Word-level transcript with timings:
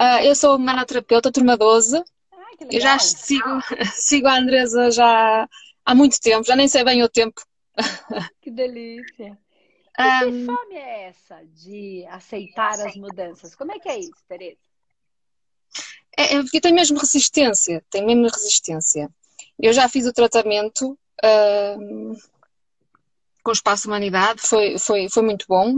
Uh, 0.00 0.24
eu 0.24 0.34
sou 0.34 0.58
manoterapeuta, 0.58 1.30
turma 1.30 1.58
12. 1.58 2.02
Ah, 2.32 2.46
eu 2.70 2.80
já 2.80 2.98
sigo, 2.98 3.60
sigo 3.92 4.26
a 4.26 4.38
Andresa 4.38 4.90
já 4.90 5.46
há 5.84 5.94
muito 5.94 6.18
tempo, 6.18 6.46
já 6.46 6.56
nem 6.56 6.68
sei 6.68 6.82
bem 6.82 7.02
o 7.02 7.08
tempo. 7.08 7.42
Que 8.40 8.50
delícia. 8.50 9.38
Um, 9.98 10.30
que 10.30 10.46
fome 10.46 10.74
é 10.76 11.08
essa 11.08 11.44
de 11.44 12.06
aceitar 12.06 12.80
as 12.80 12.96
mudanças? 12.96 13.54
Como 13.54 13.72
é 13.72 13.78
que 13.78 13.88
é 13.90 13.98
isso, 13.98 14.24
Tereza? 14.26 14.58
É, 16.16 16.36
é 16.36 16.42
porque 16.42 16.60
tem 16.60 16.72
mesmo 16.72 16.98
resistência, 16.98 17.84
tem 17.90 18.04
mesmo 18.04 18.26
resistência. 18.26 19.10
Eu 19.58 19.74
já 19.74 19.86
fiz 19.88 20.06
o 20.06 20.12
tratamento 20.12 20.98
uh, 21.22 22.16
com 23.42 23.50
o 23.50 23.52
Espaço 23.52 23.88
Humanidade, 23.88 24.40
foi, 24.40 24.78
foi, 24.78 25.10
foi 25.10 25.22
muito 25.22 25.44
bom. 25.46 25.76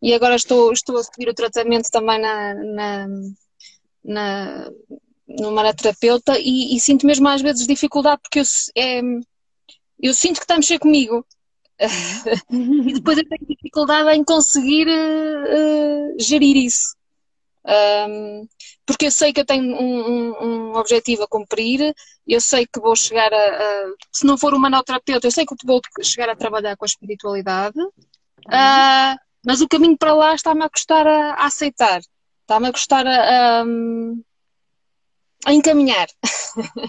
E 0.00 0.14
agora 0.14 0.34
estou, 0.36 0.72
estou 0.72 0.96
a 0.96 1.04
seguir 1.04 1.28
o 1.28 1.34
tratamento 1.34 1.90
também 1.90 2.18
na, 2.18 2.54
na, 2.54 3.06
na, 4.08 4.70
no 5.28 5.52
maraterapeuta 5.52 6.38
e, 6.38 6.74
e, 6.74 6.80
sinto 6.80 7.06
mesmo 7.06 7.28
às 7.28 7.42
vezes 7.42 7.66
dificuldade 7.66 8.20
porque 8.22 8.40
eu, 8.40 8.44
é, 8.76 9.00
eu 10.00 10.14
sinto 10.14 10.38
que 10.38 10.44
está 10.44 10.54
a 10.54 10.58
mexer 10.58 10.78
comigo. 10.78 11.24
e 12.50 12.94
depois 12.94 13.18
eu 13.18 13.28
tenho 13.28 13.46
dificuldade 13.46 14.10
em 14.10 14.24
conseguir 14.24 14.88
uh, 14.88 16.16
gerir 16.18 16.56
isso. 16.56 16.96
Um, 17.64 18.48
porque 18.86 19.06
eu 19.06 19.10
sei 19.10 19.32
que 19.32 19.40
eu 19.40 19.44
tenho 19.44 19.76
um, 19.76 20.08
um, 20.08 20.44
um, 20.44 20.76
objetivo 20.76 21.24
a 21.24 21.28
cumprir, 21.28 21.94
eu 22.26 22.40
sei 22.40 22.66
que 22.66 22.80
vou 22.80 22.96
chegar 22.96 23.30
a, 23.32 23.36
a, 23.36 23.92
se 24.10 24.24
não 24.26 24.38
for 24.38 24.54
um 24.54 24.58
manoterapeuta, 24.58 25.26
eu 25.26 25.30
sei 25.30 25.44
que 25.44 25.54
vou 25.64 25.80
chegar 26.02 26.30
a 26.30 26.36
trabalhar 26.36 26.76
com 26.76 26.84
a 26.84 26.86
espiritualidade, 26.86 27.78
uh, 27.78 29.18
mas 29.44 29.60
o 29.60 29.68
caminho 29.68 29.98
para 29.98 30.14
lá 30.14 30.34
está-me 30.34 30.64
a 30.64 30.70
custar 30.70 31.06
a, 31.06 31.34
a 31.34 31.46
aceitar, 31.46 32.00
está-me 32.48 32.68
a 32.68 32.72
custar 32.72 33.06
a, 33.06 33.62
a 35.44 35.52
encaminhar. 35.52 36.08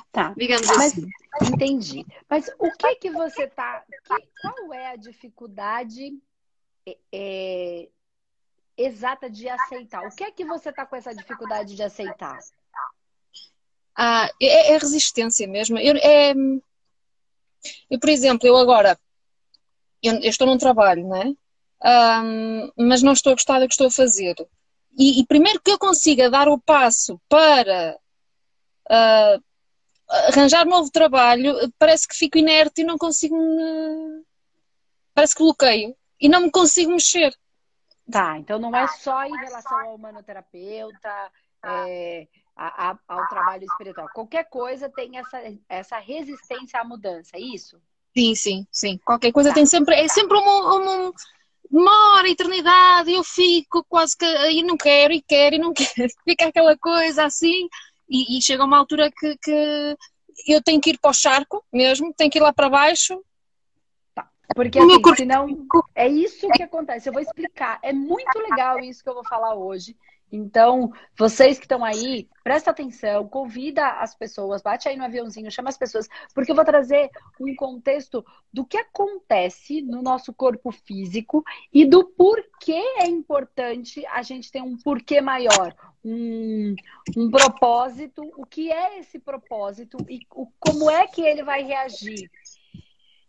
Tá. 0.10 0.34
Digamos 0.38 0.68
mas, 0.68 0.94
assim. 0.94 1.06
Entendi. 1.54 2.06
Mas 2.30 2.50
o 2.58 2.72
que 2.72 2.96
que 2.96 3.12
você 3.12 3.46
tá. 3.48 3.84
Que, 4.06 4.28
qual 4.42 4.74
é 4.74 4.88
a 4.88 4.96
dificuldade 4.96 6.18
é, 6.88 6.98
é, 7.12 7.90
exata 8.78 9.30
de 9.30 9.50
aceitar? 9.50 10.08
O 10.08 10.16
que 10.16 10.24
é 10.24 10.32
que 10.32 10.46
você 10.46 10.72
tá 10.72 10.86
com 10.86 10.96
essa 10.96 11.14
dificuldade 11.14 11.76
de 11.76 11.84
aceitar? 11.84 12.40
Ah, 13.94 14.30
é, 14.42 14.72
é 14.72 14.78
resistência 14.78 15.46
mesmo. 15.46 15.78
Eu, 15.78 15.98
é, 15.98 16.34
eu, 17.92 18.00
por 18.00 18.10
exemplo, 18.10 18.48
eu 18.48 18.56
agora 18.56 18.98
eu, 20.02 20.14
eu 20.14 20.30
estou 20.30 20.48
num 20.48 20.58
trabalho, 20.58 21.06
não 21.06 21.18
é? 21.18 21.34
Um, 21.82 22.72
mas 22.78 23.02
não 23.04 23.12
estou 23.12 23.32
a 23.32 23.36
gostar 23.36 23.60
do 23.60 23.68
que 23.68 23.74
estou 23.74 23.88
a 23.88 23.92
fazer. 23.92 24.36
E, 25.00 25.22
e 25.22 25.26
primeiro 25.26 25.62
que 25.62 25.72
eu 25.72 25.80
consiga 25.80 26.30
dar 26.30 26.50
o 26.50 26.60
passo 26.60 27.22
para 27.30 27.98
uh, 28.92 29.44
arranjar 30.28 30.66
novo 30.66 30.92
trabalho, 30.92 31.56
parece 31.80 32.06
que 32.06 32.18
fico 32.18 32.38
inerte 32.38 32.82
e 32.82 32.84
não 32.84 32.98
consigo 32.98 33.38
me... 33.38 34.24
Parece 35.14 35.34
que 35.36 35.42
bloqueio 35.42 35.96
e 36.20 36.28
não 36.28 36.42
me 36.42 36.52
consigo 36.52 36.92
mexer. 36.92 37.34
Tá, 38.12 38.38
então 38.38 38.60
não 38.60 38.76
é 38.76 38.88
só 38.88 39.24
em 39.24 39.38
relação 39.38 39.80
ao 39.80 39.96
humanoterapeuta, 39.96 41.32
é, 41.64 42.28
a, 42.56 42.90
a, 42.90 43.00
ao 43.08 43.28
trabalho 43.30 43.64
espiritual. 43.64 44.10
Qualquer 44.14 44.50
coisa 44.50 44.90
tem 44.90 45.18
essa, 45.18 45.42
essa 45.70 45.98
resistência 46.00 46.82
à 46.82 46.84
mudança, 46.84 47.38
é 47.38 47.40
isso? 47.40 47.82
Sim, 48.18 48.36
sim, 48.36 48.68
sim. 48.72 48.98
Qualquer 49.06 49.32
coisa 49.32 49.50
tá. 49.50 49.56
tem 49.56 49.66
sempre. 49.66 49.96
É 49.96 50.08
sempre 50.10 50.38
uma, 50.38 50.76
uma, 50.76 51.14
uma 51.72 52.28
eternidade, 52.28 53.12
eu 53.12 53.24
fico 53.24 53.86
quase 53.88 54.18
que. 54.18 54.26
e 54.26 54.64
não 54.64 54.76
quero, 54.76 55.14
e 55.14 55.22
quero, 55.22 55.56
e 55.56 55.60
não 55.60 55.74
quero. 55.74 56.12
Fica 56.26 56.48
aquela 56.48 56.78
coisa 56.78 57.26
assim 57.26 57.68
e, 58.10 58.38
e 58.38 58.42
chega 58.42 58.66
uma 58.66 58.78
altura 58.78 59.12
que, 59.12 59.38
que, 59.38 59.98
eu 60.48 60.64
tenho 60.64 60.82
que 60.82 60.92
ir 60.92 60.98
para 60.98 61.12
o 61.12 61.14
charco 61.14 61.64
mesmo, 61.72 62.14
tenho 62.14 62.32
que 62.32 62.40
ir 62.40 62.42
lá 62.42 62.52
para 62.52 62.70
baixo. 62.70 63.24
Tá. 64.16 64.28
Porque 64.56 64.80
assim, 64.80 65.16
senão 65.16 65.48
é 65.94 66.08
isso 66.08 66.50
que 66.50 66.64
acontece. 66.64 67.08
Eu 67.08 67.14
vou 67.14 67.22
explicar. 67.22 67.80
É 67.84 67.94
muito 67.94 68.40
legal 68.40 68.80
isso 68.80 69.04
que 69.04 69.10
eu 69.10 69.14
vou 69.14 69.24
falar 69.24 69.54
hoje. 69.54 69.96
Então, 70.32 70.92
vocês 71.18 71.58
que 71.58 71.66
estão 71.66 71.84
aí, 71.84 72.28
presta 72.44 72.70
atenção, 72.70 73.28
convida 73.28 73.86
as 74.00 74.16
pessoas, 74.16 74.62
bate 74.62 74.88
aí 74.88 74.96
no 74.96 75.04
aviãozinho, 75.04 75.52
chama 75.52 75.70
as 75.70 75.78
pessoas, 75.78 76.08
porque 76.34 76.52
eu 76.52 76.56
vou 76.56 76.66
trazer 76.66 77.10
um 77.40 77.56
contexto 77.56 78.24
do 78.54 78.64
que 78.64 78.78
acontece 78.78 79.82
no 79.82 80.02
nosso 80.02 80.32
corpo 80.32 80.72
físico 80.72 81.44
e 81.74 81.84
do 81.84 82.06
porquê 82.06 82.82
é 82.98 83.08
importante 83.08 84.06
a 84.08 84.22
gente 84.22 84.52
ter 84.52 84.62
um 84.62 84.78
porquê 84.78 85.20
maior, 85.20 85.76
um, 86.06 86.76
um 87.18 87.32
propósito, 87.32 88.22
o 88.38 88.46
que 88.46 88.72
é 88.72 89.00
esse 89.00 89.18
propósito 89.18 89.98
e 90.08 90.20
o, 90.32 90.48
como 90.60 90.90
é 90.92 91.08
que 91.08 91.22
ele 91.22 91.44
vai 91.44 91.64
reagir 91.64 92.30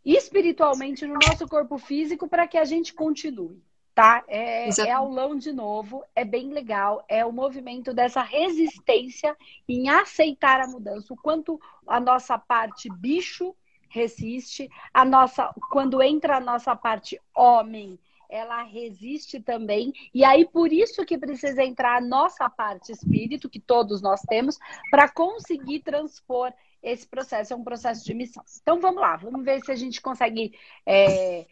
espiritualmente 0.05 1.07
no 1.07 1.15
nosso 1.15 1.47
corpo 1.47 1.79
físico 1.79 2.29
para 2.29 2.47
que 2.47 2.59
a 2.59 2.65
gente 2.65 2.93
continue 2.93 3.63
tá? 3.95 4.25
É, 4.29 4.69
é 4.69 4.93
aulão 4.93 5.37
de 5.37 5.53
novo, 5.53 6.05
é 6.15 6.25
bem 6.25 6.51
legal, 6.51 7.05
é 7.09 7.25
o 7.25 7.33
movimento 7.33 7.93
dessa 7.93 8.23
resistência 8.23 9.37
em 9.69 9.89
aceitar 9.89 10.61
a 10.61 10.67
mudança, 10.67 11.13
o 11.13 11.17
quanto 11.17 11.61
a 11.87 12.01
nossa 12.01 12.39
parte 12.39 12.89
bicho 12.89 13.55
resiste, 13.89 14.71
a 14.95 15.05
nossa 15.05 15.53
quando 15.71 16.01
entra 16.01 16.37
a 16.37 16.41
nossa 16.41 16.75
parte 16.77 17.21
homem, 17.35 17.99
ela 18.29 18.63
resiste 18.63 19.41
também, 19.41 19.93
e 20.15 20.25
aí 20.25 20.47
por 20.47 20.73
isso 20.73 21.05
que 21.05 21.19
precisa 21.19 21.65
entrar 21.65 21.97
a 21.97 22.01
nossa 22.01 22.49
parte 22.49 22.93
espírito, 22.93 23.51
que 23.51 23.59
todos 23.59 24.01
nós 24.01 24.23
temos, 24.23 24.57
para 24.89 25.09
conseguir 25.09 25.81
transpor 25.81 26.53
esse 26.81 27.07
processo, 27.07 27.53
é 27.53 27.57
um 27.57 27.65
processo 27.65 28.05
de 28.05 28.15
missão. 28.15 28.45
Então 28.63 28.81
vamos 28.81 29.01
lá, 29.01 29.17
vamos 29.17 29.45
ver 29.45 29.61
se 29.63 29.73
a 29.73 29.77
gente 29.77 30.01
consegue 30.01 30.57
é, 30.87 31.47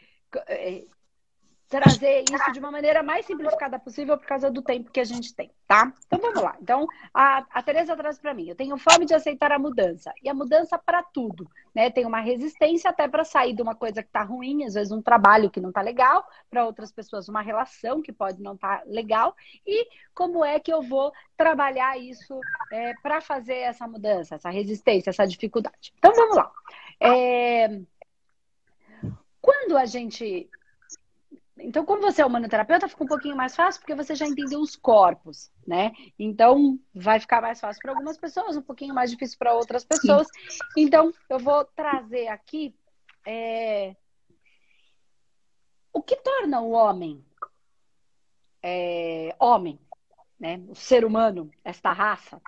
é 0.47 0.84
trazer 1.69 2.25
isso 2.33 2.53
de 2.53 2.59
uma 2.59 2.71
maneira 2.71 3.03
mais 3.03 3.27
simplificada 3.27 3.79
possível 3.79 4.17
por 4.17 4.27
causa 4.27 4.51
do 4.51 4.62
tempo 4.62 4.91
que 4.91 5.01
a 5.01 5.05
gente 5.05 5.34
tem, 5.34 5.51
tá? 5.67 5.93
Então 6.06 6.19
vamos 6.19 6.43
lá. 6.43 6.56
Então 6.61 6.87
a, 7.12 7.45
a 7.51 7.62
Tereza 7.62 7.95
traz 7.95 8.19
para 8.19 8.33
mim. 8.33 8.49
Eu 8.49 8.56
tenho 8.56 8.77
fome 8.79 9.05
de 9.05 9.15
aceitar 9.15 9.53
a 9.53 9.59
mudança 9.59 10.12
e 10.23 10.31
a 10.31 10.34
mudança 10.34 10.79
para 10.79 11.03
tudo, 11.03 11.49
né? 11.75 11.91
Tem 11.91 12.06
uma 12.06 12.21
resistência 12.21 12.89
até 12.89 13.06
para 13.06 13.23
sair 13.23 13.53
de 13.53 13.61
uma 13.61 13.75
coisa 13.75 14.03
que 14.03 14.09
tá 14.09 14.23
ruim, 14.23 14.65
às 14.65 14.75
vezes 14.75 14.91
um 14.91 15.03
trabalho 15.03 15.51
que 15.51 15.61
não 15.61 15.71
tá 15.71 15.83
legal, 15.83 16.27
para 16.49 16.65
outras 16.65 16.91
pessoas 16.91 17.29
uma 17.29 17.43
relação 17.43 18.00
que 18.00 18.12
pode 18.12 18.43
não 18.43 18.56
tá 18.56 18.83
legal 18.87 19.37
e 19.67 19.87
como 20.15 20.43
é 20.43 20.59
que 20.59 20.73
eu 20.73 20.83
vou 20.83 21.12
trabalhar 21.37 21.99
isso 21.99 22.41
é, 22.73 22.95
para 23.03 23.21
fazer 23.21 23.59
essa 23.59 23.87
mudança, 23.87 24.37
essa 24.37 24.49
resistência, 24.49 25.11
essa 25.11 25.27
dificuldade. 25.27 25.93
Então 25.99 26.15
vamos 26.15 26.37
lá. 26.37 26.50
É... 26.99 27.81
Quando 29.41 29.77
a 29.77 29.87
gente 29.87 30.49
então, 31.60 31.84
quando 31.84 32.02
você 32.02 32.22
é 32.22 32.26
humanoterapeuta, 32.26 32.88
fica 32.88 33.04
um 33.04 33.08
pouquinho 33.08 33.36
mais 33.36 33.54
fácil 33.56 33.80
porque 33.80 33.94
você 33.94 34.14
já 34.14 34.26
entendeu 34.26 34.60
os 34.60 34.76
corpos, 34.76 35.50
né? 35.66 35.92
Então, 36.19 36.78
vai 36.94 37.19
ficar 37.19 37.41
mais 37.41 37.60
fácil 37.60 37.80
para 37.82 37.92
algumas 37.92 38.16
pessoas, 38.16 38.56
um 38.56 38.62
pouquinho 38.62 38.94
mais 38.94 39.10
difícil 39.10 39.38
para 39.38 39.54
outras 39.54 39.84
pessoas. 39.84 40.26
Sim. 40.28 40.58
Então, 40.76 41.12
eu 41.28 41.38
vou 41.38 41.64
trazer 41.64 42.28
aqui 42.28 42.74
é... 43.26 43.96
o 45.92 46.02
que 46.02 46.16
torna 46.16 46.60
o 46.60 46.70
homem 46.70 47.24
é... 48.62 49.34
homem, 49.38 49.80
né? 50.38 50.62
O 50.69 50.75
ser 50.75 51.04
humano, 51.04 51.50
esta 51.64 51.92
raça, 51.92 52.40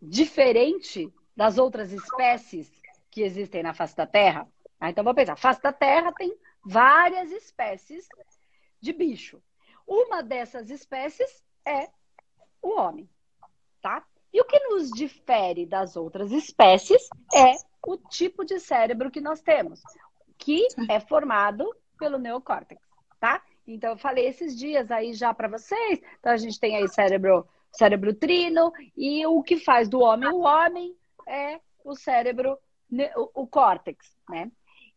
diferente 0.00 1.12
das 1.36 1.56
outras 1.56 1.92
espécies 1.92 2.70
que 3.10 3.22
existem 3.22 3.62
na 3.62 3.74
face 3.74 3.96
da 3.96 4.06
Terra. 4.06 4.46
Ah, 4.78 4.90
então, 4.90 5.04
vou 5.04 5.14
pensar, 5.14 5.32
a 5.32 5.36
face 5.36 5.62
da 5.62 5.72
Terra 5.72 6.12
tem 6.12 6.36
várias 6.64 7.30
espécies 7.32 8.06
de 8.80 8.92
bicho. 8.92 9.42
Uma 9.86 10.22
dessas 10.22 10.70
espécies 10.70 11.42
é 11.66 11.88
o 12.62 12.78
homem, 12.78 13.08
tá? 13.82 14.04
E 14.32 14.40
o 14.40 14.44
que 14.44 14.58
nos 14.68 14.90
difere 14.90 15.66
das 15.66 15.96
outras 15.96 16.30
espécies 16.30 17.08
é 17.34 17.54
o 17.84 17.96
tipo 17.96 18.44
de 18.44 18.60
cérebro 18.60 19.10
que 19.10 19.20
nós 19.20 19.40
temos, 19.40 19.80
que 20.38 20.66
é 20.88 21.00
formado 21.00 21.68
pelo 21.98 22.18
neocórtex, 22.18 22.80
tá? 23.18 23.42
Então 23.66 23.90
eu 23.90 23.98
falei 23.98 24.26
esses 24.26 24.56
dias 24.56 24.90
aí 24.90 25.12
já 25.12 25.34
para 25.34 25.48
vocês. 25.48 26.00
Então 26.18 26.32
a 26.32 26.36
gente 26.36 26.58
tem 26.58 26.76
aí 26.76 26.88
cérebro, 26.88 27.46
cérebro 27.72 28.14
trino 28.14 28.72
e 28.96 29.26
o 29.26 29.42
que 29.42 29.58
faz 29.58 29.88
do 29.88 30.00
homem 30.00 30.28
o 30.28 30.40
homem 30.40 30.96
é 31.26 31.60
o 31.84 31.94
cérebro, 31.94 32.58
o, 33.16 33.42
o 33.42 33.46
córtex, 33.46 34.16
né? 34.28 34.50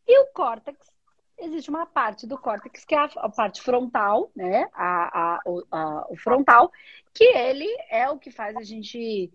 E 0.07 0.19
o 0.19 0.27
córtex 0.33 0.92
existe 1.37 1.69
uma 1.69 1.85
parte 1.85 2.25
do 2.27 2.37
córtex 2.37 2.85
que 2.85 2.95
é 2.95 2.99
a, 2.99 3.09
a 3.17 3.29
parte 3.29 3.61
frontal, 3.61 4.31
né? 4.35 4.67
A, 4.73 5.39
a, 5.71 6.07
o 6.09 6.15
frontal, 6.17 6.71
que 7.13 7.23
ele 7.23 7.69
é 7.89 8.09
o 8.09 8.17
que 8.17 8.31
faz 8.31 8.55
a 8.55 8.63
gente 8.63 9.31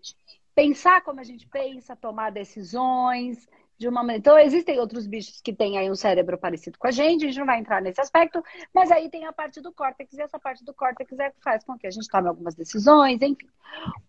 pensar 0.53 1.01
como 1.01 1.19
a 1.19 1.23
gente 1.23 1.47
pensa, 1.47 1.95
tomar 1.95 2.31
decisões, 2.31 3.47
de 3.79 3.87
uma 3.87 4.01
maneira. 4.01 4.19
Então, 4.19 4.37
existem 4.37 4.77
outros 4.77 5.07
bichos 5.07 5.39
que 5.39 5.53
têm 5.53 5.77
aí 5.77 5.89
um 5.89 5.95
cérebro 5.95 6.37
parecido 6.37 6.77
com 6.77 6.85
a 6.85 6.91
gente, 6.91 7.23
a 7.23 7.27
gente 7.27 7.39
não 7.39 7.45
vai 7.45 7.59
entrar 7.59 7.81
nesse 7.81 8.01
aspecto, 8.01 8.43
mas 8.73 8.91
aí 8.91 9.09
tem 9.09 9.25
a 9.25 9.31
parte 9.31 9.61
do 9.61 9.71
córtex, 9.71 10.13
e 10.13 10.21
essa 10.21 10.37
parte 10.37 10.65
do 10.65 10.73
córtex 10.73 11.17
é 11.17 11.29
que 11.31 11.41
faz 11.41 11.63
com 11.63 11.77
que 11.77 11.87
a 11.87 11.91
gente 11.91 12.09
tome 12.09 12.27
algumas 12.27 12.53
decisões, 12.55 13.21
enfim. 13.21 13.47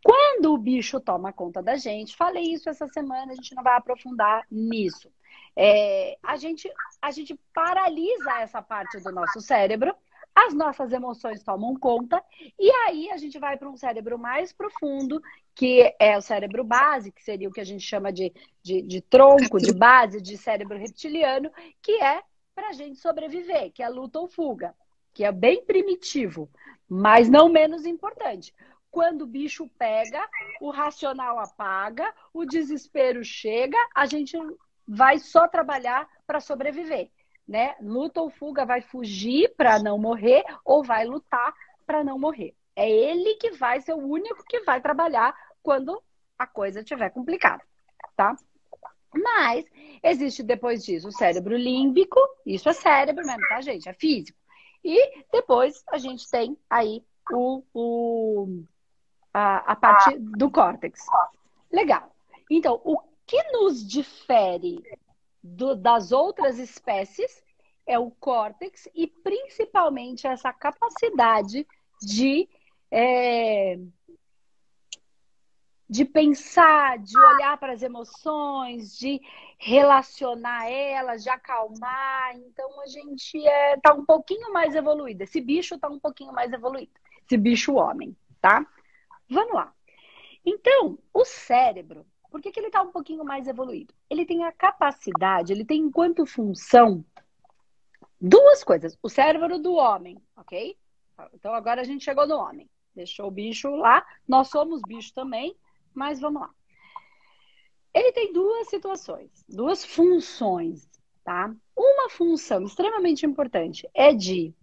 Quando 0.02 0.52
o 0.52 0.58
bicho 0.58 0.98
toma 0.98 1.32
conta 1.32 1.62
da 1.62 1.76
gente, 1.76 2.16
falei 2.16 2.52
isso 2.52 2.68
essa 2.68 2.88
semana, 2.88 3.30
a 3.30 3.34
gente 3.36 3.54
não 3.54 3.62
vai 3.62 3.76
aprofundar 3.76 4.44
nisso. 4.50 5.08
É, 5.56 6.16
a, 6.22 6.36
gente, 6.36 6.70
a 7.02 7.10
gente 7.10 7.38
paralisa 7.52 8.40
essa 8.40 8.62
parte 8.62 8.98
do 9.00 9.12
nosso 9.12 9.40
cérebro 9.40 9.94
as 10.34 10.54
nossas 10.54 10.92
emoções 10.92 11.42
tomam 11.42 11.74
conta, 11.74 12.22
e 12.58 12.70
aí 12.86 13.10
a 13.10 13.16
gente 13.16 13.38
vai 13.38 13.56
para 13.56 13.68
um 13.68 13.76
cérebro 13.76 14.18
mais 14.18 14.52
profundo, 14.52 15.20
que 15.54 15.94
é 15.98 16.16
o 16.16 16.22
cérebro 16.22 16.64
base, 16.64 17.12
que 17.12 17.22
seria 17.22 17.48
o 17.48 17.52
que 17.52 17.60
a 17.60 17.64
gente 17.64 17.84
chama 17.84 18.12
de, 18.12 18.32
de, 18.62 18.80
de 18.80 19.00
tronco, 19.00 19.58
de 19.58 19.72
base, 19.72 20.20
de 20.20 20.38
cérebro 20.38 20.78
reptiliano, 20.78 21.50
que 21.82 21.92
é 22.02 22.22
para 22.54 22.68
a 22.68 22.72
gente 22.72 22.98
sobreviver, 22.98 23.72
que 23.72 23.82
é 23.82 23.88
luta 23.88 24.18
ou 24.18 24.28
fuga, 24.28 24.74
que 25.12 25.24
é 25.24 25.32
bem 25.32 25.64
primitivo, 25.64 26.48
mas 26.88 27.28
não 27.28 27.48
menos 27.48 27.84
importante. 27.84 28.54
Quando 28.90 29.22
o 29.22 29.26
bicho 29.26 29.68
pega, 29.78 30.28
o 30.60 30.70
racional 30.70 31.38
apaga, 31.38 32.12
o 32.32 32.44
desespero 32.44 33.24
chega, 33.24 33.78
a 33.94 34.04
gente 34.04 34.36
vai 34.90 35.18
só 35.18 35.46
trabalhar 35.46 36.08
para 36.26 36.40
sobreviver 36.40 37.10
né? 37.50 37.74
Luta 37.80 38.20
ou 38.22 38.30
fuga, 38.30 38.64
vai 38.64 38.80
fugir 38.80 39.52
para 39.56 39.82
não 39.82 39.98
morrer 39.98 40.44
ou 40.64 40.84
vai 40.84 41.04
lutar 41.04 41.52
para 41.84 42.04
não 42.04 42.16
morrer. 42.16 42.54
É 42.76 42.88
ele 42.88 43.34
que 43.34 43.50
vai 43.50 43.80
ser 43.80 43.92
o 43.92 43.98
único 43.98 44.44
que 44.44 44.60
vai 44.60 44.80
trabalhar 44.80 45.34
quando 45.60 46.00
a 46.38 46.46
coisa 46.46 46.78
estiver 46.78 47.10
complicada, 47.10 47.60
tá? 48.16 48.36
Mas 49.12 49.66
existe 50.00 50.44
depois 50.44 50.84
disso 50.84 51.08
o 51.08 51.12
cérebro 51.12 51.56
límbico, 51.56 52.20
isso 52.46 52.68
é 52.68 52.72
cérebro 52.72 53.26
mesmo, 53.26 53.42
tá, 53.48 53.60
gente? 53.60 53.88
É 53.88 53.94
físico. 53.94 54.38
E 54.84 55.24
depois 55.32 55.82
a 55.88 55.98
gente 55.98 56.30
tem 56.30 56.56
aí 56.70 57.04
o, 57.32 57.64
o 57.74 58.62
a, 59.34 59.72
a 59.72 59.74
parte 59.74 60.16
do 60.20 60.48
córtex. 60.48 61.04
Legal. 61.72 62.14
Então, 62.48 62.80
o 62.84 63.09
que 63.30 63.40
nos 63.52 63.86
difere 63.86 64.82
do, 65.40 65.76
das 65.76 66.10
outras 66.10 66.58
espécies 66.58 67.44
é 67.86 67.96
o 67.96 68.10
córtex 68.10 68.88
e 68.92 69.06
principalmente 69.06 70.26
essa 70.26 70.52
capacidade 70.52 71.64
de 72.02 72.48
é, 72.90 73.78
de 75.88 76.04
pensar, 76.04 76.98
de 76.98 77.16
olhar 77.16 77.56
para 77.58 77.72
as 77.72 77.82
emoções, 77.82 78.98
de 78.98 79.20
relacionar 79.58 80.68
elas, 80.68 81.22
de 81.22 81.30
acalmar. 81.30 82.36
Então 82.36 82.80
a 82.80 82.86
gente 82.88 83.38
está 83.38 83.50
é, 83.50 83.76
tá 83.76 83.94
um 83.94 84.04
pouquinho 84.04 84.52
mais 84.52 84.74
evoluído. 84.74 85.22
Esse 85.22 85.40
bicho 85.40 85.76
está 85.76 85.88
um 85.88 86.00
pouquinho 86.00 86.32
mais 86.32 86.52
evoluído. 86.52 86.92
Esse 87.24 87.36
bicho 87.36 87.74
homem, 87.74 88.16
tá? 88.40 88.66
Vamos 89.28 89.54
lá. 89.54 89.72
Então, 90.44 90.98
o 91.14 91.24
cérebro 91.24 92.04
por 92.30 92.40
que, 92.40 92.52
que 92.52 92.60
ele 92.60 92.68
está 92.68 92.80
um 92.80 92.92
pouquinho 92.92 93.24
mais 93.24 93.46
evoluído? 93.48 93.92
Ele 94.08 94.24
tem 94.24 94.44
a 94.44 94.52
capacidade, 94.52 95.52
ele 95.52 95.64
tem 95.64 95.80
enquanto 95.80 96.24
função 96.24 97.04
duas 98.20 98.62
coisas. 98.62 98.96
O 99.02 99.08
cérebro 99.08 99.58
do 99.58 99.74
homem, 99.74 100.16
ok? 100.36 100.76
Então 101.34 101.52
agora 101.54 101.80
a 101.80 101.84
gente 101.84 102.04
chegou 102.04 102.26
no 102.26 102.36
homem. 102.36 102.68
Deixou 102.94 103.26
o 103.26 103.30
bicho 103.30 103.74
lá. 103.76 104.04
Nós 104.26 104.48
somos 104.48 104.80
bicho 104.82 105.12
também, 105.12 105.56
mas 105.94 106.20
vamos 106.20 106.42
lá. 106.42 106.50
Ele 107.92 108.12
tem 108.12 108.32
duas 108.32 108.68
situações, 108.68 109.44
duas 109.48 109.84
funções, 109.84 110.88
tá? 111.24 111.52
Uma 111.76 112.08
função 112.08 112.62
extremamente 112.62 113.26
importante 113.26 113.88
é 113.92 114.12
de 114.12 114.54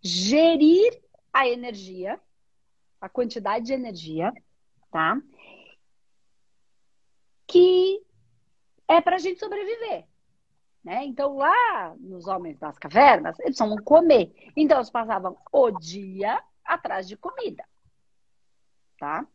gerir 0.00 1.00
a 1.32 1.48
energia, 1.48 2.20
a 3.00 3.08
quantidade 3.08 3.66
de 3.66 3.72
energia, 3.72 4.32
tá? 4.90 5.20
Que 7.46 8.02
é 8.88 9.00
para 9.00 9.16
a 9.16 9.18
gente 9.18 9.40
sobreviver. 9.40 10.06
Né? 10.84 11.04
Então, 11.04 11.36
lá 11.36 11.94
nos 11.98 12.26
homens 12.26 12.58
das 12.58 12.78
cavernas, 12.78 13.38
eles 13.40 13.56
só 13.56 13.66
comer. 13.82 14.32
Então, 14.56 14.78
eles 14.78 14.90
passavam 14.90 15.36
o 15.52 15.70
dia 15.72 16.40
atrás 16.64 17.08
de 17.08 17.16
comida. 17.16 17.64
Tá? 18.98 19.26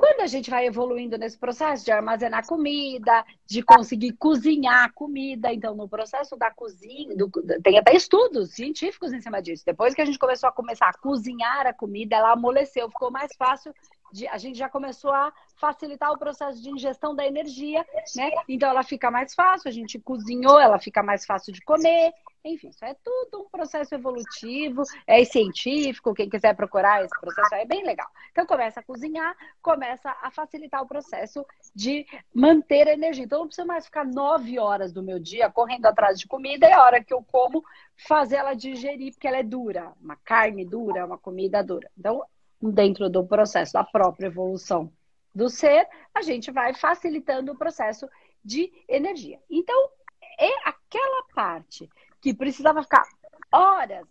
Quando 0.00 0.22
a 0.22 0.26
gente 0.26 0.48
vai 0.48 0.66
evoluindo 0.66 1.18
nesse 1.18 1.36
processo 1.36 1.84
de 1.84 1.92
armazenar 1.92 2.46
comida, 2.46 3.22
de 3.44 3.62
conseguir 3.62 4.12
cozinhar 4.12 4.90
comida, 4.94 5.52
então 5.52 5.74
no 5.74 5.86
processo 5.86 6.38
da 6.38 6.50
cozinha, 6.50 7.14
do, 7.14 7.30
tem 7.62 7.76
até 7.76 7.94
estudos 7.94 8.54
científicos 8.54 9.12
em 9.12 9.20
cima 9.20 9.42
disso. 9.42 9.62
Depois 9.66 9.94
que 9.94 10.00
a 10.00 10.06
gente 10.06 10.18
começou 10.18 10.48
a 10.48 10.52
começar 10.52 10.88
a 10.88 10.96
cozinhar 10.96 11.66
a 11.66 11.74
comida, 11.74 12.16
ela 12.16 12.32
amoleceu, 12.32 12.88
ficou 12.88 13.10
mais 13.10 13.34
fácil 13.36 13.74
de, 14.12 14.26
a 14.28 14.38
gente 14.38 14.58
já 14.58 14.68
começou 14.68 15.12
a 15.12 15.32
facilitar 15.56 16.10
o 16.12 16.18
processo 16.18 16.62
de 16.62 16.70
ingestão 16.70 17.14
da 17.14 17.26
energia, 17.26 17.84
né? 18.16 18.30
Então 18.48 18.68
ela 18.68 18.82
fica 18.82 19.10
mais 19.10 19.34
fácil, 19.34 19.68
a 19.68 19.72
gente 19.72 19.98
cozinhou, 19.98 20.58
ela 20.58 20.78
fica 20.78 21.02
mais 21.02 21.24
fácil 21.24 21.52
de 21.52 21.60
comer. 21.62 22.12
Enfim, 22.42 22.70
isso 22.70 22.84
é 22.84 22.94
tudo 23.04 23.42
um 23.42 23.48
processo 23.50 23.94
evolutivo, 23.94 24.82
é 25.06 25.22
científico, 25.24 26.14
quem 26.14 26.28
quiser 26.28 26.56
procurar 26.56 27.04
esse 27.04 27.20
processo 27.20 27.54
é 27.54 27.66
bem 27.66 27.84
legal. 27.84 28.08
Então 28.32 28.46
começa 28.46 28.80
a 28.80 28.82
cozinhar, 28.82 29.36
começa 29.60 30.16
a 30.22 30.30
facilitar 30.30 30.82
o 30.82 30.88
processo 30.88 31.44
de 31.74 32.06
manter 32.34 32.88
a 32.88 32.94
energia. 32.94 33.24
Então 33.24 33.40
não 33.40 33.46
precisa 33.46 33.66
mais 33.66 33.84
ficar 33.84 34.06
nove 34.06 34.58
horas 34.58 34.90
do 34.90 35.02
meu 35.02 35.18
dia 35.18 35.50
correndo 35.50 35.84
atrás 35.84 36.18
de 36.18 36.26
comida 36.26 36.66
e 36.66 36.72
a 36.72 36.82
hora 36.82 37.04
que 37.04 37.12
eu 37.12 37.22
como 37.22 37.62
fazer 37.94 38.36
ela 38.36 38.54
digerir, 38.54 39.12
porque 39.12 39.28
ela 39.28 39.38
é 39.38 39.42
dura, 39.42 39.92
uma 40.00 40.16
carne 40.16 40.64
dura, 40.64 41.04
uma 41.04 41.18
comida 41.18 41.62
dura. 41.62 41.90
Então 41.98 42.24
dentro 42.60 43.08
do 43.08 43.26
processo 43.26 43.72
da 43.72 43.84
própria 43.84 44.26
evolução 44.26 44.92
do 45.34 45.48
ser, 45.48 45.88
a 46.14 46.22
gente 46.22 46.50
vai 46.50 46.74
facilitando 46.74 47.52
o 47.52 47.58
processo 47.58 48.08
de 48.44 48.72
energia. 48.88 49.40
Então, 49.48 49.90
é 50.38 50.68
aquela 50.68 51.24
parte 51.34 51.88
que 52.20 52.34
precisava 52.34 52.82
ficar 52.82 53.04
horas 53.52 54.06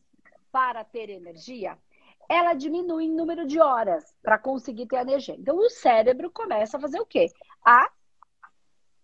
para 0.52 0.84
ter 0.84 1.10
energia, 1.10 1.78
ela 2.28 2.54
diminui 2.54 3.06
em 3.06 3.16
número 3.16 3.46
de 3.46 3.60
horas 3.60 4.16
para 4.22 4.38
conseguir 4.38 4.86
ter 4.88 4.98
energia. 4.98 5.36
Então, 5.36 5.58
o 5.58 5.70
cérebro 5.70 6.30
começa 6.32 6.78
a 6.78 6.80
fazer 6.80 7.00
o 7.00 7.06
quê? 7.06 7.32
A 7.66 7.92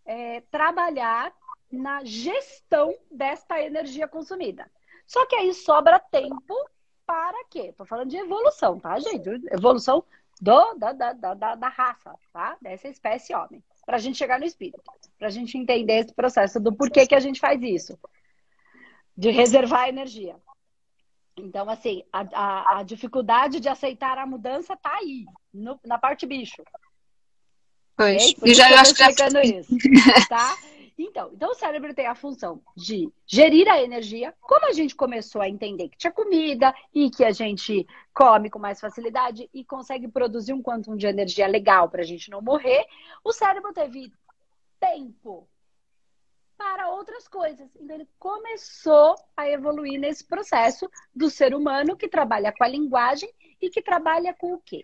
é, 0.05 0.41
trabalhar 0.51 1.33
na 1.71 2.03
gestão 2.03 2.95
desta 3.11 3.59
energia 3.59 4.07
consumida. 4.07 4.69
Só 5.07 5.25
que 5.25 5.35
aí 5.35 5.53
sobra 5.53 5.99
tempo 5.99 6.55
para 7.05 7.45
quê? 7.49 7.73
Tô 7.77 7.85
falando 7.85 8.09
de 8.09 8.17
evolução, 8.17 8.79
tá, 8.79 8.99
gente? 8.99 9.27
Evolução 9.51 10.03
do, 10.41 10.73
da, 10.75 10.91
da, 10.93 11.13
da, 11.13 11.55
da 11.55 11.67
raça, 11.67 12.13
tá? 12.33 12.57
Dessa 12.61 12.87
espécie 12.87 13.33
homem. 13.33 13.63
Para 13.85 13.97
a 13.97 13.99
gente 13.99 14.17
chegar 14.17 14.39
no 14.39 14.45
espírito. 14.45 14.81
Para 15.17 15.27
a 15.27 15.31
gente 15.31 15.57
entender 15.57 15.99
esse 15.99 16.13
processo 16.13 16.59
do 16.59 16.73
porquê 16.73 17.07
que 17.07 17.15
a 17.15 17.19
gente 17.19 17.39
faz 17.39 17.61
isso. 17.61 17.97
De 19.15 19.29
reservar 19.31 19.87
energia. 19.87 20.35
Então, 21.37 21.69
assim, 21.69 22.03
a, 22.11 22.21
a, 22.33 22.79
a 22.79 22.83
dificuldade 22.83 23.59
de 23.59 23.69
aceitar 23.69 24.17
a 24.17 24.25
mudança 24.25 24.75
tá 24.77 24.95
aí, 24.95 25.25
no, 25.53 25.79
na 25.85 25.97
parte 25.97 26.25
bicho. 26.25 26.63
Pois, 27.97 28.31
okay? 28.31 28.51
e 28.51 28.53
já 28.53 28.71
eu 28.71 28.77
acho 28.77 28.93
que 28.93 29.03
já... 29.03 29.41
isso, 29.43 29.77
tá? 30.29 30.55
Então, 30.97 31.29
então 31.33 31.51
o 31.51 31.55
cérebro 31.55 31.93
tem 31.93 32.07
a 32.07 32.15
função 32.15 32.61
de 32.75 33.11
gerir 33.25 33.67
a 33.67 33.81
energia. 33.81 34.33
Como 34.39 34.65
a 34.65 34.71
gente 34.71 34.95
começou 34.95 35.41
a 35.41 35.49
entender 35.49 35.89
que 35.89 35.97
tinha 35.97 36.11
comida 36.11 36.73
e 36.93 37.09
que 37.09 37.25
a 37.25 37.31
gente 37.31 37.85
come 38.13 38.49
com 38.49 38.59
mais 38.59 38.79
facilidade 38.79 39.49
e 39.53 39.65
consegue 39.65 40.07
produzir 40.07 40.53
um 40.53 40.63
quantum 40.63 40.95
de 40.95 41.05
energia 41.05 41.47
legal 41.47 41.89
para 41.89 42.01
a 42.01 42.05
gente 42.05 42.31
não 42.31 42.41
morrer, 42.41 42.85
o 43.23 43.33
cérebro 43.33 43.73
teve 43.73 44.09
tempo 44.79 45.49
para 46.57 46.89
outras 46.89 47.27
coisas. 47.27 47.69
Então 47.75 47.97
ele 47.97 48.07
começou 48.17 49.15
a 49.35 49.49
evoluir 49.49 49.99
nesse 49.99 50.25
processo 50.25 50.89
do 51.13 51.29
ser 51.29 51.53
humano 51.53 51.97
que 51.97 52.07
trabalha 52.07 52.53
com 52.53 52.63
a 52.63 52.69
linguagem 52.69 53.29
e 53.61 53.69
que 53.69 53.81
trabalha 53.81 54.33
com 54.33 54.53
o 54.53 54.61
quê? 54.61 54.81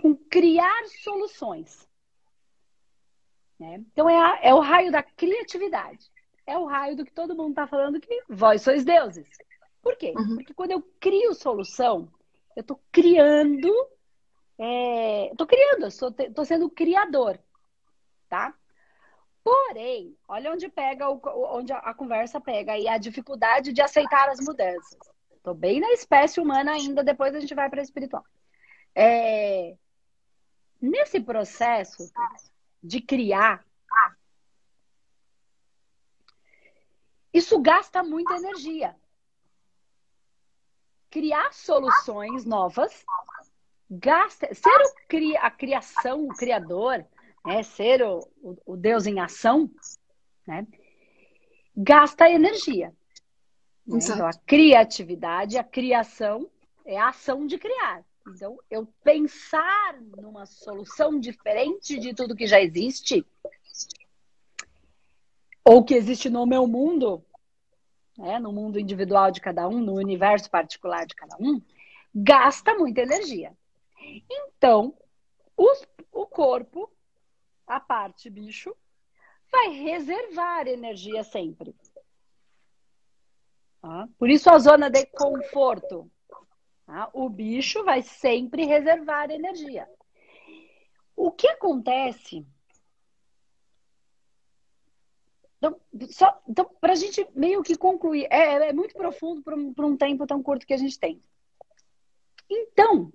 Com 0.00 0.14
criar 0.14 0.86
soluções. 1.02 1.89
Né? 3.60 3.84
Então 3.92 4.08
é, 4.08 4.16
a, 4.16 4.38
é 4.42 4.54
o 4.54 4.60
raio 4.60 4.90
da 4.90 5.02
criatividade. 5.02 6.10
É 6.46 6.56
o 6.56 6.64
raio 6.64 6.96
do 6.96 7.04
que 7.04 7.12
todo 7.12 7.36
mundo 7.36 7.50
está 7.50 7.66
falando 7.66 8.00
que 8.00 8.22
vós 8.28 8.62
sois 8.62 8.84
deuses. 8.84 9.28
Por 9.82 9.96
quê? 9.96 10.14
Uhum. 10.16 10.36
Porque 10.36 10.54
quando 10.54 10.70
eu 10.70 10.82
crio 10.98 11.34
solução, 11.34 12.10
eu 12.56 12.62
estou 12.62 12.80
criando. 12.90 13.70
É, 14.58 15.30
estou 15.30 15.46
criando, 15.46 15.86
estou 15.86 16.44
sendo 16.44 16.70
criador. 16.70 17.38
Tá? 18.28 18.54
Porém, 19.44 20.16
olha 20.28 20.52
onde 20.52 20.68
pega 20.68 21.08
o, 21.08 21.20
onde 21.56 21.72
a, 21.72 21.94
conversa 21.94 22.40
pega 22.40 22.78
e 22.78 22.88
a 22.88 22.98
dificuldade 22.98 23.72
de 23.72 23.82
aceitar 23.82 24.28
as 24.28 24.40
mudanças. 24.40 24.98
Estou 25.32 25.54
bem 25.54 25.80
na 25.80 25.90
espécie 25.92 26.40
humana 26.40 26.72
ainda, 26.72 27.02
depois 27.02 27.34
a 27.34 27.40
gente 27.40 27.54
vai 27.54 27.68
para 27.70 27.80
a 27.80 27.82
espiritual. 27.82 28.24
É, 28.94 29.76
nesse 30.80 31.20
processo, 31.20 32.10
de 32.82 33.00
criar, 33.00 33.64
isso 37.32 37.60
gasta 37.60 38.02
muita 38.02 38.34
energia. 38.34 38.96
Criar 41.10 41.52
soluções 41.52 42.44
novas 42.44 43.04
gasta. 43.90 44.54
Ser 44.54 44.68
o 44.68 44.94
cri, 45.08 45.36
a 45.36 45.50
criação, 45.50 46.26
o 46.26 46.34
criador, 46.36 47.04
né? 47.44 47.62
ser 47.62 48.02
o, 48.02 48.20
o, 48.40 48.56
o 48.66 48.76
Deus 48.76 49.06
em 49.06 49.18
ação, 49.18 49.68
né? 50.46 50.66
gasta 51.76 52.30
energia. 52.30 52.94
Né? 53.86 53.98
Então, 54.00 54.26
a 54.26 54.32
criatividade, 54.46 55.58
a 55.58 55.64
criação 55.64 56.48
é 56.84 56.96
a 56.96 57.08
ação 57.08 57.46
de 57.46 57.58
criar. 57.58 58.04
Então, 58.34 58.58
eu 58.70 58.86
pensar 59.02 60.00
numa 60.00 60.46
solução 60.46 61.18
diferente 61.18 61.98
de 61.98 62.14
tudo 62.14 62.36
que 62.36 62.46
já 62.46 62.60
existe, 62.60 63.26
ou 65.64 65.84
que 65.84 65.94
existe 65.94 66.30
no 66.30 66.46
meu 66.46 66.66
mundo, 66.66 67.24
né, 68.16 68.38
no 68.38 68.52
mundo 68.52 68.78
individual 68.78 69.30
de 69.30 69.40
cada 69.40 69.68
um, 69.68 69.80
no 69.80 69.94
universo 69.94 70.50
particular 70.50 71.06
de 71.06 71.14
cada 71.14 71.36
um, 71.40 71.60
gasta 72.14 72.74
muita 72.74 73.00
energia. 73.02 73.52
Então, 74.30 74.96
os, 75.56 75.86
o 76.12 76.26
corpo, 76.26 76.90
a 77.66 77.80
parte 77.80 78.30
bicho, 78.30 78.74
vai 79.50 79.70
reservar 79.70 80.68
energia 80.68 81.24
sempre. 81.24 81.74
Tá? 83.82 84.08
Por 84.18 84.30
isso 84.30 84.48
a 84.50 84.58
zona 84.58 84.88
de 84.88 85.04
conforto. 85.06 86.10
Tá? 86.90 87.08
O 87.12 87.28
bicho 87.28 87.84
vai 87.84 88.02
sempre 88.02 88.64
reservar 88.64 89.30
energia. 89.30 89.88
O 91.14 91.30
que 91.30 91.46
acontece 91.46 92.44
então, 95.58 95.80
então 96.48 96.64
para 96.80 96.94
a 96.94 96.96
gente 96.96 97.24
meio 97.32 97.62
que 97.62 97.76
concluir, 97.76 98.26
é, 98.28 98.70
é 98.70 98.72
muito 98.72 98.94
profundo 98.94 99.40
para 99.40 99.54
um, 99.54 99.72
um 99.78 99.96
tempo 99.96 100.26
tão 100.26 100.42
curto 100.42 100.66
que 100.66 100.74
a 100.74 100.76
gente 100.76 100.98
tem. 100.98 101.22
Então, 102.48 103.12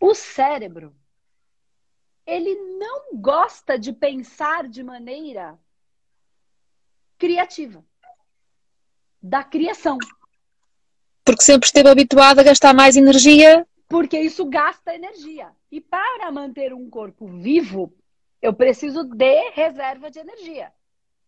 o 0.00 0.14
cérebro, 0.14 0.96
ele 2.26 2.54
não 2.76 3.14
gosta 3.14 3.78
de 3.78 3.92
pensar 3.92 4.66
de 4.68 4.82
maneira 4.82 5.56
criativa, 7.18 7.84
da 9.26 9.42
criação. 9.42 9.98
Porque 11.24 11.42
sempre 11.42 11.66
esteve 11.66 11.88
habituado 11.88 12.38
a 12.38 12.44
gastar 12.44 12.72
mais 12.72 12.96
energia. 12.96 13.66
Porque 13.88 14.18
isso 14.18 14.44
gasta 14.44 14.94
energia. 14.94 15.50
E 15.70 15.80
para 15.80 16.30
manter 16.30 16.72
um 16.72 16.88
corpo 16.88 17.26
vivo, 17.26 17.92
eu 18.40 18.54
preciso 18.54 19.04
de 19.04 19.50
reserva 19.50 20.10
de 20.10 20.20
energia, 20.20 20.72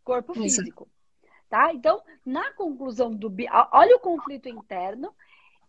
corpo 0.04 0.32
físico. 0.32 0.88
Tá? 1.48 1.72
Então, 1.72 2.02
na 2.24 2.52
conclusão 2.52 3.14
do. 3.14 3.34
Olha 3.72 3.96
o 3.96 4.00
conflito 4.00 4.48
interno 4.48 5.12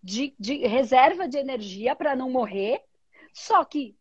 de, 0.04 0.36
de 0.40 0.58
reserva 0.68 1.28
de 1.28 1.38
energia 1.38 1.96
para 1.96 2.16
não 2.16 2.30
morrer. 2.30 2.84
Só 3.34 3.64
que 3.66 3.96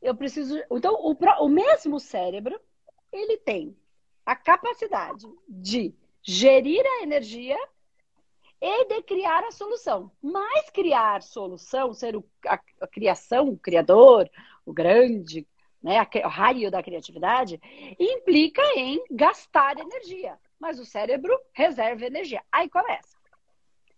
eu 0.00 0.14
preciso. 0.14 0.58
Então, 0.70 0.94
o, 0.94 1.14
o 1.44 1.48
mesmo 1.48 2.00
cérebro, 2.00 2.58
ele 3.12 3.36
tem 3.38 3.76
a 4.24 4.34
capacidade 4.34 5.26
de 5.48 5.94
gerir 6.26 6.84
a 6.84 7.02
energia 7.04 7.56
e 8.60 8.84
de 8.86 9.02
criar 9.02 9.44
a 9.44 9.52
solução. 9.52 10.10
Mas 10.20 10.68
criar 10.70 11.22
solução, 11.22 11.94
ser 11.94 12.16
o, 12.16 12.24
a, 12.44 12.58
a 12.80 12.86
criação, 12.88 13.50
o 13.50 13.58
criador, 13.58 14.28
o 14.64 14.72
grande 14.72 15.46
né, 15.82 16.04
o 16.24 16.28
raio 16.28 16.68
da 16.68 16.82
criatividade, 16.82 17.60
implica 17.98 18.60
em 18.74 19.04
gastar 19.08 19.78
energia. 19.78 20.36
Mas 20.58 20.80
o 20.80 20.84
cérebro 20.84 21.38
reserva 21.52 22.06
energia. 22.06 22.42
Aí 22.50 22.68
começa. 22.68 23.16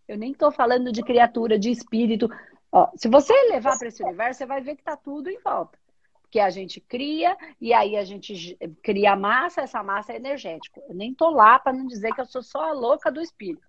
Eu 0.07 0.19
nem 0.19 0.33
estou 0.33 0.53
falando 0.53 0.93
de 0.93 1.03
criatura, 1.03 1.59
de 1.59 1.71
espírito. 1.71 2.29
Ó, 2.71 2.91
se 2.95 3.09
você 3.09 3.33
levar 3.45 3.79
para 3.79 3.89
esse 3.89 4.03
universo, 4.03 4.39
você 4.39 4.47
vai 4.47 4.61
ver 4.61 4.75
que 4.75 4.83
está 4.83 4.97
tudo 4.97 5.31
em 5.31 5.39
volta. 5.41 5.79
Porque 6.29 6.41
a 6.41 6.51
gente 6.51 6.79
cria 6.79 7.35
e 7.59 7.73
aí 7.73 7.97
a 7.97 8.05
gente 8.05 8.55
cria 8.83 9.17
massa, 9.17 9.63
essa 9.63 9.83
massa 9.83 10.13
é 10.13 10.17
energética. 10.17 10.79
Eu 10.87 10.95
nem 10.95 11.13
estou 11.13 11.31
lá 11.31 11.59
para 11.59 11.73
não 11.73 11.87
dizer 11.87 12.13
que 12.13 12.21
eu 12.21 12.27
sou 12.27 12.43
só 12.43 12.69
a 12.69 12.73
louca 12.73 13.11
do 13.11 13.23
espírito. 13.23 13.67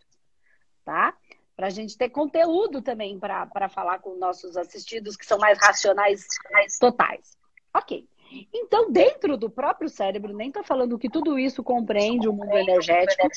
Tá? 0.84 1.16
Para 1.56 1.68
a 1.68 1.70
gente 1.70 1.98
ter 1.98 2.10
conteúdo 2.10 2.82
também 2.82 3.18
para 3.18 3.70
falar 3.70 4.00
com 4.00 4.18
nossos 4.18 4.58
assistidos 4.58 5.16
que 5.16 5.26
são 5.26 5.38
mais 5.38 5.58
racionais 5.58 6.26
mais 6.52 6.78
totais. 6.78 7.38
Ok. 7.74 8.06
Então, 8.54 8.92
dentro 8.92 9.38
do 9.38 9.50
próprio 9.50 9.88
cérebro, 9.88 10.36
nem 10.36 10.50
estou 10.50 10.64
falando 10.64 11.00
que 11.00 11.10
tudo 11.10 11.40
isso 11.40 11.64
compreende 11.64 12.28
o 12.28 12.34
mundo 12.34 12.58
energético. 12.58 13.30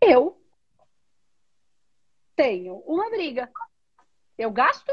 Eu 0.00 0.40
tenho 2.34 2.76
uma 2.86 3.10
briga. 3.10 3.50
Eu 4.38 4.50
gasto 4.50 4.90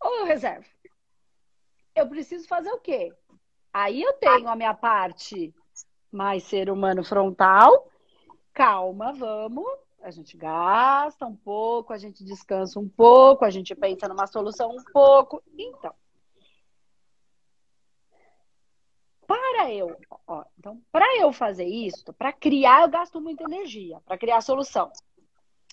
ou 0.00 0.20
eu 0.20 0.24
reservo? 0.24 0.66
Eu 1.98 2.08
preciso 2.08 2.46
fazer 2.46 2.70
o 2.70 2.78
quê? 2.78 3.12
Aí 3.72 4.02
eu 4.02 4.12
tenho 4.14 4.48
a 4.48 4.56
minha 4.56 4.72
parte 4.72 5.52
mais 6.10 6.44
ser 6.44 6.70
humano 6.70 7.02
frontal. 7.02 7.90
Calma, 8.52 9.12
vamos. 9.12 9.66
A 10.00 10.10
gente 10.10 10.36
gasta 10.36 11.26
um 11.26 11.34
pouco, 11.34 11.92
a 11.92 11.98
gente 11.98 12.24
descansa 12.24 12.78
um 12.78 12.88
pouco, 12.88 13.44
a 13.44 13.50
gente 13.50 13.74
pensa 13.74 14.08
numa 14.08 14.26
solução 14.28 14.70
um 14.70 14.84
pouco. 14.92 15.42
Então, 15.56 15.92
para 19.26 19.70
eu, 19.72 19.94
ó, 20.26 20.44
então, 20.56 20.80
para 20.92 21.18
eu 21.18 21.32
fazer 21.32 21.66
isso, 21.66 22.12
para 22.14 22.32
criar, 22.32 22.82
eu 22.82 22.88
gasto 22.88 23.20
muita 23.20 23.42
energia, 23.42 24.00
para 24.06 24.16
criar 24.16 24.36
a 24.36 24.40
solução. 24.40 24.90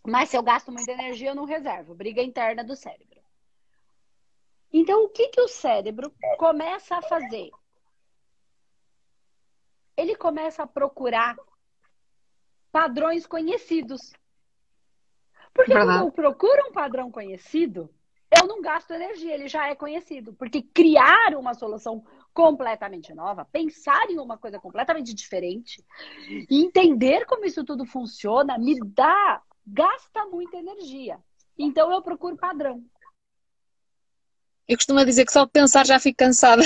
Mas 0.05 0.29
se 0.29 0.37
eu 0.37 0.43
gasto 0.43 0.71
muita 0.71 0.91
energia, 0.91 1.29
eu 1.29 1.35
não 1.35 1.45
reservo. 1.45 1.95
Briga 1.95 2.21
interna 2.21 2.63
do 2.63 2.75
cérebro. 2.75 3.14
Então, 4.77 5.05
o 5.05 5.09
que, 5.09 5.29
que 5.29 5.39
o 5.39 5.47
cérebro 5.47 6.13
começa 6.37 6.97
a 6.97 7.01
fazer? 7.01 7.49
Ele 9.95 10.17
começa 10.17 10.63
a 10.63 10.67
procurar 10.67 11.37
padrões 12.73 13.25
conhecidos. 13.25 14.11
Porque 15.53 15.71
quando 15.71 16.07
eu 16.07 16.11
procuro 16.11 16.67
um 16.67 16.73
padrão 16.73 17.09
conhecido, 17.09 17.89
eu 18.29 18.45
não 18.45 18.61
gasto 18.61 18.91
energia, 18.91 19.33
ele 19.33 19.47
já 19.47 19.69
é 19.69 19.75
conhecido. 19.75 20.33
Porque 20.33 20.61
criar 20.61 21.37
uma 21.37 21.53
solução 21.53 22.05
completamente 22.33 23.13
nova, 23.13 23.45
pensar 23.45 24.09
em 24.09 24.19
uma 24.19 24.37
coisa 24.37 24.59
completamente 24.59 25.13
diferente, 25.13 25.85
entender 26.51 27.25
como 27.25 27.45
isso 27.45 27.63
tudo 27.63 27.85
funciona, 27.85 28.57
me 28.57 28.77
dá, 28.87 29.41
gasta 29.65 30.25
muita 30.25 30.57
energia. 30.57 31.17
Então 31.57 31.89
eu 31.93 32.01
procuro 32.01 32.35
padrão. 32.35 32.83
Eu 34.67 34.77
costumo 34.77 35.03
dizer 35.05 35.25
que 35.25 35.31
só 35.31 35.45
pensar 35.45 35.85
já 35.85 35.99
fico 35.99 36.17
cansada. 36.17 36.63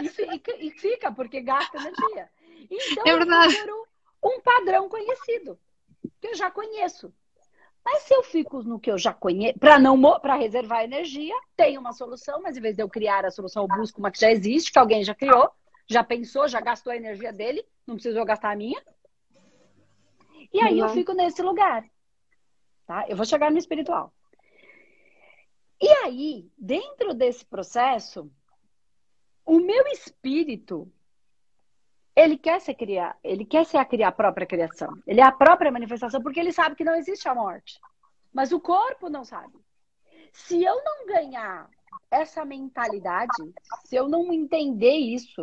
E 0.00 0.08
fica, 0.08 0.56
e 0.58 0.70
fica 0.70 1.12
porque 1.12 1.40
gasta 1.40 1.76
energia. 1.76 2.30
Então 2.70 3.04
é 3.06 3.16
verdade. 3.16 3.56
eu 3.66 3.86
um 4.22 4.40
padrão 4.40 4.88
conhecido, 4.88 5.58
que 6.20 6.28
eu 6.28 6.34
já 6.34 6.50
conheço. 6.50 7.12
Mas 7.84 8.02
se 8.02 8.14
eu 8.14 8.24
fico 8.24 8.62
no 8.64 8.80
que 8.80 8.90
eu 8.90 8.98
já 8.98 9.14
conheço, 9.14 9.58
para 9.60 9.78
não 9.78 10.00
para 10.20 10.34
reservar 10.34 10.82
energia, 10.82 11.34
tem 11.56 11.78
uma 11.78 11.92
solução, 11.92 12.42
mas 12.42 12.56
em 12.56 12.60
vez 12.60 12.74
de 12.74 12.82
eu 12.82 12.88
criar 12.88 13.24
a 13.24 13.30
solução, 13.30 13.62
eu 13.62 13.76
busco 13.76 14.00
uma 14.00 14.10
que 14.10 14.18
já 14.18 14.30
existe, 14.30 14.72
que 14.72 14.78
alguém 14.78 15.04
já 15.04 15.14
criou, 15.14 15.48
já 15.86 16.02
pensou, 16.02 16.48
já 16.48 16.60
gastou 16.60 16.92
a 16.92 16.96
energia 16.96 17.32
dele, 17.32 17.64
não 17.86 17.94
preciso 17.94 18.18
eu 18.18 18.24
gastar 18.24 18.50
a 18.50 18.56
minha. 18.56 18.82
E 20.52 20.60
aí 20.60 20.80
uhum. 20.80 20.88
eu 20.88 20.94
fico 20.94 21.12
nesse 21.12 21.42
lugar. 21.42 21.84
Tá? 22.86 23.04
Eu 23.08 23.16
vou 23.16 23.24
chegar 23.24 23.52
no 23.52 23.58
espiritual. 23.58 24.12
E 25.80 25.88
aí, 25.88 26.50
dentro 26.56 27.12
desse 27.14 27.44
processo, 27.44 28.30
o 29.44 29.60
meu 29.60 29.86
espírito 29.88 30.90
ele 32.16 32.38
quer 32.38 32.60
ser 32.62 32.74
criar, 32.74 33.18
ele 33.22 33.44
quer 33.44 33.66
ser 33.66 33.76
a 33.76 33.84
criar 33.84 34.08
a 34.08 34.12
própria 34.12 34.46
criação. 34.46 34.90
Ele 35.06 35.20
é 35.20 35.24
a 35.24 35.30
própria 35.30 35.70
manifestação 35.70 36.22
porque 36.22 36.40
ele 36.40 36.50
sabe 36.50 36.74
que 36.74 36.84
não 36.84 36.94
existe 36.94 37.28
a 37.28 37.34
morte. 37.34 37.78
Mas 38.32 38.52
o 38.52 38.60
corpo 38.60 39.10
não 39.10 39.22
sabe. 39.22 39.52
Se 40.32 40.62
eu 40.62 40.82
não 40.82 41.06
ganhar 41.06 41.68
essa 42.10 42.42
mentalidade, 42.44 43.36
se 43.84 43.96
eu 43.96 44.08
não 44.08 44.32
entender 44.32 44.96
isso, 44.96 45.42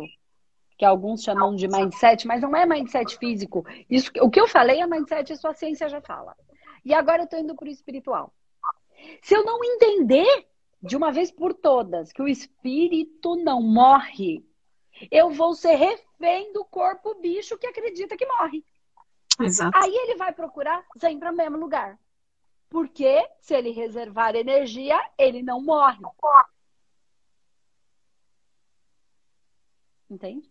que 0.76 0.84
alguns 0.84 1.22
chamam 1.22 1.54
de 1.54 1.68
mindset, 1.68 2.26
mas 2.26 2.42
não 2.42 2.56
é 2.56 2.66
mindset 2.66 3.16
físico. 3.18 3.64
Isso, 3.88 4.10
o 4.20 4.28
que 4.28 4.40
eu 4.40 4.48
falei 4.48 4.80
é 4.80 4.86
mindset, 4.86 5.32
isso 5.32 5.46
a 5.46 5.54
ciência 5.54 5.88
já 5.88 6.00
fala. 6.00 6.36
E 6.84 6.92
agora 6.92 7.22
eu 7.22 7.24
estou 7.24 7.38
indo 7.38 7.54
para 7.54 7.68
o 7.68 7.70
espiritual. 7.70 8.32
Se 9.22 9.34
eu 9.34 9.44
não 9.44 9.62
entender 9.64 10.46
de 10.82 10.96
uma 10.96 11.10
vez 11.10 11.30
por 11.30 11.54
todas 11.54 12.12
que 12.12 12.22
o 12.22 12.28
espírito 12.28 13.36
não 13.36 13.62
morre, 13.62 14.44
eu 15.10 15.30
vou 15.30 15.54
ser 15.54 15.74
refém 15.76 16.52
do 16.52 16.64
corpo 16.64 17.14
bicho 17.14 17.58
que 17.58 17.66
acredita 17.66 18.16
que 18.16 18.26
morre. 18.26 18.64
Exato. 19.40 19.76
Aí 19.76 19.94
ele 19.94 20.16
vai 20.16 20.32
procurar 20.32 20.84
sempre 20.96 21.28
o 21.28 21.34
mesmo 21.34 21.56
lugar. 21.56 21.98
Porque 22.68 23.26
se 23.40 23.54
ele 23.54 23.70
reservar 23.70 24.34
energia, 24.34 24.98
ele 25.16 25.42
não 25.42 25.62
morre. 25.62 26.02
Entende? 30.10 30.50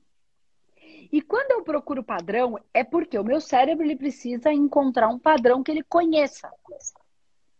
E 1.11 1.21
quando 1.21 1.51
eu 1.51 1.63
procuro 1.63 2.03
padrão, 2.03 2.57
é 2.73 2.83
porque 2.83 3.17
o 3.17 3.23
meu 3.23 3.39
cérebro 3.39 3.85
ele 3.85 3.95
precisa 3.95 4.51
encontrar 4.51 5.09
um 5.09 5.19
padrão 5.19 5.63
que 5.63 5.71
ele 5.71 5.83
conheça. 5.83 6.51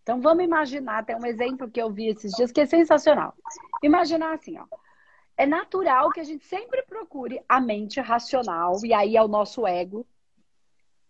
Então 0.03 0.19
vamos 0.19 0.43
imaginar, 0.43 1.05
tem 1.05 1.15
um 1.15 1.25
exemplo 1.25 1.71
que 1.71 1.81
eu 1.81 1.89
vi 1.89 2.09
esses 2.09 2.33
dias 2.33 2.51
que 2.51 2.61
é 2.61 2.65
sensacional. 2.65 3.33
Imaginar 3.81 4.33
assim, 4.33 4.59
ó. 4.59 4.65
É 5.35 5.45
natural 5.45 6.11
que 6.11 6.19
a 6.19 6.23
gente 6.23 6.45
sempre 6.45 6.83
procure 6.83 7.41
a 7.49 7.59
mente 7.59 7.99
racional, 7.99 8.77
e 8.83 8.93
aí 8.93 9.17
é 9.17 9.23
o 9.23 9.27
nosso 9.27 9.65
ego. 9.65 10.05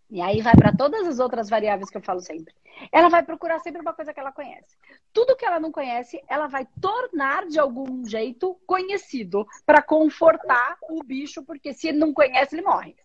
E 0.08 0.20
aí 0.20 0.40
vai 0.40 0.54
para 0.54 0.74
todas 0.74 1.06
as 1.08 1.18
outras 1.18 1.50
variáveis 1.50 1.90
que 1.90 1.96
eu 1.96 2.02
falo 2.02 2.20
sempre. 2.20 2.54
Ela 2.92 3.08
vai 3.08 3.22
procurar 3.22 3.58
sempre 3.58 3.80
uma 3.80 3.92
coisa 3.92 4.14
que 4.14 4.20
ela 4.20 4.32
conhece. 4.32 4.76
Tudo 5.12 5.36
que 5.36 5.44
ela 5.44 5.58
não 5.58 5.72
conhece, 5.72 6.22
ela 6.28 6.46
vai 6.46 6.66
tornar 6.80 7.46
de 7.46 7.58
algum 7.58 8.06
jeito 8.06 8.54
conhecido 8.66 9.46
para 9.66 9.82
confortar 9.82 10.78
o 10.88 11.02
bicho, 11.02 11.42
porque 11.42 11.74
se 11.74 11.88
ele 11.88 11.98
não 11.98 12.14
conhece, 12.14 12.54
ele 12.54 12.62
morre. 12.62 12.96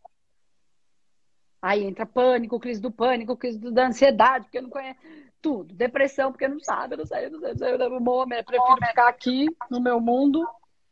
Aí 1.61 1.83
entra 1.83 2.05
pânico, 2.05 2.59
crise 2.59 2.79
do 2.79 2.91
pânico, 2.91 3.35
crise 3.35 3.59
da 3.59 3.87
ansiedade, 3.87 4.45
porque 4.45 4.61
não 4.61 4.69
conhece 4.69 5.28
tudo. 5.41 5.73
Depressão, 5.73 6.31
porque 6.31 6.47
não 6.47 6.59
sabe, 6.59 6.97
não 6.97 7.05
sei, 7.05 7.29
não 7.29 7.39
sei, 7.39 7.49
não 7.49 7.57
sei, 7.57 7.73
eu 7.73 7.77
não 7.77 8.25
sei, 8.27 8.39
eu 8.39 8.43
prefiro 8.43 8.87
ficar 8.87 9.07
aqui 9.07 9.47
no 9.69 9.79
meu 9.79 9.99
mundo, 9.99 10.47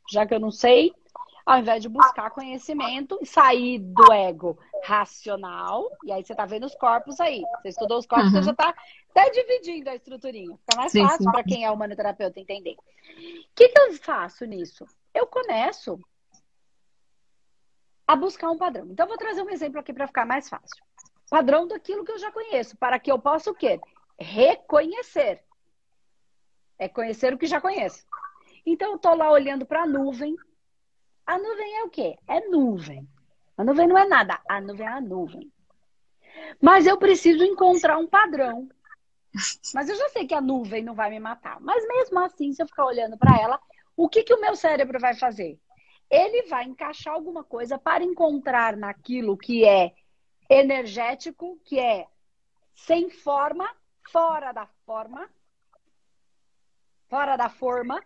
já 0.10 0.25
que 0.25 0.34
eu 0.34 0.39
não 0.39 0.51
sei 0.51 0.94
ao 1.48 1.60
invés 1.60 1.82
de 1.82 1.88
buscar 1.88 2.30
conhecimento 2.32 3.18
e 3.22 3.25
sair 3.25 3.80
do 3.80 4.12
ego 4.12 4.60
racional. 4.84 5.89
E 6.04 6.12
aí 6.12 6.22
você 6.22 6.36
tá 6.36 6.46
vendo 6.46 6.66
os 6.66 6.75
corpos 6.75 7.22
aí. 7.22 7.42
Você 7.62 7.70
estudou 7.70 7.98
os 7.98 8.06
corpos, 8.06 8.34
uhum. 8.34 8.42
você 8.42 8.44
já 8.44 8.54
tá 8.54 8.75
até 9.12 9.30
dividindo 9.30 9.89
a 9.89 9.96
estruturinha. 9.96 10.58
Fica 10.58 10.75
mais 10.75 10.92
sim, 10.92 11.08
fácil 11.08 11.32
para 11.32 11.46
quem 11.46 11.63
é 11.63 11.72
humanoterapeuta 11.72 12.38
entender. 12.38 12.74
O 12.74 13.56
que, 13.56 13.70
que 13.70 13.80
eu 13.80 13.94
faço 13.94 14.44
nisso? 14.44 14.86
Eu 15.13 15.25
começo 15.25 15.98
a 18.06 18.13
buscar 18.13 18.51
um 18.51 18.58
padrão. 18.58 18.86
Então, 18.89 19.06
eu 19.06 19.10
vou 19.10 19.18
trazer 19.18 19.42
um 19.42 19.50
exemplo 19.50 19.80
aqui 19.80 19.94
para 19.94 20.08
ficar 20.08 20.25
mais 20.25 20.50
fácil. 20.50 20.84
Padrão 21.30 21.66
daquilo 21.66 22.04
que 22.04 22.12
eu 22.12 22.20
já 22.20 22.30
conheço, 22.30 22.75
para 22.75 23.00
que 23.00 23.10
eu 23.10 23.18
possa 23.18 23.51
o 23.51 23.56
quê? 23.56 23.80
Reconhecer. 24.20 25.44
É 26.78 26.88
conhecer 26.88 27.34
o 27.34 27.38
que 27.38 27.46
já 27.46 27.60
conheço. 27.60 28.06
Então, 28.66 28.94
eu 28.94 29.00
tô 29.00 29.14
lá 29.14 29.32
olhando 29.32 29.66
para 29.66 29.84
a 29.84 29.88
nuvem, 29.88 30.36
a 31.28 31.38
nuvem 31.38 31.78
é 31.78 31.84
o 31.84 31.90
quê? 31.90 32.18
É 32.26 32.40
nuvem. 32.48 33.06
A 33.58 33.64
nuvem 33.64 33.86
não 33.86 33.98
é 33.98 34.08
nada. 34.08 34.40
A 34.48 34.62
nuvem 34.62 34.88
é 34.88 34.90
a 34.90 35.02
nuvem. 35.02 35.52
Mas 36.62 36.88
eu 36.88 36.98
preciso 36.98 37.44
encontrar 37.44 37.98
um 37.98 38.08
padrão. 38.08 38.70
Mas 39.74 39.90
eu 39.90 39.96
já 39.96 40.08
sei 40.10 40.26
que 40.26 40.34
a 40.34 40.40
nuvem 40.40 40.82
não 40.82 40.96
vai 40.96 41.10
me 41.10 41.20
matar. 41.20 41.60
Mas 41.60 41.86
mesmo 41.86 42.18
assim, 42.20 42.54
se 42.54 42.64
eu 42.64 42.68
ficar 42.68 42.86
olhando 42.86 43.18
para 43.18 43.38
ela, 43.38 43.60
o 43.96 44.08
que, 44.08 44.24
que 44.24 44.34
o 44.34 44.40
meu 44.40 44.56
cérebro 44.56 45.00
vai 45.00 45.16
fazer? 45.16 45.60
Ele 46.10 46.44
vai 46.44 46.64
encaixar 46.64 47.14
alguma 47.14 47.44
coisa 47.44 47.78
para 47.78 48.06
encontrar 48.06 48.78
naquilo 48.78 49.38
que 49.38 49.66
é 49.66 49.94
energético, 50.50 51.60
que 51.66 51.78
é 51.78 52.08
sem 52.74 53.10
forma, 53.10 53.70
fora 54.12 54.52
da 54.52 54.66
forma, 54.86 55.30
fora 57.10 57.36
da 57.36 57.50
forma, 57.50 58.02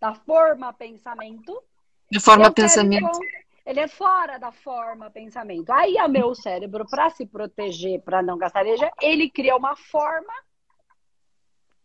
da 0.00 0.14
forma 0.14 0.72
pensamento, 0.72 1.62
de 2.10 2.20
forma 2.20 2.52
pensamento. 2.52 3.18
Ele 3.64 3.80
é 3.80 3.86
fora 3.86 4.38
da 4.38 4.50
forma 4.50 5.08
pensamento. 5.10 5.70
Aí 5.70 5.94
o 5.96 6.08
meu 6.08 6.34
cérebro, 6.34 6.84
para 6.88 7.10
se 7.10 7.24
proteger, 7.24 8.02
para 8.02 8.20
não 8.20 8.36
gastar 8.36 8.66
energia, 8.66 8.90
ele 9.00 9.30
cria 9.30 9.56
uma 9.56 9.76
forma 9.76 10.32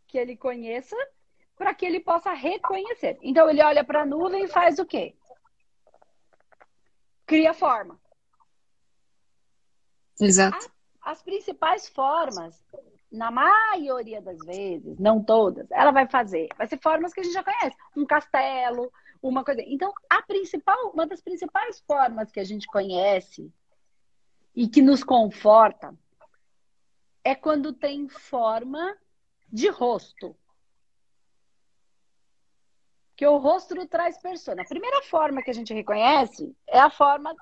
que 0.07 0.17
ele 0.17 0.35
conheça 0.35 0.95
para 1.55 1.73
que 1.73 1.85
ele 1.85 1.99
possa 1.99 2.33
reconhecer. 2.33 3.17
Então 3.21 3.49
ele 3.49 3.63
olha 3.63 3.83
para 3.83 4.01
a 4.01 4.05
nuvem 4.05 4.45
e 4.45 4.47
faz 4.47 4.79
o 4.79 4.85
quê? 4.85 5.15
Cria 7.25 7.53
forma. 7.53 7.99
Exato. 10.19 10.57
As, 10.57 10.71
as 11.01 11.21
principais 11.21 11.87
formas, 11.87 12.63
na 13.11 13.31
maioria 13.31 14.21
das 14.21 14.37
vezes, 14.39 14.99
não 14.99 15.23
todas, 15.23 15.69
ela 15.71 15.91
vai 15.91 16.07
fazer, 16.07 16.49
vai 16.57 16.67
ser 16.67 16.79
formas 16.81 17.13
que 17.13 17.21
a 17.21 17.23
gente 17.23 17.33
já 17.33 17.43
conhece. 17.43 17.77
Um 17.95 18.05
castelo, 18.05 18.91
uma 19.21 19.43
coisa. 19.43 19.61
Então, 19.65 19.93
a 20.09 20.21
principal, 20.21 20.91
uma 20.91 21.07
das 21.07 21.21
principais 21.21 21.79
formas 21.87 22.31
que 22.31 22.39
a 22.39 22.43
gente 22.43 22.67
conhece 22.67 23.51
e 24.55 24.67
que 24.67 24.81
nos 24.81 25.03
conforta 25.03 25.97
é 27.23 27.35
quando 27.35 27.73
tem 27.73 28.07
forma 28.09 28.97
de 29.51 29.69
rosto. 29.69 30.35
Que 33.15 33.25
o 33.25 33.37
rosto 33.37 33.75
traz 33.87 34.17
persona. 34.21 34.61
A 34.61 34.67
primeira 34.67 35.01
forma 35.03 35.41
que 35.41 35.49
a 35.49 35.53
gente 35.53 35.73
reconhece 35.73 36.55
é 36.67 36.79
a 36.79 36.89
forma 36.89 37.35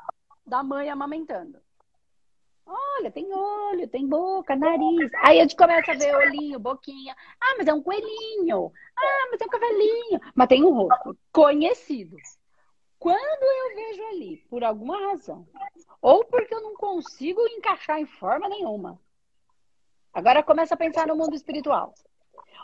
da 0.46 0.64
mãe 0.64 0.90
amamentando. 0.90 1.60
Olha, 2.66 3.12
tem 3.12 3.32
olho, 3.32 3.88
tem 3.88 4.08
boca, 4.08 4.56
nariz. 4.56 5.12
Aí 5.22 5.40
a 5.40 5.44
gente 5.44 5.56
começa 5.56 5.92
a 5.92 5.96
ver 5.96 6.16
olhinho, 6.16 6.60
boquinha. 6.60 7.16
Ah, 7.40 7.56
mas 7.58 7.68
é 7.68 7.74
um 7.74 7.82
coelhinho. 7.82 8.72
Ah, 8.98 9.28
mas 9.30 9.40
é 9.40 9.46
um 9.46 9.50
cavalinho. 9.50 10.22
Mas 10.34 10.48
tem 10.48 10.64
um 10.64 10.74
rosto 10.74 11.18
conhecido. 11.32 12.18
Quando 12.98 13.44
eu 13.44 13.76
vejo 13.76 14.04
ali, 14.08 14.38
por 14.50 14.64
alguma 14.64 15.00
razão, 15.12 15.48
ou 16.02 16.26
porque 16.26 16.56
eu 16.56 16.62
não 16.62 16.74
consigo 16.76 17.40
encaixar 17.50 18.00
em 18.00 18.08
forma 18.08 18.50
nenhuma, 18.50 19.00
agora 20.12 20.42
começa 20.42 20.74
a 20.74 20.78
pensar 20.78 21.06
no 21.06 21.16
mundo 21.16 21.36
espiritual. 21.36 21.94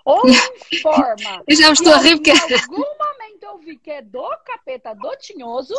Ou 0.03 0.23
em 0.27 0.33
forma. 0.81 1.43
eu 1.47 1.55
já 1.55 1.71
estou 1.71 1.95
rir 1.99 2.15
porque. 2.15 2.31
Em 2.31 2.59
algum 2.59 2.77
momento 2.77 3.43
eu 3.43 3.57
vi 3.59 3.77
que 3.77 3.91
é 3.91 4.01
do 4.01 4.27
capeta, 4.39 4.95
do 4.95 5.15
tinhoso, 5.17 5.75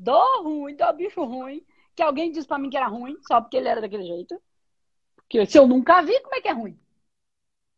do 0.00 0.42
ruim, 0.42 0.74
do 0.74 0.92
bicho 0.94 1.22
ruim 1.22 1.64
que 1.94 2.02
alguém 2.02 2.30
disse 2.30 2.46
para 2.46 2.58
mim 2.58 2.70
que 2.70 2.76
era 2.76 2.86
ruim, 2.86 3.16
só 3.26 3.40
porque 3.40 3.56
ele 3.56 3.68
era 3.68 3.80
daquele 3.80 4.04
jeito. 4.04 4.40
Porque 5.16 5.46
se 5.46 5.58
eu 5.58 5.66
nunca 5.66 6.02
vi, 6.02 6.18
como 6.20 6.34
é 6.34 6.40
que 6.40 6.48
é 6.48 6.52
ruim? 6.52 6.78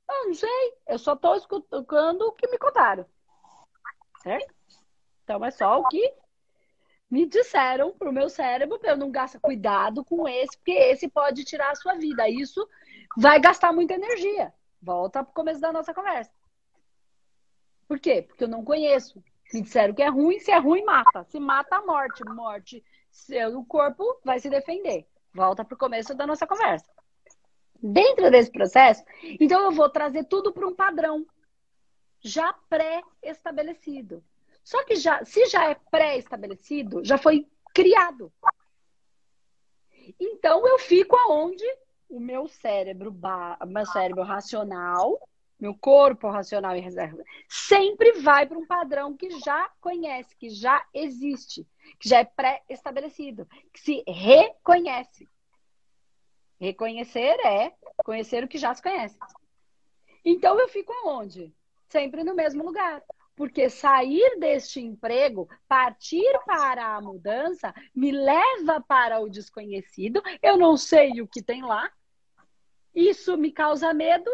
Eu 0.08 0.26
não 0.26 0.34
sei. 0.34 0.74
Eu 0.86 0.98
só 0.98 1.14
estou 1.14 1.36
escutando 1.36 2.22
o 2.22 2.32
que 2.32 2.48
me 2.48 2.58
contaram. 2.58 3.06
Certo? 4.22 4.54
Então 5.22 5.44
é 5.44 5.50
só 5.50 5.80
o 5.80 5.88
que 5.88 6.14
me 7.10 7.26
disseram 7.26 7.92
pro 7.92 8.12
meu 8.12 8.28
cérebro 8.28 8.78
para 8.78 8.90
eu 8.90 8.96
não 8.96 9.10
gastar 9.10 9.38
cuidado 9.38 10.04
com 10.04 10.26
esse, 10.28 10.56
porque 10.58 10.72
esse 10.72 11.08
pode 11.08 11.44
tirar 11.44 11.70
a 11.70 11.76
sua 11.76 11.94
vida. 11.94 12.28
Isso 12.28 12.68
vai 13.16 13.40
gastar 13.40 13.72
muita 13.72 13.94
energia. 13.94 14.52
Volta 14.82 15.22
pro 15.24 15.32
começo 15.32 15.60
da 15.60 15.72
nossa 15.72 15.94
conversa. 15.94 16.32
Por 17.86 17.98
quê? 18.00 18.22
Porque 18.22 18.44
eu 18.44 18.48
não 18.48 18.64
conheço. 18.64 19.22
Me 19.52 19.62
disseram 19.62 19.94
que 19.94 20.02
é 20.02 20.08
ruim, 20.08 20.38
se 20.40 20.50
é 20.50 20.58
ruim, 20.58 20.84
mata. 20.84 21.24
Se 21.24 21.38
mata, 21.38 21.80
morte. 21.82 22.24
Morte 22.24 22.84
seu 23.14 23.64
corpo 23.64 24.20
vai 24.24 24.40
se 24.40 24.50
defender. 24.50 25.06
Volta 25.32 25.64
para 25.64 25.74
o 25.74 25.78
começo 25.78 26.14
da 26.14 26.26
nossa 26.26 26.46
conversa. 26.46 26.90
Dentro 27.80 28.30
desse 28.30 28.50
processo, 28.50 29.04
então 29.40 29.62
eu 29.62 29.70
vou 29.70 29.88
trazer 29.88 30.24
tudo 30.24 30.52
para 30.52 30.66
um 30.66 30.74
padrão 30.74 31.24
já 32.20 32.52
pré-estabelecido. 32.68 34.22
Só 34.64 34.82
que 34.84 34.96
já, 34.96 35.24
se 35.24 35.46
já 35.46 35.70
é 35.70 35.74
pré-estabelecido, 35.90 37.04
já 37.04 37.18
foi 37.18 37.46
criado. 37.74 38.32
Então 40.18 40.66
eu 40.66 40.78
fico 40.78 41.14
aonde 41.16 41.64
o 42.08 42.18
meu 42.18 42.48
cérebro, 42.48 43.14
meu 43.66 43.86
cérebro 43.86 44.22
racional 44.22 45.20
meu 45.58 45.74
corpo 45.74 46.28
racional 46.28 46.76
e 46.76 46.80
reserva, 46.80 47.22
sempre 47.48 48.12
vai 48.20 48.46
para 48.46 48.58
um 48.58 48.66
padrão 48.66 49.16
que 49.16 49.30
já 49.40 49.70
conhece, 49.80 50.36
que 50.36 50.50
já 50.50 50.84
existe, 50.92 51.66
que 51.98 52.08
já 52.08 52.20
é 52.20 52.24
pré-estabelecido, 52.24 53.46
que 53.72 53.80
se 53.80 54.04
reconhece. 54.06 55.28
Reconhecer 56.60 57.38
é 57.44 57.72
conhecer 58.04 58.44
o 58.44 58.48
que 58.48 58.58
já 58.58 58.74
se 58.74 58.82
conhece. 58.82 59.18
Então 60.24 60.58
eu 60.58 60.68
fico 60.68 60.92
aonde? 60.92 61.54
Sempre 61.88 62.24
no 62.24 62.34
mesmo 62.34 62.64
lugar. 62.64 63.02
Porque 63.36 63.68
sair 63.68 64.38
deste 64.38 64.80
emprego, 64.80 65.48
partir 65.68 66.38
para 66.46 66.94
a 66.94 67.00
mudança, 67.00 67.74
me 67.94 68.12
leva 68.12 68.80
para 68.80 69.20
o 69.20 69.28
desconhecido, 69.28 70.22
eu 70.40 70.56
não 70.56 70.76
sei 70.76 71.20
o 71.20 71.26
que 71.26 71.42
tem 71.42 71.62
lá. 71.62 71.90
Isso 72.94 73.36
me 73.36 73.50
causa 73.50 73.92
medo, 73.92 74.30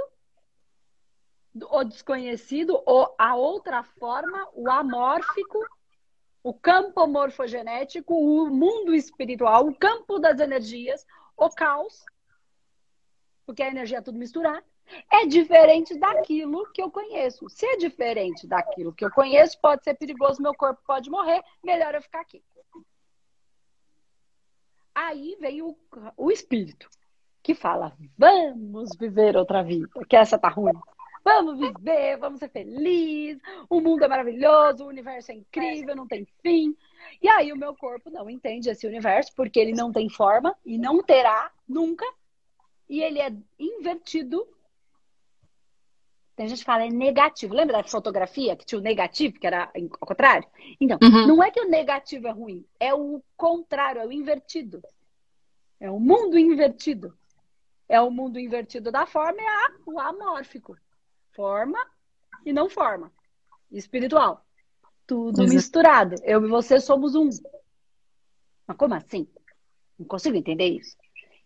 o 1.55 1.83
desconhecido, 1.83 2.81
ou 2.85 3.15
a 3.19 3.35
outra 3.35 3.83
forma, 3.83 4.49
o 4.53 4.71
amórfico, 4.71 5.59
o 6.43 6.55
campo 6.55 7.07
morfogenético, 7.07 8.15
o 8.15 8.49
mundo 8.51 8.95
espiritual, 8.95 9.67
o 9.67 9.75
campo 9.75 10.19
das 10.19 10.41
energias, 10.41 11.07
o 11.37 11.49
caos, 11.51 12.05
porque 13.45 13.63
a 13.63 13.69
energia 13.69 13.99
é 13.99 14.03
tudo 14.03 14.19
misturado, 14.19 14.65
é 15.11 15.27
diferente 15.27 15.97
daquilo 15.99 16.71
que 16.73 16.83
eu 16.83 16.91
conheço. 16.91 17.49
Se 17.49 17.67
é 17.67 17.77
diferente 17.77 18.47
daquilo 18.47 18.93
que 18.93 19.05
eu 19.05 19.11
conheço, 19.11 19.61
pode 19.61 19.85
ser 19.85 19.95
perigoso, 19.95 20.43
meu 20.43 20.55
corpo 20.55 20.81
pode 20.87 21.11
morrer, 21.11 21.43
melhor 21.63 21.95
eu 21.95 22.03
ficar 22.03 22.21
aqui. 22.21 22.43
Aí 24.95 25.37
vem 25.41 25.63
o, 25.63 25.77
o 26.17 26.31
espírito, 26.31 26.89
que 27.43 27.55
fala: 27.55 27.97
vamos 28.19 28.91
viver 28.99 29.37
outra 29.37 29.63
vida, 29.63 29.89
que 30.09 30.17
essa 30.17 30.39
tá 30.39 30.49
ruim. 30.49 30.75
Vamos 31.25 31.59
viver, 31.59 32.17
vamos 32.19 32.39
ser 32.39 32.49
felizes, 32.49 33.43
o 33.69 33.81
mundo 33.81 34.05
é 34.05 34.09
maravilhoso, 34.09 34.85
o 34.85 34.89
universo 34.89 35.33
é 35.33 35.35
incrível, 35.35 35.95
não 35.95 36.07
tem 36.07 36.27
fim. 36.43 36.75
E 37.23 37.29
aí 37.29 37.53
o 37.53 37.57
meu 37.57 37.75
corpo 37.75 38.11
não 38.11 38.29
entende 38.31 38.71
esse 38.71 38.87
universo 38.87 39.33
porque 39.35 39.61
ele 39.61 39.73
não 39.73 39.93
tem 39.93 40.09
forma 40.09 40.57
e 40.65 40.79
não 40.79 41.03
terá 41.03 41.51
nunca. 41.69 42.07
E 42.89 43.03
ele 43.03 43.21
é 43.21 43.33
invertido. 43.59 44.47
Tem 46.35 46.49
gente 46.49 46.61
que 46.61 46.65
fala 46.65 46.85
é 46.85 46.89
negativo. 46.89 47.55
Lembra 47.55 47.79
da 47.79 47.85
fotografia 47.85 48.57
que 48.57 48.65
tinha 48.65 48.79
o 48.79 48.83
negativo, 48.83 49.39
que 49.39 49.47
era 49.47 49.71
ao 50.01 50.09
contrário? 50.09 50.49
Então, 50.81 50.99
uhum. 51.03 51.27
não 51.27 51.43
é 51.43 51.51
que 51.51 51.61
o 51.61 51.69
negativo 51.69 52.27
é 52.27 52.31
ruim, 52.31 52.65
é 52.79 52.95
o 52.95 53.23
contrário, 53.37 54.01
é 54.01 54.07
o 54.07 54.13
invertido. 54.13 54.83
É 55.79 55.91
o 55.91 56.01
mundo 56.01 56.39
invertido. 56.39 57.17
É 57.89 58.01
o 58.01 58.11
mundo 58.11 58.39
invertido 58.39 58.91
da 58.91 59.05
forma, 59.05 59.41
é 59.41 59.73
o 59.85 59.99
amórfico. 59.99 60.77
Forma 61.33 61.79
e 62.45 62.53
não 62.53 62.69
forma. 62.69 63.13
Espiritual. 63.71 64.45
Tudo 65.07 65.43
Exato. 65.43 65.55
misturado. 65.55 66.15
Eu 66.23 66.45
e 66.45 66.49
você 66.49 66.81
somos 66.81 67.15
um. 67.15 67.29
Mas 68.67 68.77
como 68.77 68.95
assim? 68.95 69.29
Não 69.99 70.07
consigo 70.07 70.37
entender 70.37 70.69
isso. 70.69 70.97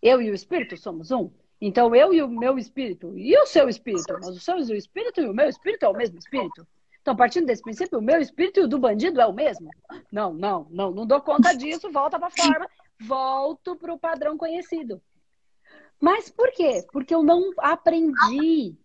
Eu 0.01 0.21
e 0.21 0.29
o 0.29 0.33
espírito 0.33 0.77
somos 0.77 1.11
um. 1.11 1.31
Então 1.59 1.95
eu 1.95 2.13
e 2.13 2.21
o 2.21 2.27
meu 2.27 2.57
espírito 2.57 3.17
e 3.17 3.35
o 3.37 3.45
seu 3.45 3.69
espírito, 3.69 4.13
mas 4.13 4.27
o 4.27 4.39
seu 4.39 4.59
e 4.59 4.61
o 4.61 4.75
espírito 4.75 5.21
e 5.21 5.27
o 5.27 5.33
meu 5.33 5.47
espírito 5.47 5.83
é 5.83 5.89
o 5.89 5.93
mesmo 5.93 6.19
espírito. 6.19 6.67
Então, 7.01 7.15
partindo 7.15 7.45
desse 7.45 7.61
princípio, 7.61 7.99
o 7.99 8.01
meu 8.01 8.19
espírito 8.19 8.59
e 8.59 8.63
o 8.63 8.67
do 8.67 8.79
bandido 8.79 9.21
é 9.21 9.27
o 9.27 9.33
mesmo? 9.33 9.69
Não, 10.11 10.33
não, 10.33 10.67
não, 10.71 10.91
não 10.91 11.05
dou 11.05 11.21
conta 11.21 11.53
disso, 11.55 11.91
volta 11.91 12.17
para 12.17 12.27
a 12.27 12.31
forma, 12.31 12.67
volto 12.99 13.75
para 13.75 13.93
o 13.93 13.99
padrão 13.99 14.37
conhecido. 14.37 14.99
Mas 16.01 16.29
por 16.29 16.51
quê? 16.51 16.85
Porque 16.91 17.13
eu 17.13 17.21
não 17.21 17.51
aprendi 17.59 18.75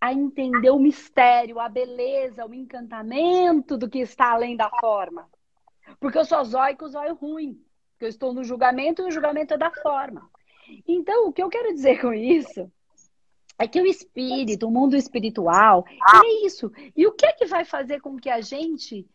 a 0.00 0.12
entender 0.12 0.70
o 0.70 0.78
mistério, 0.78 1.58
a 1.58 1.68
beleza, 1.68 2.46
o 2.46 2.54
encantamento 2.54 3.76
do 3.76 3.88
que 3.88 3.98
está 3.98 4.32
além 4.32 4.56
da 4.56 4.70
forma. 4.80 5.28
Porque 5.98 6.18
eu 6.18 6.24
sou 6.24 6.44
zóio 6.44 6.76
com 6.76 6.88
zóio 6.88 7.14
ruim. 7.14 7.60
Porque 7.92 8.04
eu 8.04 8.08
estou 8.08 8.32
no 8.32 8.44
julgamento 8.44 9.02
e 9.02 9.06
o 9.06 9.10
julgamento 9.10 9.54
é 9.54 9.58
da 9.58 9.70
forma. 9.70 10.28
Então, 10.86 11.28
o 11.28 11.32
que 11.32 11.42
eu 11.42 11.48
quero 11.48 11.72
dizer 11.72 12.00
com 12.00 12.12
isso 12.12 12.70
é 13.58 13.66
que 13.66 13.80
o 13.80 13.86
espírito, 13.86 14.66
o 14.66 14.70
mundo 14.70 14.96
espiritual, 14.96 15.84
é 15.88 16.46
isso. 16.46 16.70
E 16.94 17.06
o 17.06 17.12
que 17.12 17.24
é 17.24 17.32
que 17.32 17.46
vai 17.46 17.64
fazer 17.64 18.00
com 18.00 18.18
que 18.18 18.28
a 18.28 18.40
gente 18.40 19.08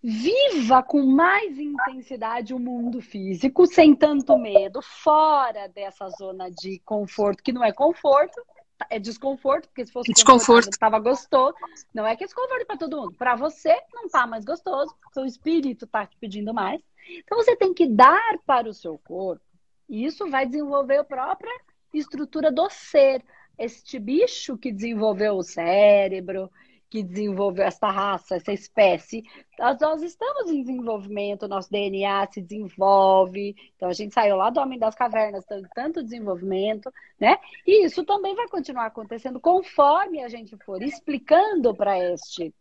viva 0.00 0.82
com 0.82 1.02
mais 1.02 1.58
intensidade 1.58 2.52
o 2.52 2.58
mundo 2.58 3.00
físico, 3.00 3.66
sem 3.66 3.94
tanto 3.94 4.36
medo, 4.36 4.80
fora 4.82 5.66
dessa 5.68 6.08
zona 6.10 6.50
de 6.50 6.78
conforto, 6.84 7.42
que 7.42 7.52
não 7.52 7.64
é 7.64 7.72
conforto, 7.72 8.40
é 8.90 8.98
desconforto, 8.98 9.68
porque 9.68 9.86
se 9.86 9.92
fosse 9.92 10.12
desconforto, 10.12 10.70
estava 10.70 10.98
gostoso. 10.98 11.54
Não 11.92 12.06
é 12.06 12.16
que 12.16 12.24
é 12.24 12.26
desconforto 12.26 12.66
para 12.66 12.76
todo 12.76 13.00
mundo. 13.00 13.14
Para 13.16 13.36
você, 13.36 13.74
não 13.92 14.08
tá 14.08 14.26
mais 14.26 14.44
gostoso, 14.44 14.94
o 15.16 15.24
espírito 15.24 15.86
tá 15.86 16.06
te 16.06 16.16
pedindo 16.18 16.52
mais. 16.52 16.80
Então 17.18 17.38
você 17.38 17.56
tem 17.56 17.74
que 17.74 17.86
dar 17.86 18.38
para 18.46 18.68
o 18.68 18.74
seu 18.74 18.98
corpo. 18.98 19.44
E 19.88 20.04
isso 20.04 20.28
vai 20.30 20.46
desenvolver 20.46 20.98
a 20.98 21.04
própria 21.04 21.52
estrutura 21.92 22.50
do 22.50 22.68
ser. 22.70 23.22
Este 23.56 23.98
bicho 23.98 24.58
que 24.58 24.72
desenvolveu 24.72 25.34
o 25.34 25.42
cérebro, 25.42 26.50
que 26.94 27.02
desenvolveu 27.02 27.64
essa 27.64 27.90
raça, 27.90 28.36
essa 28.36 28.52
espécie. 28.52 29.24
Nós, 29.58 29.80
nós 29.80 30.00
estamos 30.00 30.48
em 30.48 30.62
desenvolvimento, 30.62 31.48
nosso 31.48 31.68
DNA 31.68 32.28
se 32.30 32.40
desenvolve. 32.40 33.56
Então, 33.74 33.88
a 33.88 33.92
gente 33.92 34.14
saiu 34.14 34.36
lá 34.36 34.48
do 34.48 34.60
Homem 34.60 34.78
das 34.78 34.94
Cavernas, 34.94 35.44
tanto, 35.44 35.68
tanto 35.74 36.04
desenvolvimento, 36.04 36.92
né? 37.18 37.36
E 37.66 37.84
isso 37.84 38.04
também 38.04 38.36
vai 38.36 38.46
continuar 38.46 38.86
acontecendo 38.86 39.40
conforme 39.40 40.22
a 40.22 40.28
gente 40.28 40.56
for 40.58 40.80
explicando 40.84 41.74
para 41.74 41.98
este 41.98 42.54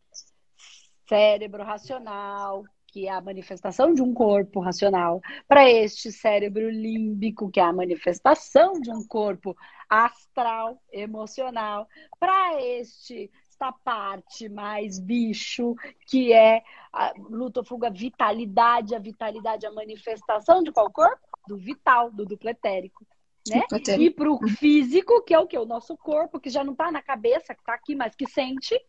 cérebro 1.08 1.62
racional, 1.64 2.64
que 2.88 3.08
é 3.08 3.12
a 3.12 3.22
manifestação 3.22 3.94
de 3.94 4.02
um 4.02 4.16
corpo 4.16 4.60
racional, 4.60 5.22
para 5.48 5.70
este 5.70 6.12
cérebro 6.12 6.72
límbico, 6.72 7.52
que 7.52 7.60
é 7.60 7.64
a 7.64 7.72
manifestação 7.72 8.74
de 8.74 8.92
um 8.92 9.06
corpo 9.06 9.56
astral, 9.88 10.82
emocional, 10.92 11.88
para 12.20 12.60
este 12.64 13.30
esta 13.54 13.72
parte 13.72 14.50
mais 14.50 15.00
bicho, 15.00 15.76
que 16.08 16.34
é 16.34 16.64
a 16.92 17.14
luta, 17.18 17.64
fuga, 17.64 17.90
vitalidade, 17.90 18.96
a 18.96 19.00
vitalidade, 19.00 19.66
a 19.66 19.72
manifestação 19.72 20.64
de 20.64 20.72
qual 20.72 20.92
corpo? 20.92 21.22
Do 21.48 21.58
vital, 21.58 22.12
do 22.12 22.26
duplo 22.26 22.50
etérico. 22.50 23.06
Né? 23.48 23.62
E 24.00 24.10
para 24.10 24.32
o 24.32 24.48
físico, 24.48 25.22
que 25.22 25.34
é 25.34 25.40
o 25.40 25.48
que? 25.48 25.58
O 25.58 25.66
nosso 25.66 25.96
corpo, 25.98 26.40
que 26.40 26.50
já 26.50 26.64
não 26.64 26.74
está 26.74 26.92
na 26.92 27.02
cabeça, 27.02 27.54
que 27.54 27.62
está 27.62 27.74
aqui, 27.74 27.96
mas 27.96 28.16
que 28.16 28.28
sente. 28.28 28.80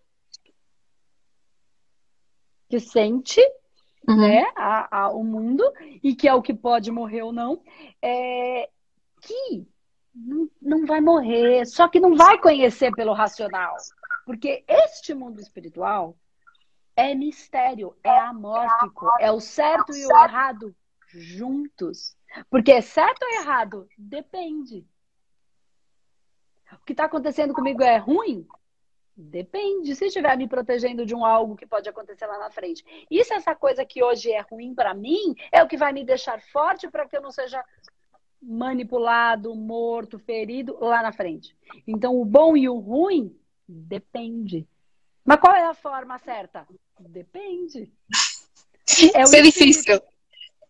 Que 2.68 2.80
sente 2.80 3.40
uhum. 4.08 4.16
né, 4.16 4.44
a, 4.56 5.02
a, 5.02 5.10
o 5.10 5.24
mundo, 5.24 5.64
e 6.02 6.14
que 6.14 6.28
é 6.28 6.34
o 6.34 6.42
que 6.42 6.54
pode 6.54 6.90
morrer 6.90 7.22
ou 7.22 7.32
não. 7.32 7.60
É, 8.00 8.70
que 9.20 9.66
não, 10.14 10.48
não 10.62 10.86
vai 10.86 11.00
morrer, 11.00 11.66
só 11.66 11.88
que 11.88 11.98
não 11.98 12.14
vai 12.14 12.38
conhecer 12.38 12.94
pelo 12.94 13.12
racional. 13.12 13.74
Porque 14.24 14.64
este 14.68 15.14
mundo 15.14 15.40
espiritual 15.40 16.16
é 16.96 17.14
mistério, 17.14 17.96
é 18.02 18.18
amórfico, 18.18 19.08
é 19.20 19.30
o 19.30 19.40
certo 19.40 19.94
e 19.94 20.06
o 20.06 20.10
errado 20.10 20.74
juntos. 21.08 22.16
Porque 22.50 22.80
certo 22.82 23.22
ou 23.22 23.40
errado 23.40 23.88
depende. 23.96 24.86
O 26.72 26.84
que 26.84 26.92
está 26.92 27.04
acontecendo 27.04 27.54
comigo 27.54 27.82
é 27.82 27.96
ruim? 27.96 28.46
Depende. 29.16 29.94
Se 29.94 30.06
estiver 30.06 30.36
me 30.36 30.48
protegendo 30.48 31.06
de 31.06 31.14
um 31.14 31.24
algo 31.24 31.54
que 31.54 31.66
pode 31.66 31.88
acontecer 31.88 32.26
lá 32.26 32.38
na 32.38 32.50
frente. 32.50 32.84
E 33.10 33.22
se 33.24 33.32
essa 33.32 33.54
coisa 33.54 33.84
que 33.84 34.02
hoje 34.02 34.32
é 34.32 34.40
ruim 34.40 34.74
para 34.74 34.92
mim 34.92 35.34
é 35.52 35.62
o 35.62 35.68
que 35.68 35.76
vai 35.76 35.92
me 35.92 36.04
deixar 36.04 36.40
forte 36.40 36.90
para 36.90 37.06
que 37.06 37.16
eu 37.16 37.22
não 37.22 37.30
seja 37.30 37.64
manipulado, 38.42 39.54
morto, 39.54 40.18
ferido 40.18 40.76
lá 40.80 41.02
na 41.02 41.12
frente. 41.12 41.56
Então, 41.86 42.20
o 42.20 42.24
bom 42.24 42.56
e 42.56 42.68
o 42.68 42.78
ruim 42.78 43.34
depende. 43.68 44.66
Mas 45.24 45.40
qual 45.40 45.54
é 45.54 45.64
a 45.66 45.74
forma 45.74 46.18
certa? 46.18 46.66
Depende. 46.98 47.92
É 49.14 49.22
Isso 49.22 49.36
é 49.36 49.42
difícil. 49.42 50.02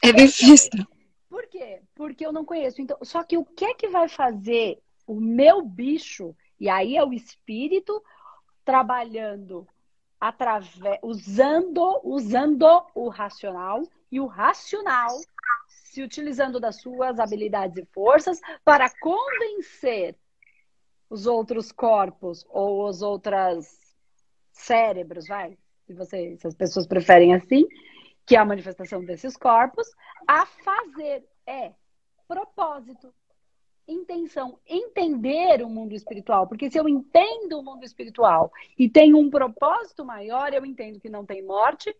É 0.02 0.12
difícil. 0.12 0.86
Por 1.28 1.46
quê? 1.48 1.82
Porque 1.94 2.24
eu 2.24 2.32
não 2.32 2.44
conheço. 2.44 2.80
Então, 2.80 2.96
só 3.02 3.24
que 3.24 3.36
o 3.36 3.44
que 3.44 3.64
é 3.64 3.74
que 3.74 3.88
vai 3.88 4.08
fazer 4.08 4.80
o 5.06 5.20
meu 5.20 5.62
bicho? 5.62 6.34
E 6.60 6.68
aí 6.68 6.96
é 6.96 7.04
o 7.04 7.12
espírito 7.12 8.02
trabalhando 8.64 9.66
através, 10.20 10.70
usando, 11.02 12.00
usando 12.04 12.66
o 12.94 13.08
racional 13.08 13.82
e 14.10 14.20
o 14.20 14.26
racional 14.26 15.10
se 15.68 16.02
utilizando 16.02 16.58
das 16.58 16.80
suas 16.80 17.18
habilidades 17.18 17.76
e 17.76 17.86
forças 17.92 18.40
para 18.64 18.90
convencer 19.00 20.16
os 21.14 21.28
outros 21.28 21.70
corpos 21.70 22.44
ou 22.50 22.88
os 22.88 23.00
outros 23.00 23.68
cérebros, 24.50 25.28
vai, 25.28 25.56
se, 25.86 25.94
você, 25.94 26.36
se 26.36 26.44
as 26.44 26.56
pessoas 26.56 26.88
preferem 26.88 27.32
assim, 27.32 27.68
que 28.26 28.34
é 28.34 28.40
a 28.40 28.44
manifestação 28.44 29.04
desses 29.04 29.36
corpos, 29.36 29.86
a 30.26 30.44
fazer 30.44 31.24
é 31.46 31.72
propósito, 32.26 33.14
intenção, 33.86 34.58
entender 34.66 35.62
o 35.62 35.68
mundo 35.68 35.94
espiritual. 35.94 36.48
Porque 36.48 36.68
se 36.68 36.80
eu 36.80 36.88
entendo 36.88 37.60
o 37.60 37.62
mundo 37.62 37.84
espiritual 37.84 38.50
e 38.76 38.88
tenho 38.88 39.16
um 39.16 39.30
propósito 39.30 40.04
maior, 40.04 40.52
eu 40.52 40.66
entendo 40.66 40.98
que 40.98 41.08
não 41.08 41.24
tem 41.24 41.44
morte 41.44 41.94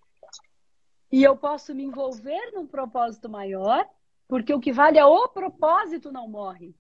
e 1.13 1.23
eu 1.23 1.37
posso 1.37 1.73
me 1.73 1.85
envolver 1.85 2.51
num 2.53 2.67
propósito 2.67 3.29
maior, 3.29 3.89
porque 4.27 4.53
o 4.53 4.59
que 4.59 4.73
vale 4.73 4.99
é 4.99 5.07
o 5.07 5.29
propósito 5.29 6.11
não 6.11 6.27
morre. 6.27 6.75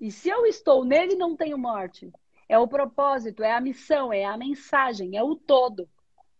E 0.00 0.10
se 0.10 0.28
eu 0.28 0.46
estou 0.46 0.84
nele, 0.84 1.16
não 1.16 1.36
tenho 1.36 1.58
morte. 1.58 2.12
É 2.48 2.58
o 2.58 2.68
propósito, 2.68 3.42
é 3.42 3.52
a 3.52 3.60
missão, 3.60 4.12
é 4.12 4.24
a 4.24 4.36
mensagem, 4.36 5.16
é 5.16 5.22
o 5.22 5.34
todo. 5.34 5.88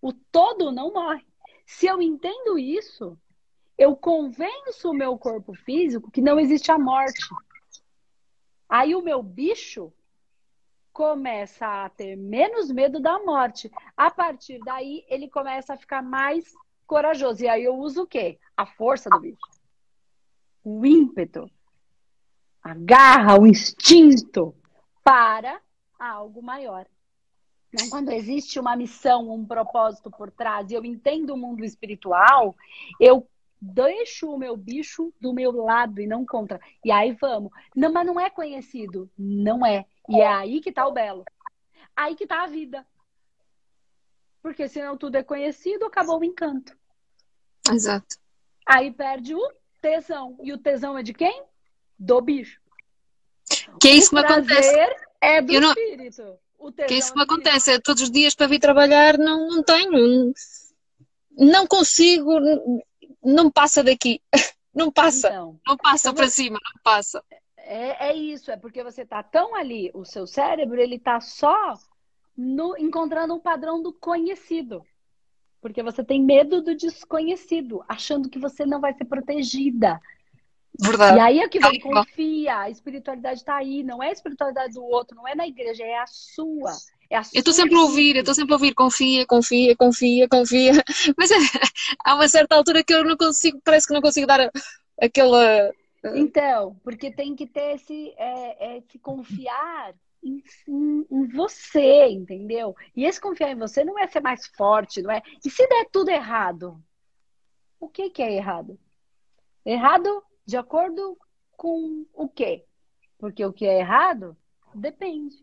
O 0.01 0.12
todo 0.12 0.73
não 0.73 0.92
morre. 0.92 1.27
Se 1.66 1.87
eu 1.87 2.01
entendo 2.01 2.59
isso, 2.59 3.18
eu 3.77 3.94
convenço 3.94 4.90
o 4.90 4.94
meu 4.94 5.18
corpo 5.18 5.55
físico 5.55 6.11
que 6.11 6.23
não 6.23 6.38
existe 6.40 6.71
a 6.73 6.79
morte. 6.79 7.23
Aí 8.68 8.94
o 8.94 9.03
meu 9.03 9.23
bicho 9.23 9.92
começa 10.92 11.85
a 11.85 11.88
ter 11.88 12.16
menos 12.16 12.71
medo 12.71 12.99
da 13.01 13.18
morte. 13.21 13.71
A 13.97 14.11
partir 14.11 14.59
daí, 14.64 15.05
ele 15.09 15.29
começa 15.29 15.75
a 15.75 15.77
ficar 15.77 16.03
mais 16.03 16.53
corajoso. 16.87 17.44
E 17.44 17.49
aí 17.49 17.64
eu 17.64 17.77
uso 17.77 18.03
o 18.03 18.07
quê? 18.07 18.38
A 18.57 18.66
força 18.66 19.09
do 19.11 19.21
bicho. 19.21 19.38
O 20.64 20.85
ímpeto. 20.85 21.49
A 22.69 22.75
garra, 22.75 23.41
o 23.41 23.47
instinto 23.47 24.55
para 25.03 25.59
algo 25.99 26.43
maior. 26.43 26.87
Então, 27.73 27.89
quando 27.89 28.11
existe 28.11 28.61
uma 28.61 28.77
missão, 28.77 29.31
um 29.31 29.47
propósito 29.47 30.11
por 30.11 30.31
trás, 30.31 30.71
e 30.71 30.75
eu 30.75 30.85
entendo 30.85 31.31
o 31.33 31.37
mundo 31.37 31.65
espiritual, 31.65 32.55
eu 33.01 33.27
deixo 33.59 34.31
o 34.31 34.39
meu 34.39 34.55
bicho 34.55 35.15
do 35.19 35.33
meu 35.33 35.51
lado 35.51 35.99
e 35.99 36.07
não 36.07 36.27
contra. 36.27 36.61
E 36.85 36.91
aí 36.91 37.13
vamos. 37.13 37.51
Não, 37.75 37.91
mas 37.91 38.07
não 38.07 38.21
é 38.21 38.29
conhecido. 38.29 39.11
Não 39.17 39.65
é. 39.65 39.87
E 40.07 40.21
é 40.21 40.27
aí 40.27 40.61
que 40.61 40.71
tá 40.71 40.87
o 40.87 40.93
belo. 40.93 41.25
Aí 41.97 42.15
que 42.15 42.27
tá 42.27 42.43
a 42.43 42.49
vida. 42.49 42.87
Porque 44.43 44.69
senão 44.69 44.95
tudo 44.95 45.17
é 45.17 45.23
conhecido, 45.23 45.87
acabou 45.87 46.21
o 46.21 46.25
encanto. 46.25 46.77
Exato. 47.73 48.19
Aí 48.67 48.91
perde 48.91 49.35
o 49.35 49.53
tesão. 49.81 50.39
E 50.43 50.53
o 50.53 50.59
tesão 50.59 50.99
é 50.99 51.03
de 51.03 51.15
quem? 51.15 51.49
Do 51.99 52.21
bicho. 52.21 52.61
Que 53.81 53.89
é 53.89 53.93
isso 53.93 54.11
que 54.11 54.15
me 54.17 54.21
acontece. 54.21 54.77
É 55.21 55.43
do 55.43 55.61
não... 55.61 55.71
espírito. 55.71 56.39
Que 56.87 56.95
é 56.95 56.99
isso 56.99 57.13
que 57.13 57.19
me 57.19 57.25
acontece. 57.25 57.73
É 57.73 57.81
todos 57.81 58.03
os 58.03 58.11
dias 58.11 58.35
para 58.35 58.47
vir 58.47 58.61
trabalhar 58.61 59.19
não, 59.19 59.49
não 59.49 59.63
tenho. 59.63 60.33
Não 61.33 61.67
consigo. 61.67 62.39
Não 63.23 63.51
passa 63.51 63.83
daqui. 63.83 64.21
Não 64.75 64.93
passa. 64.93 65.29
Então, 65.29 65.59
não 65.67 65.77
passa 65.77 66.09
então, 66.09 66.15
para 66.15 66.29
cima, 66.29 66.57
não 66.63 66.83
passa. 66.85 67.25
É, 67.57 68.11
é 68.11 68.15
isso, 68.15 68.49
é 68.49 68.57
porque 68.57 68.85
você 68.85 69.03
está 69.03 69.25
tão 69.25 69.57
ali, 69.57 69.91
o 69.93 70.05
seu 70.05 70.25
cérebro, 70.25 70.81
ele 70.81 70.97
está 70.97 71.21
só 71.21 71.75
no, 72.37 72.77
encontrando 72.79 73.35
um 73.35 73.41
padrão 73.41 73.83
do 73.83 73.93
conhecido. 73.93 74.85
Porque 75.61 75.83
você 75.83 76.05
tem 76.05 76.23
medo 76.23 76.63
do 76.63 76.77
desconhecido, 76.77 77.85
achando 77.89 78.31
que 78.31 78.39
você 78.39 78.65
não 78.65 78.81
vai 78.81 78.95
ser 78.95 79.05
protegida. 79.05 80.01
Verdade. 80.81 81.17
E 81.17 81.21
aí 81.21 81.41
é 81.41 81.49
que 81.49 81.59
vem, 81.59 81.81
confia, 81.81 82.61
a 82.61 82.71
espiritualidade 82.71 83.41
está 83.41 83.57
aí, 83.57 83.83
não 83.83 84.01
é 84.01 84.11
a 84.11 84.12
espiritualidade 84.12 84.75
do 84.75 84.85
outro, 84.85 85.17
não 85.17 85.27
é 85.27 85.35
na 85.35 85.47
igreja, 85.47 85.83
é 85.83 85.99
a 85.99 86.07
sua. 86.07 86.73
É 87.11 87.17
a 87.17 87.23
eu 87.35 87.41
estou 87.41 87.53
sempre 87.53 87.75
a 87.75 87.81
ouvir, 87.81 88.14
eu 88.14 88.21
estou 88.21 88.35
sempre 88.35 88.53
a 88.53 88.57
ouvir, 88.57 88.75
confia, 88.75 89.27
confia, 89.27 89.77
confia, 89.77 90.29
confia. 90.29 90.73
Mas 91.19 91.33
é, 91.33 91.37
há 92.05 92.14
uma 92.14 92.29
certa 92.29 92.55
altura 92.55 92.85
que 92.85 92.95
eu 92.95 93.03
não 93.05 93.17
consigo, 93.17 93.61
parece 93.64 93.88
que 93.88 93.95
não 93.95 94.01
consigo 94.01 94.27
dar 94.27 94.51
aquela. 95.01 95.73
Então, 96.14 96.77
porque 96.85 97.11
tem 97.11 97.35
que 97.35 97.47
ter 97.47 97.75
esse, 97.75 98.14
é, 98.17 98.77
é, 98.77 98.81
se 98.88 99.01
confiar 99.01 99.93
em, 100.23 100.41
em, 100.69 101.07
em, 101.11 101.27
você, 101.27 102.07
entendeu? 102.07 102.77
E 102.95 103.05
esse 103.05 103.21
confiar 103.21 103.51
em 103.51 103.59
você 103.59 103.85
não 103.85 103.99
é 103.99 104.07
ser 104.07 104.21
mais 104.21 104.47
forte, 104.47 105.03
não 105.03 105.11
é? 105.11 105.21
E 105.45 105.51
se 105.51 105.67
der 105.67 105.88
tudo 105.91 106.11
errado? 106.11 106.81
O 107.81 107.88
que, 107.88 108.11
que 108.11 108.23
é 108.23 108.33
errado? 108.33 108.79
Errado 109.67 110.23
de 110.49 110.57
acordo 110.57 111.19
com 111.59 112.07
o 112.15 112.27
quê? 112.27 112.65
Porque 113.19 113.45
o 113.45 113.53
que 113.53 113.67
é 113.67 113.81
errado 113.81 114.35
depende. 114.75 115.37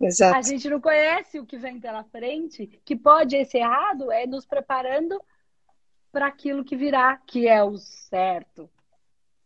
Exato. 0.00 0.34
A 0.34 0.40
gente 0.40 0.66
não 0.70 0.80
conhece 0.80 1.38
o 1.38 1.44
que 1.44 1.58
vem 1.58 1.78
pela 1.78 2.02
frente, 2.04 2.80
que 2.86 2.96
pode 2.96 3.44
ser 3.44 3.58
errado, 3.58 4.10
é 4.10 4.26
nos 4.26 4.46
preparando 4.46 5.22
para 6.10 6.26
aquilo 6.26 6.64
que 6.64 6.74
virá, 6.74 7.18
que 7.18 7.46
é 7.46 7.62
o 7.62 7.76
certo, 7.76 8.70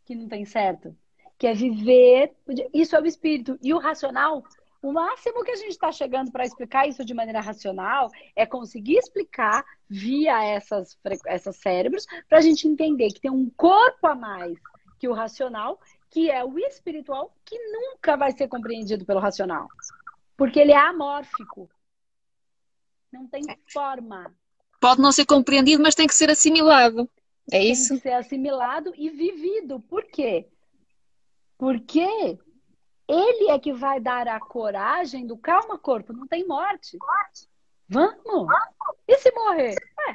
que 0.05 0.15
não 0.15 0.29
tem 0.29 0.45
certo, 0.45 0.97
que 1.37 1.49
é 1.49 1.55
viver. 1.55 2.33
Isso 2.73 2.95
é 2.95 3.01
o 3.01 3.07
espírito. 3.07 3.59
E 3.61 3.75
o 3.75 3.79
racional, 3.79 4.45
o 4.83 4.93
máximo 4.93 5.45
que 5.45 5.53
a 5.53 5.57
gente 5.57 5.71
está 5.71 5.93
chegando 5.93 6.33
para 6.33 6.45
explicar 6.45 6.89
isso 6.89 7.05
de 7.05 7.15
maneira 7.15 7.41
racional 7.41 8.11
é 8.35 8.45
conseguir 8.45 8.99
explicar 8.99 9.65
via 9.89 10.45
essas, 10.45 10.99
essas 11.25 11.57
cérebros 11.57 12.05
para 12.29 12.39
a 12.39 12.41
gente 12.41 12.67
entender 12.67 13.09
que 13.13 13.21
tem 13.21 13.31
um 13.31 13.49
corpo 13.57 14.09
a 14.09 14.15
mais 14.17 14.59
que 14.99 15.09
o 15.09 15.13
racional, 15.13 15.81
que 16.11 16.29
é 16.31 16.45
o 16.45 16.59
espiritual, 16.59 17.33
que 17.45 17.57
nunca 17.71 18.17
vai 18.17 18.33
ser 18.33 18.49
compreendido 18.49 19.05
pelo 19.05 19.21
racional. 19.21 19.69
Porque 20.37 20.59
ele 20.59 20.73
é 20.73 20.77
amórfico. 20.77 21.71
Não 23.13 23.29
tem 23.29 23.43
forma. 23.73 24.35
Pode 24.81 25.01
não 25.01 25.13
ser 25.13 25.27
compreendido, 25.27 25.83
mas 25.83 25.95
tem 25.95 26.09
que 26.09 26.15
ser 26.15 26.29
assimilado. 26.29 27.09
É 27.51 27.59
tem 27.59 27.73
isso? 27.73 27.89
Tem 27.89 27.97
que 27.99 28.03
ser 28.03 28.15
assimilado 28.15 28.93
e 28.97 29.11
vivido. 29.11 29.81
Por 29.81 30.05
quê? 30.05 30.49
Porque 31.57 32.39
ele 33.09 33.51
é 33.51 33.59
que 33.59 33.73
vai 33.73 34.01
dar 34.01 34.29
a 34.29 34.41
coragem 34.41 35.27
do 35.27 35.37
calma, 35.37 35.79
corpo, 35.79 36.13
não 36.13 36.27
tem 36.27 36.47
morte. 36.47 36.99
Vamos! 37.89 38.49
E 39.07 39.19
se 39.19 39.31
morrer? 39.33 39.75
É, 40.09 40.15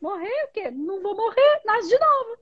morrer 0.00 0.44
o 0.44 0.52
quê? 0.52 0.70
Não 0.70 1.02
vou 1.02 1.14
morrer, 1.14 1.60
nasce 1.64 1.88
de 1.88 1.98
novo. 1.98 2.38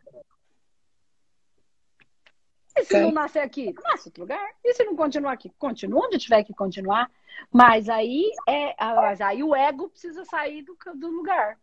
E 2.76 2.84
se 2.84 3.00
não 3.00 3.12
nascer 3.12 3.40
aqui? 3.40 3.74
Nasce 3.84 4.08
outro 4.08 4.22
lugar. 4.22 4.54
E 4.64 4.72
se 4.72 4.84
não 4.84 4.96
continuar 4.96 5.32
aqui? 5.32 5.50
Continua 5.58 6.06
onde 6.06 6.18
tiver 6.18 6.44
que 6.44 6.54
continuar. 6.54 7.10
Mas 7.52 7.88
aí, 7.88 8.30
é, 8.46 8.74
mas 8.78 9.20
aí 9.20 9.42
o 9.42 9.54
ego 9.54 9.90
precisa 9.90 10.24
sair 10.24 10.62
do, 10.62 10.76
do 10.94 11.08
lugar. 11.08 11.58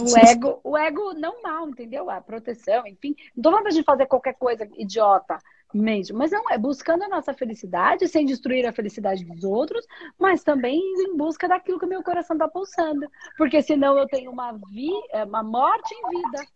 O 0.00 0.16
ego, 0.16 0.60
o 0.64 0.78
ego 0.78 1.12
não 1.14 1.42
mal, 1.42 1.68
entendeu? 1.68 2.08
A 2.08 2.20
proteção, 2.20 2.86
enfim. 2.86 3.14
Não 3.36 3.42
tô 3.42 3.50
falando 3.50 3.64
pra 3.64 3.72
gente 3.72 3.84
fazer 3.84 4.06
qualquer 4.06 4.34
coisa 4.34 4.68
idiota 4.76 5.38
mesmo. 5.74 6.18
Mas 6.18 6.30
não, 6.30 6.50
é 6.50 6.58
buscando 6.58 7.02
a 7.04 7.08
nossa 7.08 7.34
felicidade, 7.34 8.08
sem 8.08 8.26
destruir 8.26 8.66
a 8.66 8.72
felicidade 8.72 9.24
dos 9.24 9.44
outros, 9.44 9.86
mas 10.18 10.42
também 10.42 10.80
em 10.80 11.16
busca 11.16 11.48
daquilo 11.48 11.78
que 11.78 11.86
o 11.86 11.88
meu 11.88 12.02
coração 12.02 12.36
tá 12.36 12.48
pulsando. 12.48 13.06
Porque 13.36 13.62
senão 13.62 13.98
eu 13.98 14.06
tenho 14.06 14.30
uma, 14.30 14.52
vi, 14.52 14.90
é, 15.10 15.24
uma 15.24 15.42
morte 15.42 15.94
em 15.94 16.08
vida. 16.10 16.46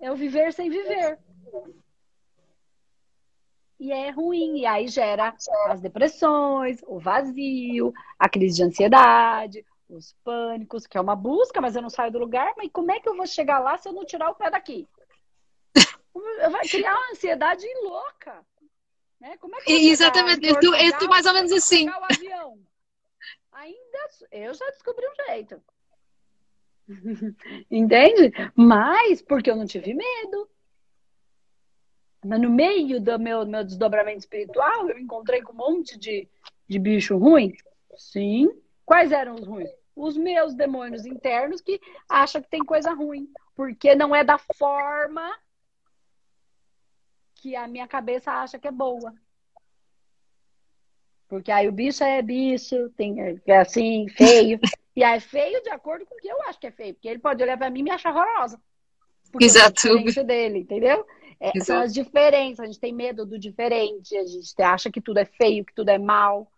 É 0.00 0.10
o 0.10 0.16
viver 0.16 0.52
sem 0.52 0.68
viver 0.68 1.18
e 3.84 3.92
é 3.92 4.10
ruim. 4.10 4.58
E 4.58 4.66
aí 4.66 4.88
gera 4.88 5.34
as 5.68 5.80
depressões, 5.80 6.80
o 6.86 6.98
vazio, 6.98 7.92
a 8.18 8.28
crise 8.28 8.56
de 8.56 8.64
ansiedade, 8.64 9.64
os 9.88 10.14
pânicos, 10.24 10.86
que 10.86 10.96
é 10.96 11.00
uma 11.00 11.14
busca, 11.14 11.60
mas 11.60 11.76
eu 11.76 11.82
não 11.82 11.90
saio 11.90 12.10
do 12.10 12.18
lugar. 12.18 12.54
Mas 12.56 12.70
como 12.72 12.90
é 12.90 12.98
que 12.98 13.08
eu 13.08 13.16
vou 13.16 13.26
chegar 13.26 13.58
lá 13.60 13.76
se 13.76 13.88
eu 13.88 13.92
não 13.92 14.04
tirar 14.04 14.30
o 14.30 14.34
pé 14.34 14.50
daqui? 14.50 14.88
Vai 16.50 16.68
criar 16.68 16.94
uma 16.94 17.10
ansiedade 17.10 17.66
louca. 17.82 18.44
Né? 19.20 19.36
Como 19.38 19.56
é 19.56 19.60
que 19.62 19.72
Exatamente, 19.72 20.46
eu 20.46 20.74
estou, 20.74 21.08
mais 21.08 21.26
ou 21.26 21.34
menos 21.34 21.52
assim. 21.52 21.88
Ainda 23.52 24.08
eu 24.30 24.52
já 24.52 24.66
descobri 24.70 25.06
um 25.06 25.24
jeito. 25.26 25.62
Entende? 27.70 28.32
Mas 28.54 29.22
porque 29.22 29.50
eu 29.50 29.56
não 29.56 29.66
tive 29.66 29.94
medo. 29.94 30.50
Mas 32.24 32.40
no 32.40 32.50
meio 32.50 33.00
do 33.00 33.18
meu, 33.18 33.46
meu 33.46 33.64
desdobramento 33.64 34.18
espiritual, 34.18 34.88
eu 34.88 34.98
encontrei 34.98 35.42
com 35.42 35.52
um 35.52 35.56
monte 35.56 35.98
de, 35.98 36.28
de 36.66 36.78
bicho 36.78 37.16
ruim? 37.16 37.54
Sim. 37.96 38.50
Quais 38.84 39.12
eram 39.12 39.34
os 39.34 39.46
ruins? 39.46 39.70
Os 39.94 40.16
meus 40.16 40.54
demônios 40.54 41.06
internos 41.06 41.60
que 41.60 41.80
acham 42.08 42.42
que 42.42 42.48
tem 42.48 42.64
coisa 42.64 42.92
ruim. 42.92 43.30
Porque 43.54 43.94
não 43.94 44.14
é 44.14 44.24
da 44.24 44.38
forma 44.38 45.34
que 47.44 47.54
a 47.54 47.68
minha 47.68 47.86
cabeça 47.86 48.32
acha 48.32 48.58
que 48.58 48.66
é 48.66 48.70
boa. 48.70 49.14
Porque 51.28 51.52
aí 51.52 51.68
o 51.68 51.72
bicho 51.72 52.02
é 52.02 52.22
bicho, 52.22 52.88
tem, 52.96 53.16
é 53.46 53.58
assim, 53.58 54.08
feio. 54.08 54.58
e 54.96 55.04
aí 55.04 55.18
é 55.18 55.20
feio 55.20 55.62
de 55.62 55.68
acordo 55.68 56.06
com 56.06 56.14
o 56.14 56.18
que 56.18 56.26
eu 56.26 56.40
acho 56.44 56.58
que 56.58 56.68
é 56.68 56.70
feio. 56.70 56.94
Porque 56.94 57.06
ele 57.06 57.18
pode 57.18 57.42
olhar 57.42 57.58
para 57.58 57.68
mim 57.68 57.80
e 57.80 57.82
me 57.82 57.90
achar 57.90 58.14
horrorosa. 58.14 58.58
Porque 59.30 59.44
Exato. 59.44 59.88
Eu 59.88 60.24
dele, 60.24 60.60
entendeu? 60.60 61.06
É, 61.38 61.60
são 61.60 61.82
as 61.82 61.92
diferenças, 61.92 62.60
a 62.60 62.66
gente 62.66 62.80
tem 62.80 62.94
medo 62.94 63.26
do 63.26 63.38
diferente, 63.38 64.16
a 64.16 64.24
gente 64.24 64.62
acha 64.62 64.90
que 64.90 65.02
tudo 65.02 65.18
é 65.18 65.26
feio, 65.26 65.66
que 65.66 65.74
tudo 65.74 65.90
é 65.90 65.98
mal. 65.98 66.50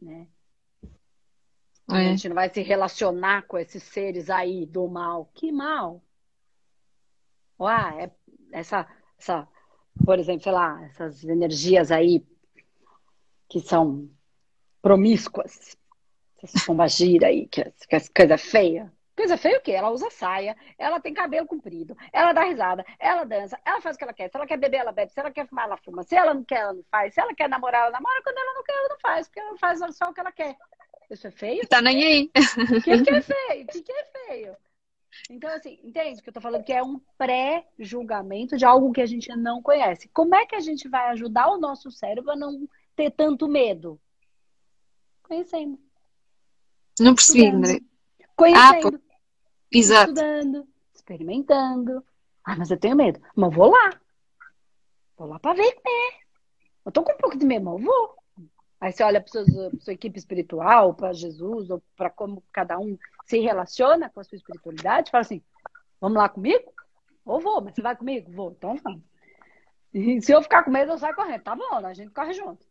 Né? 0.00 0.28
É. 1.90 1.96
A 1.96 2.04
gente 2.04 2.28
não 2.28 2.36
vai 2.36 2.48
se 2.48 2.62
relacionar 2.62 3.48
com 3.48 3.58
esses 3.58 3.82
seres 3.82 4.30
aí 4.30 4.64
do 4.64 4.86
mal. 4.86 5.28
Que 5.34 5.50
mal? 5.50 6.00
Ué, 7.58 8.04
é, 8.04 8.10
essa, 8.52 8.86
essa, 9.18 9.48
por 10.04 10.18
exemplo, 10.18 10.42
sei 10.42 10.52
lá, 10.52 10.84
essas 10.84 11.24
energias 11.24 11.90
aí 11.90 12.24
que 13.48 13.60
são 13.60 14.08
promíscuas, 14.80 15.76
essas 16.42 16.64
pombagira 16.64 17.28
aí, 17.28 17.46
que, 17.48 17.60
é, 17.60 17.72
que 17.88 17.96
é 17.96 18.00
coisa 18.14 18.38
feia. 18.38 18.92
Coisa 19.14 19.36
feia 19.36 19.58
o 19.58 19.60
quê? 19.60 19.72
Ela 19.72 19.90
usa 19.90 20.08
saia, 20.10 20.56
ela 20.78 20.98
tem 20.98 21.12
cabelo 21.12 21.46
comprido, 21.46 21.94
ela 22.12 22.32
dá 22.32 22.44
risada, 22.44 22.84
ela 22.98 23.24
dança, 23.24 23.60
ela 23.64 23.80
faz 23.80 23.94
o 23.94 23.98
que 23.98 24.04
ela 24.04 24.14
quer. 24.14 24.30
Se 24.30 24.36
ela 24.36 24.46
quer 24.46 24.56
beber, 24.56 24.78
ela 24.78 24.90
bebe. 24.90 25.12
Se 25.12 25.20
ela 25.20 25.30
quer 25.30 25.46
fumar, 25.46 25.66
ela 25.66 25.76
fuma. 25.76 26.02
Se 26.02 26.16
ela 26.16 26.32
não 26.32 26.42
quer, 26.42 26.60
ela 26.60 26.72
não 26.72 26.84
faz. 26.90 27.12
Se 27.12 27.20
ela 27.20 27.34
quer 27.34 27.48
namorar, 27.48 27.82
ela 27.82 27.90
namora. 27.90 28.22
Quando 28.22 28.38
ela 28.38 28.54
não 28.54 28.62
quer, 28.62 28.72
ela 28.72 28.88
não 28.88 28.98
faz, 29.00 29.28
porque 29.28 29.40
ela 29.40 29.58
faz 29.58 29.80
só 29.96 30.06
o 30.06 30.14
que 30.14 30.20
ela 30.20 30.32
quer. 30.32 30.56
Isso 31.10 31.26
é 31.26 31.30
feio? 31.30 31.68
Tá 31.68 31.82
nem 31.82 32.02
aí. 32.02 32.30
O 32.34 32.80
que, 32.80 33.02
que 33.02 33.10
é 33.10 33.20
feio? 33.20 33.64
O 33.64 33.66
que, 33.66 33.82
que 33.82 33.92
é 33.92 34.04
feio? 34.04 34.56
Então, 35.30 35.50
assim, 35.50 35.78
entende 35.82 36.22
que 36.22 36.28
eu 36.28 36.32
tô 36.32 36.40
falando 36.40 36.64
que 36.64 36.72
é 36.72 36.82
um 36.82 37.00
pré-julgamento 37.18 38.56
de 38.56 38.64
algo 38.64 38.92
que 38.92 39.00
a 39.00 39.06
gente 39.06 39.34
não 39.36 39.62
conhece. 39.62 40.08
Como 40.08 40.34
é 40.34 40.46
que 40.46 40.54
a 40.54 40.60
gente 40.60 40.88
vai 40.88 41.10
ajudar 41.10 41.48
o 41.48 41.58
nosso 41.58 41.90
cérebro 41.90 42.30
a 42.32 42.36
não 42.36 42.68
ter 42.96 43.10
tanto 43.10 43.48
medo? 43.48 44.00
Conhecendo. 45.22 45.78
Não 47.00 47.14
percebi, 47.14 47.46
André. 47.46 47.80
Conhecendo. 48.36 48.96
Ah, 48.96 49.12
Exato. 49.70 50.10
Estudando, 50.10 50.68
experimentando. 50.94 52.04
Ah, 52.44 52.56
mas 52.56 52.70
eu 52.70 52.78
tenho 52.78 52.96
medo. 52.96 53.20
Mas 53.34 53.54
vou 53.54 53.70
lá. 53.70 54.00
Vou 55.16 55.28
lá 55.28 55.38
para 55.38 55.54
ver 55.54 55.62
né? 55.62 56.22
Eu 56.84 56.92
tô 56.92 57.02
com 57.02 57.12
um 57.12 57.16
pouco 57.16 57.38
de 57.38 57.46
medo, 57.46 57.64
mas 57.64 57.74
eu 57.74 57.86
vou. 57.86 58.16
Aí 58.80 58.92
você 58.92 59.04
olha 59.04 59.20
para 59.20 59.30
sua 59.80 59.92
equipe 59.92 60.18
espiritual, 60.18 60.92
para 60.92 61.12
Jesus, 61.12 61.70
ou 61.70 61.80
para 61.96 62.10
como 62.10 62.42
cada 62.52 62.78
um 62.78 62.98
se 63.32 63.40
relaciona 63.40 64.10
com 64.10 64.20
a 64.20 64.24
sua 64.24 64.36
espiritualidade, 64.36 65.10
fala 65.10 65.22
assim: 65.22 65.42
vamos 65.98 66.18
lá 66.18 66.28
comigo? 66.28 66.70
Ou 67.24 67.40
vou, 67.40 67.62
mas 67.62 67.74
você 67.74 67.80
vai 67.80 67.96
comigo? 67.96 68.30
Vou, 68.30 68.50
então 68.50 68.76
vamos. 68.76 69.02
E 69.94 70.20
se 70.20 70.32
eu 70.32 70.42
ficar 70.42 70.64
com 70.64 70.70
medo, 70.70 70.92
eu 70.92 70.98
saio 70.98 71.14
correndo. 71.14 71.42
Tá 71.42 71.56
bom, 71.56 71.74
a 71.74 71.94
gente 71.94 72.12
corre 72.12 72.34
junto. 72.34 72.66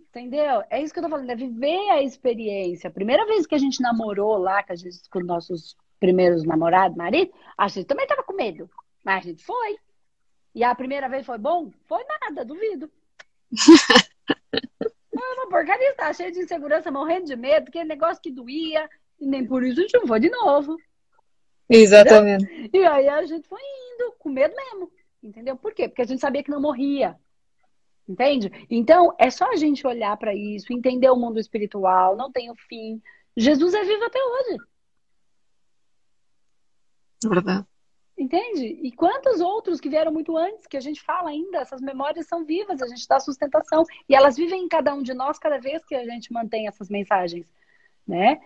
Entendeu? 0.00 0.64
É 0.70 0.82
isso 0.82 0.92
que 0.92 0.98
eu 0.98 1.04
tô 1.04 1.10
falando, 1.10 1.30
é 1.30 1.36
viver 1.36 1.90
a 1.90 2.02
experiência. 2.02 2.88
A 2.88 2.92
primeira 2.92 3.24
vez 3.26 3.46
que 3.46 3.54
a 3.54 3.58
gente 3.58 3.80
namorou 3.80 4.36
lá, 4.36 4.62
que 4.62 4.72
a 4.72 4.76
gente, 4.76 4.98
com 5.10 5.20
nossos 5.20 5.76
primeiros 6.00 6.44
namorados, 6.44 6.96
marido, 6.96 7.32
a 7.56 7.68
gente 7.68 7.86
também 7.86 8.06
tava 8.06 8.22
com 8.22 8.32
medo. 8.32 8.68
Mas 9.04 9.18
a 9.18 9.28
gente 9.28 9.44
foi. 9.44 9.78
E 10.54 10.64
a 10.64 10.74
primeira 10.74 11.08
vez 11.08 11.24
foi 11.26 11.38
bom? 11.38 11.70
Foi 11.86 12.02
nada, 12.04 12.44
duvido. 12.44 12.90
Foi 15.18 15.34
uma 15.34 15.48
porcaria, 15.48 15.96
tá 15.96 16.12
cheio 16.12 16.30
de 16.30 16.38
insegurança, 16.38 16.92
morrendo 16.92 17.26
de 17.26 17.34
medo, 17.34 17.68
aquele 17.68 17.88
negócio 17.88 18.22
que 18.22 18.30
doía, 18.30 18.88
e 19.20 19.26
nem 19.26 19.46
por 19.46 19.62
isso 19.62 19.80
a 19.80 19.82
gente 19.82 19.98
não 19.98 20.06
foi 20.06 20.20
de 20.20 20.30
novo. 20.30 20.76
Exatamente. 21.68 22.44
Entendeu? 22.44 22.82
E 22.82 22.86
aí 22.86 23.08
a 23.08 23.24
gente 23.26 23.46
foi 23.46 23.60
indo, 23.60 24.12
com 24.18 24.28
medo 24.28 24.54
mesmo. 24.54 24.90
Entendeu? 25.22 25.56
Por 25.56 25.74
quê? 25.74 25.88
Porque 25.88 26.02
a 26.02 26.06
gente 26.06 26.20
sabia 26.20 26.42
que 26.42 26.50
não 26.50 26.60
morria. 26.60 27.16
Entende? 28.08 28.50
Então, 28.70 29.14
é 29.18 29.30
só 29.30 29.50
a 29.50 29.56
gente 29.56 29.86
olhar 29.86 30.16
para 30.16 30.34
isso, 30.34 30.72
entender 30.72 31.10
o 31.10 31.16
mundo 31.16 31.38
espiritual, 31.38 32.16
não 32.16 32.32
tem 32.32 32.50
o 32.50 32.54
fim. 32.54 33.02
Jesus 33.36 33.74
é 33.74 33.84
vivo 33.84 34.04
até 34.04 34.18
hoje. 34.18 34.58
Verdade. 37.24 37.66
Entende? 38.16 38.66
E 38.82 38.90
quantos 38.90 39.40
outros 39.40 39.80
que 39.80 39.88
vieram 39.88 40.10
muito 40.10 40.36
antes, 40.36 40.66
que 40.66 40.76
a 40.76 40.80
gente 40.80 41.00
fala 41.02 41.30
ainda, 41.30 41.58
essas 41.58 41.80
memórias 41.80 42.26
são 42.26 42.44
vivas, 42.44 42.82
a 42.82 42.88
gente 42.88 43.06
dá 43.06 43.20
sustentação. 43.20 43.84
E 44.08 44.14
elas 44.14 44.36
vivem 44.36 44.64
em 44.64 44.68
cada 44.68 44.94
um 44.94 45.02
de 45.02 45.14
nós 45.14 45.38
cada 45.38 45.58
vez 45.58 45.84
que 45.84 45.94
a 45.94 46.04
gente 46.04 46.32
mantém 46.32 46.66
essas 46.66 46.88
mensagens, 46.88 47.46
né? 48.06 48.40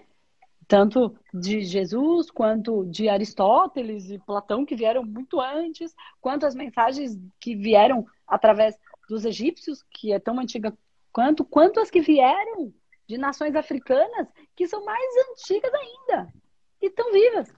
Tanto 0.68 1.14
de 1.34 1.60
Jesus, 1.62 2.30
quanto 2.30 2.84
de 2.86 3.08
Aristóteles 3.08 4.10
e 4.10 4.18
Platão, 4.18 4.64
que 4.64 4.76
vieram 4.76 5.04
muito 5.04 5.40
antes, 5.40 5.94
quanto 6.20 6.46
as 6.46 6.54
mensagens 6.54 7.18
que 7.40 7.54
vieram 7.54 8.06
através 8.26 8.76
dos 9.08 9.24
egípcios, 9.24 9.82
que 9.90 10.12
é 10.12 10.18
tão 10.18 10.38
antiga 10.38 10.76
quanto, 11.12 11.44
quanto 11.44 11.80
as 11.80 11.90
que 11.90 12.00
vieram 12.00 12.72
de 13.06 13.18
nações 13.18 13.54
africanas, 13.54 14.28
que 14.56 14.66
são 14.66 14.84
mais 14.84 15.12
antigas 15.30 15.72
ainda 15.74 16.32
e 16.80 16.86
estão 16.86 17.12
vivas. 17.12 17.52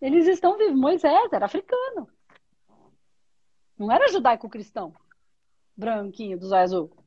Eles 0.00 0.26
estão 0.26 0.58
vivos. 0.58 0.78
Moisés 0.78 1.32
era 1.32 1.46
africano. 1.46 2.08
Não 3.78 3.90
era 3.90 4.08
judaico-cristão. 4.08 4.92
Branquinho, 5.76 6.38
do 6.38 6.46
zóio 6.46 6.62
azul. 6.62 7.05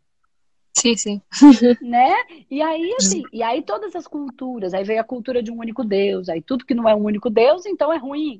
Sim, 0.80 0.96
sim. 0.96 1.22
né? 1.82 2.16
E 2.50 2.62
aí, 2.62 2.94
assim, 2.98 3.24
e 3.34 3.44
aí 3.44 3.62
todas 3.62 3.96
as 3.96 4.08
culturas, 4.08 4.74
aí 4.74 4.84
veio 4.84 5.02
a 5.02 5.04
cultura 5.04 5.44
de 5.44 5.52
um 5.52 5.60
único 5.60 5.84
Deus, 5.84 6.30
aí 6.30 6.42
tudo 6.42 6.66
que 6.66 6.74
não 6.74 6.88
é 6.88 6.96
um 6.96 7.04
único 7.04 7.30
Deus, 7.30 7.66
então 7.66 7.92
é 7.92 7.98
ruim. 7.98 8.40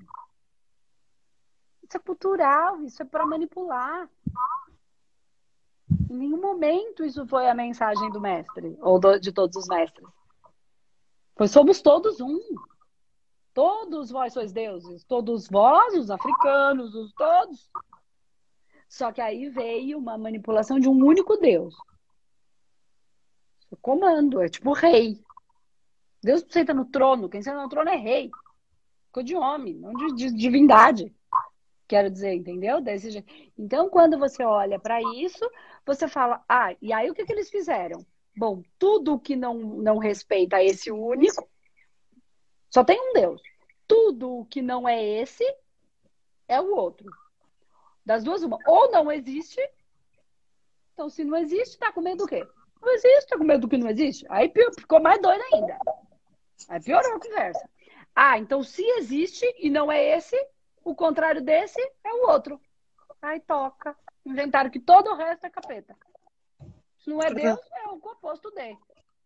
Isso 1.84 1.98
é 1.98 2.00
cultural, 2.00 2.82
isso 2.84 3.02
é 3.02 3.06
para 3.06 3.26
manipular. 3.26 4.10
Em 6.10 6.16
nenhum 6.16 6.40
momento 6.40 7.04
isso 7.04 7.26
foi 7.28 7.50
a 7.50 7.54
mensagem 7.54 8.12
do 8.12 8.22
mestre, 8.22 8.78
ou 8.80 9.00
do, 9.00 9.20
de 9.20 9.32
todos 9.32 9.56
os 9.56 9.68
mestres. 9.68 10.08
Pois 11.36 11.52
somos 11.52 11.82
todos 11.82 12.20
um. 12.20 12.40
Todos 13.54 14.12
vós 14.12 14.34
sois 14.34 14.52
deuses. 14.52 15.04
Todos 15.04 15.48
vós, 15.48 15.96
os 15.96 16.12
africanos, 16.12 16.94
os 16.94 17.12
todos. 17.14 17.70
Só 18.88 19.12
que 19.12 19.22
aí 19.22 19.50
veio 19.50 19.98
uma 19.98 20.18
manipulação 20.18 20.80
de 20.80 20.90
um 20.90 21.06
único 21.06 21.38
Deus. 21.38 21.76
O 23.72 23.78
comando, 23.78 24.42
é 24.42 24.50
tipo 24.50 24.74
rei. 24.74 25.20
Deus 26.22 26.46
senta 26.50 26.74
no 26.74 26.86
trono, 26.86 27.30
quem 27.30 27.42
senta 27.42 27.62
no 27.62 27.70
trono 27.70 27.90
é 27.90 27.96
rei. 27.96 28.30
Ficou 29.08 29.24
de 29.24 29.36
homem, 29.36 29.76
não 29.76 29.94
de, 29.94 30.16
de 30.16 30.32
divindade. 30.34 31.16
Quero 31.88 32.10
dizer, 32.12 32.34
entendeu? 32.34 32.80
Desse. 32.82 33.26
Então, 33.58 33.90
quando 33.90 34.18
você 34.18 34.44
olha 34.44 34.80
para 34.80 35.02
isso, 35.18 35.50
você 35.86 36.08
fala, 36.08 36.44
ah, 36.48 36.76
e 36.82 36.94
aí 36.94 37.10
o 37.10 37.14
que, 37.14 37.26
que 37.26 37.34
eles 37.34 37.50
fizeram? 37.50 38.06
Bom, 38.38 38.62
tudo 38.78 39.20
que 39.20 39.36
não, 39.36 39.56
não 39.56 39.98
respeita 39.98 40.64
esse 40.64 40.92
único, 40.92 41.50
só 42.70 42.84
tem 42.84 43.00
um 43.00 43.14
Deus. 43.14 43.42
Tudo 43.88 44.46
que 44.52 44.62
não 44.62 44.88
é 44.88 45.04
esse 45.04 45.44
é 46.48 46.62
o 46.62 46.76
outro. 46.76 47.10
Das 48.06 48.24
duas, 48.24 48.44
uma. 48.44 48.60
Ou 48.68 48.92
não 48.92 49.12
existe. 49.12 49.60
Então, 50.94 51.10
se 51.10 51.24
não 51.24 51.38
existe, 51.38 51.78
tá 51.80 51.92
com 51.92 52.02
medo 52.02 52.24
do 52.24 52.28
quê? 52.28 52.48
Não 52.82 52.94
existe, 52.94 53.28
tá 53.28 53.38
com 53.38 53.44
medo 53.44 53.62
do 53.62 53.68
que 53.68 53.78
não 53.78 53.90
existe. 53.90 54.26
Aí 54.30 54.52
ficou 54.78 55.02
mais 55.02 55.22
doido 55.22 55.44
ainda. 55.54 55.78
Aí 56.70 56.82
piorou 56.82 57.16
a 57.16 57.20
conversa. 57.20 57.70
Ah, 58.16 58.38
então 58.38 58.64
se 58.64 58.84
existe 58.98 59.46
e 59.60 59.70
não 59.70 59.92
é 59.92 60.18
esse, 60.18 60.36
o 60.84 60.96
contrário 60.96 61.42
desse 61.42 61.80
é 62.04 62.14
o 62.14 62.30
outro. 62.30 62.60
Aí 63.22 63.40
toca. 63.40 63.96
Inventaram 64.26 64.70
que 64.70 64.80
todo 64.80 65.12
o 65.12 65.16
resto 65.16 65.46
é 65.46 65.50
capeta. 65.50 65.96
Se 67.00 67.10
não 67.10 67.22
é 67.22 67.34
Deus, 67.34 67.60
é 67.84 67.88
o 67.88 67.96
oposto 67.96 68.52
dele. 68.52 68.78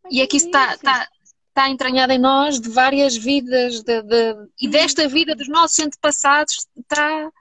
e 0.10 0.22
aqui 0.22 0.38
está, 0.38 0.76
está, 0.76 1.08
está 1.48 1.70
entranhado 1.70 2.14
em 2.14 2.20
nós 2.20 2.60
de 2.60 2.70
várias 2.70 3.16
vidas 3.16 3.82
de, 3.82 4.02
de, 4.02 4.36
e 4.60 4.68
desta 4.68 5.08
vida 5.08 5.36
dos 5.36 5.48
nossos 5.48 5.80
antepassados 5.80 6.68
está 6.78 7.32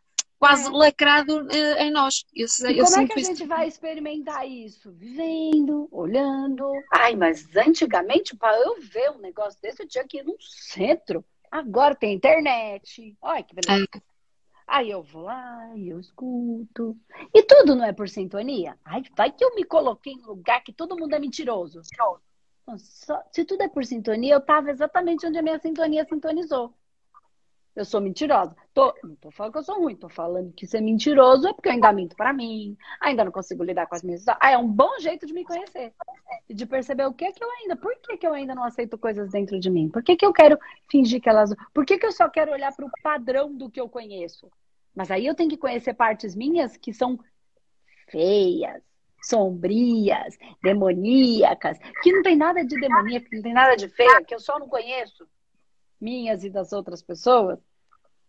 quase 0.43 0.67
é. 0.67 0.71
lacrado 0.71 1.45
uh, 1.45 1.79
em 1.79 1.93
nós. 1.93 2.25
Eu, 2.35 2.49
e 2.69 2.79
eu 2.79 2.85
como 2.85 3.01
é 3.01 3.07
que 3.07 3.13
a 3.13 3.23
isso. 3.23 3.31
gente 3.31 3.47
vai 3.47 3.69
experimentar 3.69 4.45
isso? 4.45 4.91
Vivendo, 4.91 5.89
olhando. 5.93 6.69
Ai, 6.93 7.15
mas 7.15 7.55
antigamente, 7.55 8.37
para 8.37 8.59
eu 8.59 8.81
ver 8.81 9.13
um 9.13 9.19
negócio 9.19 9.63
desse, 9.63 9.85
eu 9.85 9.89
tinha 9.89 10.05
que 10.05 10.19
ir 10.19 10.25
num 10.25 10.35
centro. 10.41 11.25
Agora 11.49 11.95
tem 11.95 12.15
internet. 12.15 13.17
Olha 13.23 13.45
que 13.45 13.55
beleza. 13.55 13.87
É. 13.95 14.01
Aí 14.67 14.91
eu 14.91 15.01
vou 15.01 15.23
lá 15.23 15.77
e 15.77 15.91
eu 15.91 16.01
escuto. 16.01 16.97
E 17.33 17.43
tudo 17.45 17.77
não 17.77 17.85
é 17.85 17.93
por 17.93 18.09
sintonia? 18.09 18.77
Ai, 18.85 19.05
vai 19.17 19.31
que 19.31 19.45
eu 19.45 19.55
me 19.55 19.63
coloquei 19.63 20.15
em 20.15 20.23
lugar 20.23 20.65
que 20.65 20.73
todo 20.73 20.99
mundo 20.99 21.15
é 21.15 21.21
mentiroso. 21.21 21.83
Só, 22.79 23.23
se 23.31 23.45
tudo 23.45 23.63
é 23.63 23.69
por 23.69 23.85
sintonia, 23.85 24.35
eu 24.35 24.39
estava 24.39 24.73
exatamente 24.73 25.25
onde 25.25 25.39
a 25.39 25.43
minha 25.43 25.59
sintonia 25.61 26.05
sintonizou. 26.05 26.75
Eu 27.75 27.85
sou 27.87 28.01
mentirosa. 28.01 28.55
Tô, 28.75 28.95
não 29.03 29.17
tô 29.17 29.31
falando 29.31 29.53
que 29.53 29.59
eu 29.59 29.63
sou 29.63 29.81
ruim, 29.81 29.97
tô 29.97 30.09
falando 30.09 30.53
que 30.53 30.67
ser 30.67 30.83
mentiroso 30.83 31.49
é 31.49 31.55
porque 31.55 31.69
eu 31.69 31.73
ainda 31.73 31.93
minto 31.93 32.15
para 32.15 32.33
mim, 32.33 32.77
ainda 33.01 33.25
não 33.25 33.33
consigo 33.33 33.65
lidar 33.65 33.87
com 33.87 33.95
as 33.95 34.03
minhas. 34.03 34.27
Ah, 34.29 34.51
é 34.51 34.59
um 34.59 34.69
bom 34.69 34.99
jeito 34.99 35.27
de 35.27 35.33
me 35.33 35.45
conhecer. 35.45 35.95
E 36.49 36.55
de 36.55 36.67
perceber 36.67 37.07
o 37.07 37.15
que 37.15 37.25
é 37.25 37.33
que 37.33 37.43
eu 37.43 37.51
ainda. 37.51 37.75
Por 37.75 37.97
que, 38.01 38.19
que 38.19 38.27
eu 38.27 38.35
ainda 38.35 38.55
não 38.55 38.65
aceito 38.65 38.99
coisas 38.99 39.31
dentro 39.31 39.59
de 39.59 39.71
mim? 39.71 39.89
Por 39.89 40.03
que, 40.03 40.17
que 40.17 40.27
eu 40.27 40.33
quero 40.33 40.59
fingir 40.91 41.21
que 41.21 41.29
elas. 41.29 41.55
Por 41.73 41.87
que, 41.87 41.99
que 41.99 42.05
eu 42.05 42.13
só 42.13 42.29
quero 42.29 42.53
olhar 42.53 42.75
para 42.75 42.85
o 42.85 42.91
padrão 43.03 43.55
do 43.55 43.71
que 43.71 43.81
eu 43.81 43.89
conheço? 43.89 44.51
Mas 44.95 45.11
aí 45.11 45.27
eu 45.27 45.35
tenho 45.35 45.49
que 45.49 45.57
conhecer 45.57 45.95
partes 45.95 46.35
minhas 46.35 46.77
que 46.77 46.93
são 46.93 47.19
feias, 48.09 48.83
sombrias, 49.23 50.37
demoníacas, 50.63 51.79
que 52.03 52.13
não 52.13 52.23
tem 52.23 52.37
nada 52.37 52.63
de 52.65 52.79
demoníaca, 52.79 53.29
que 53.29 53.37
não 53.37 53.43
tem 53.43 53.55
nada 53.55 53.77
de 53.77 53.89
feia, 53.89 54.23
que 54.23 54.35
eu 54.35 54.41
só 54.41 54.59
não 54.59 54.69
conheço, 54.69 55.27
minhas 56.03 56.43
e 56.43 56.51
das 56.51 56.73
outras 56.73 57.01
pessoas, 57.01 57.59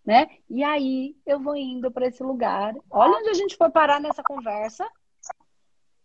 né? 0.06 0.28
E 0.50 0.64
aí 0.64 1.18
eu 1.26 1.40
vou 1.40 1.56
indo 1.56 1.92
para 1.92 2.08
esse 2.08 2.22
lugar. 2.22 2.76
Olha 2.90 3.18
onde 3.18 3.30
a 3.30 3.34
gente 3.34 3.58
foi 3.58 3.70
parar 3.70 4.00
nessa 4.00 4.22
conversa, 4.22 4.88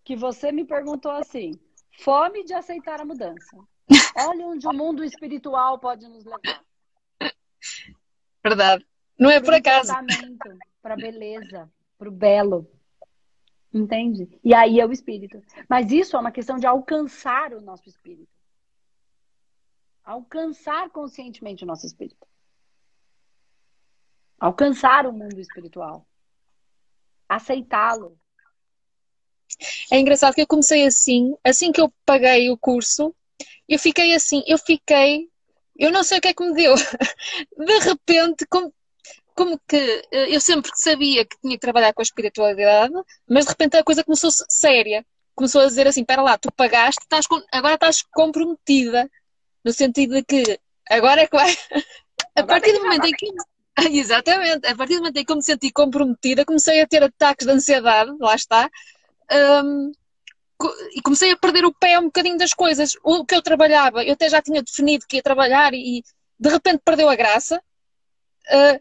que 0.03 0.17
você 0.17 0.51
me 0.51 0.65
perguntou 0.65 1.13
assim: 1.13 1.53
fome 1.99 2.43
de 2.45 2.55
aceitar 2.55 3.01
a 3.01 3.05
mudança. 3.05 3.57
Olha 4.17 4.47
onde 4.47 4.67
o 4.67 4.73
mundo 4.73 5.05
espiritual 5.05 5.79
pode 5.79 6.09
nos 6.09 6.25
levar. 6.25 6.65
Verdade. 8.43 8.87
Não 9.19 9.31
é 9.31 9.41
por 9.41 9.55
acaso. 9.55 9.93
Para 10.81 10.97
beleza, 10.97 11.71
para 11.99 12.09
o 12.09 12.13
belo. 12.13 12.71
Entende? 13.73 14.29
E 14.43 14.55
aí 14.55 14.81
é 14.81 14.87
o 14.87 14.93
espírito. 14.93 15.43
Mas 15.69 15.93
isso 15.93 16.17
é 16.17 16.21
uma 16.21 16.33
questão 16.33 16.57
de 16.57 16.67
alcançar 16.67 17.53
o 17.53 17.61
nosso 17.61 17.89
espírito. 17.89 18.38
Alcançar 20.09 20.89
conscientemente 20.89 21.65
o 21.65 21.67
nosso 21.67 21.85
espírito. 21.85 22.27
Alcançar 24.41 25.07
o 25.07 25.13
mundo 25.13 25.39
espiritual. 25.39 26.09
Aceitá-lo. 27.29 28.19
É 29.93 29.99
engraçado 29.99 30.35
que 30.35 30.41
eu 30.41 30.47
comecei 30.47 30.87
assim, 30.87 31.37
assim 31.45 31.71
que 31.71 31.81
eu 31.83 31.93
paguei 32.07 32.49
o 32.49 32.57
curso, 32.57 33.15
eu 33.69 33.79
fiquei 33.79 34.15
assim, 34.15 34.43
eu 34.47 34.57
fiquei, 34.57 35.29
eu 35.77 35.93
não 35.93 36.03
sei 36.03 36.17
o 36.17 36.21
que 36.23 36.29
é 36.29 36.33
que 36.33 36.43
me 36.43 36.55
deu. 36.55 36.75
De 37.59 37.79
repente, 37.81 38.47
como 38.47 38.73
como 39.35 39.61
que 39.69 39.77
eh, 40.11 40.35
eu 40.35 40.41
sempre 40.41 40.71
sabia 40.75 41.27
que 41.27 41.39
tinha 41.39 41.55
que 41.55 41.61
trabalhar 41.61 41.93
com 41.93 42.01
a 42.01 42.03
espiritualidade, 42.03 42.95
mas 43.29 43.45
de 43.45 43.51
repente 43.51 43.77
a 43.77 43.85
coisa 43.85 44.03
começou 44.03 44.31
séria. 44.49 45.05
Começou 45.35 45.61
a 45.61 45.67
dizer 45.67 45.87
assim: 45.87 46.01
espera 46.01 46.23
lá, 46.23 46.39
tu 46.39 46.51
pagaste, 46.51 47.03
estás 47.03 47.27
agora 47.53 47.75
estás 47.75 48.03
comprometida. 48.03 49.09
No 49.65 49.73
sentido 49.73 50.15
de 50.15 50.25
que 50.25 50.61
agora 50.89 51.23
é 51.23 51.27
que 51.27 51.37
vai. 51.37 51.57
a 52.37 52.43
partir 52.43 52.73
do 52.73 52.81
momento 52.81 53.07
em 53.07 53.13
que. 53.13 53.27
Exatamente, 53.91 54.67
a 54.67 54.75
partir 54.75 54.95
do 54.95 55.01
momento 55.01 55.19
em 55.19 55.25
que 55.25 55.31
eu 55.31 55.37
me 55.37 55.43
senti 55.43 55.71
comprometida, 55.71 56.45
comecei 56.45 56.81
a 56.81 56.87
ter 56.87 57.03
ataques 57.03 57.47
de 57.47 57.53
ansiedade, 57.53 58.11
lá 58.19 58.35
está, 58.35 58.69
um, 59.31 59.93
e 60.95 61.01
comecei 61.03 61.31
a 61.31 61.37
perder 61.37 61.65
o 61.65 61.73
pé 61.73 61.99
um 61.99 62.07
bocadinho 62.07 62.37
das 62.37 62.53
coisas. 62.53 62.95
O 63.05 63.25
que 63.25 63.35
eu 63.35 63.43
trabalhava, 63.43 64.05
eu 64.05 64.15
até 64.15 64.29
já 64.29 64.43
tinha 64.43 64.63
definido 64.63 65.07
que 65.09 65.17
ia 65.17 65.23
trabalhar 65.23 65.73
e 65.75 66.03
de 66.39 66.49
repente 66.49 66.83
perdeu 66.85 67.09
a 67.09 67.15
graça. 67.15 67.63
Uh, 68.51 68.81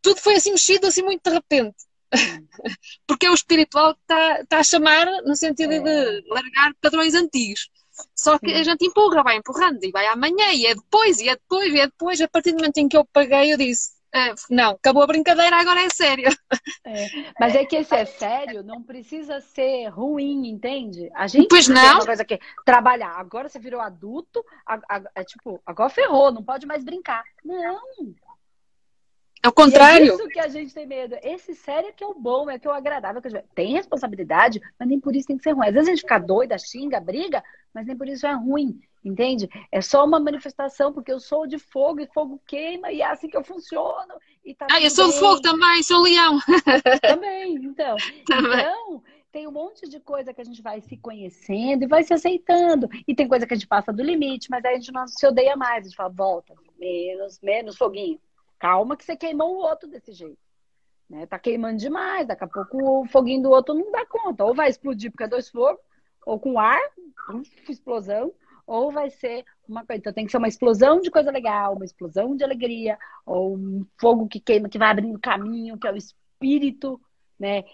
tudo 0.00 0.20
foi 0.20 0.36
assim 0.36 0.52
mexido 0.52 0.86
assim 0.86 1.02
muito 1.02 1.22
de 1.22 1.30
repente. 1.30 1.76
Porque 3.06 3.26
é 3.26 3.30
o 3.30 3.34
espiritual 3.34 3.94
que 3.94 4.00
está, 4.00 4.40
está 4.40 4.58
a 4.58 4.64
chamar 4.64 5.06
no 5.24 5.36
sentido 5.36 5.72
é. 5.72 5.80
de 5.80 6.28
largar 6.28 6.74
padrões 6.80 7.14
antigos. 7.14 7.68
Só 8.14 8.38
que 8.38 8.52
a 8.52 8.62
gente 8.62 8.86
empurra, 8.86 9.22
vai 9.22 9.36
empurrando 9.36 9.82
e 9.82 9.90
vai 9.90 10.06
amanhã, 10.06 10.52
e 10.52 10.66
é 10.66 10.74
depois, 10.74 11.20
e 11.20 11.28
é 11.28 11.36
depois, 11.36 11.72
e 11.72 11.80
é 11.80 11.86
depois. 11.86 12.20
A 12.20 12.28
partir 12.28 12.52
do 12.52 12.58
momento 12.58 12.78
em 12.78 12.88
que 12.88 12.96
eu 12.96 13.04
paguei, 13.12 13.52
eu 13.52 13.58
disse: 13.58 14.00
ah, 14.12 14.34
não, 14.50 14.72
acabou 14.72 15.04
a 15.04 15.06
brincadeira, 15.06 15.56
agora 15.56 15.82
é 15.82 15.88
sério. 15.88 16.28
É, 16.84 17.06
mas 17.38 17.54
é 17.54 17.64
que 17.64 17.76
esse 17.76 17.94
é 17.94 18.04
sério, 18.04 18.62
não 18.62 18.82
precisa 18.82 19.40
ser 19.40 19.88
ruim, 19.88 20.48
entende? 20.48 21.10
A 21.14 21.26
gente 21.26 21.48
pois 21.48 21.68
não. 21.68 21.96
uma 21.96 22.06
coisa 22.06 22.24
que 22.24 22.38
trabalhar. 22.64 23.12
Agora 23.16 23.48
você 23.48 23.58
virou 23.58 23.80
adulto, 23.80 24.44
é 25.14 25.24
tipo, 25.24 25.60
agora 25.64 25.90
ferrou, 25.90 26.32
não 26.32 26.42
pode 26.42 26.66
mais 26.66 26.82
brincar. 26.82 27.22
Não. 27.44 27.80
É 29.42 29.48
o 29.48 29.52
contrário. 29.52 30.12
É 30.12 30.14
isso 30.14 30.28
que 30.28 30.38
a 30.38 30.48
gente 30.48 30.74
tem 30.74 30.86
medo. 30.86 31.16
Esse 31.22 31.54
sério 31.54 31.88
é 31.88 31.92
que 31.92 32.04
é 32.04 32.06
o 32.06 32.14
bom, 32.14 32.50
é 32.50 32.58
que 32.58 32.66
é 32.66 32.70
o 32.70 32.74
agradável. 32.74 33.22
Que 33.22 33.30
tem 33.54 33.72
responsabilidade, 33.72 34.60
mas 34.78 34.88
nem 34.88 35.00
por 35.00 35.16
isso 35.16 35.28
tem 35.28 35.38
que 35.38 35.42
ser 35.42 35.52
ruim. 35.52 35.68
Às 35.68 35.74
vezes 35.74 35.88
a 35.88 35.92
gente 35.92 36.02
fica 36.02 36.18
doida, 36.18 36.58
xinga, 36.58 37.00
briga, 37.00 37.42
mas 37.72 37.86
nem 37.86 37.96
por 37.96 38.06
isso 38.06 38.26
é 38.26 38.32
ruim, 38.32 38.78
entende? 39.02 39.48
É 39.72 39.80
só 39.80 40.04
uma 40.04 40.20
manifestação, 40.20 40.92
porque 40.92 41.10
eu 41.10 41.18
sou 41.18 41.46
de 41.46 41.58
fogo 41.58 42.00
e 42.00 42.06
fogo 42.08 42.40
queima, 42.46 42.92
e 42.92 43.00
é 43.00 43.06
assim 43.06 43.28
que 43.28 43.36
eu 43.36 43.44
funciono. 43.44 44.14
E 44.44 44.54
tá 44.54 44.66
ah, 44.70 44.80
eu 44.80 44.90
sou 44.90 45.08
bem. 45.08 45.18
fogo 45.18 45.40
também, 45.40 45.82
sou 45.82 46.02
leão. 46.02 46.38
Também, 47.00 47.54
então. 47.56 47.96
Também. 48.26 48.60
Então, 48.60 49.02
tem 49.32 49.46
um 49.46 49.52
monte 49.52 49.88
de 49.88 50.00
coisa 50.00 50.34
que 50.34 50.40
a 50.40 50.44
gente 50.44 50.60
vai 50.60 50.80
se 50.80 50.96
conhecendo 50.96 51.84
e 51.84 51.86
vai 51.86 52.02
se 52.02 52.12
aceitando. 52.12 52.88
E 53.06 53.14
tem 53.14 53.28
coisa 53.28 53.46
que 53.46 53.54
a 53.54 53.56
gente 53.56 53.68
passa 53.68 53.92
do 53.92 54.02
limite, 54.02 54.50
mas 54.50 54.64
aí 54.64 54.74
a 54.74 54.76
gente 54.76 54.92
não 54.92 55.06
se 55.06 55.24
odeia 55.26 55.56
mais. 55.56 55.86
A 55.86 55.88
gente 55.88 55.96
fala, 55.96 56.10
volta, 56.10 56.54
menos, 56.78 57.38
menos 57.40 57.76
foguinho. 57.76 58.20
Calma 58.60 58.96
que 58.96 59.04
você 59.04 59.16
queimou 59.16 59.56
o 59.56 59.62
outro 59.62 59.88
desse 59.88 60.12
jeito. 60.12 60.38
Né? 61.08 61.26
Tá 61.26 61.38
queimando 61.38 61.78
demais, 61.78 62.28
daqui 62.28 62.44
a 62.44 62.46
pouco 62.46 63.00
o 63.00 63.06
foguinho 63.06 63.42
do 63.42 63.50
outro 63.50 63.74
não 63.74 63.90
dá 63.90 64.06
conta. 64.06 64.44
Ou 64.44 64.54
vai 64.54 64.68
explodir 64.68 65.10
porque 65.10 65.24
é 65.24 65.28
dois 65.28 65.48
fogos, 65.48 65.82
ou 66.24 66.38
com 66.38 66.58
ar, 66.58 66.78
explosão, 67.68 68.32
ou 68.66 68.92
vai 68.92 69.10
ser 69.10 69.44
uma 69.66 69.84
coisa. 69.84 69.98
Então 69.98 70.12
tem 70.12 70.26
que 70.26 70.30
ser 70.30 70.36
uma 70.36 70.46
explosão 70.46 71.00
de 71.00 71.10
coisa 71.10 71.30
legal, 71.30 71.74
uma 71.74 71.84
explosão 71.84 72.36
de 72.36 72.44
alegria, 72.44 72.96
ou 73.26 73.56
um 73.56 73.84
fogo 73.98 74.28
que 74.28 74.38
queima, 74.38 74.68
que 74.68 74.78
vai 74.78 74.90
abrindo 74.90 75.18
caminho, 75.18 75.78
que 75.78 75.88
é 75.88 75.92
o 75.92 75.96
espírito, 75.96 77.00
né? 77.38 77.64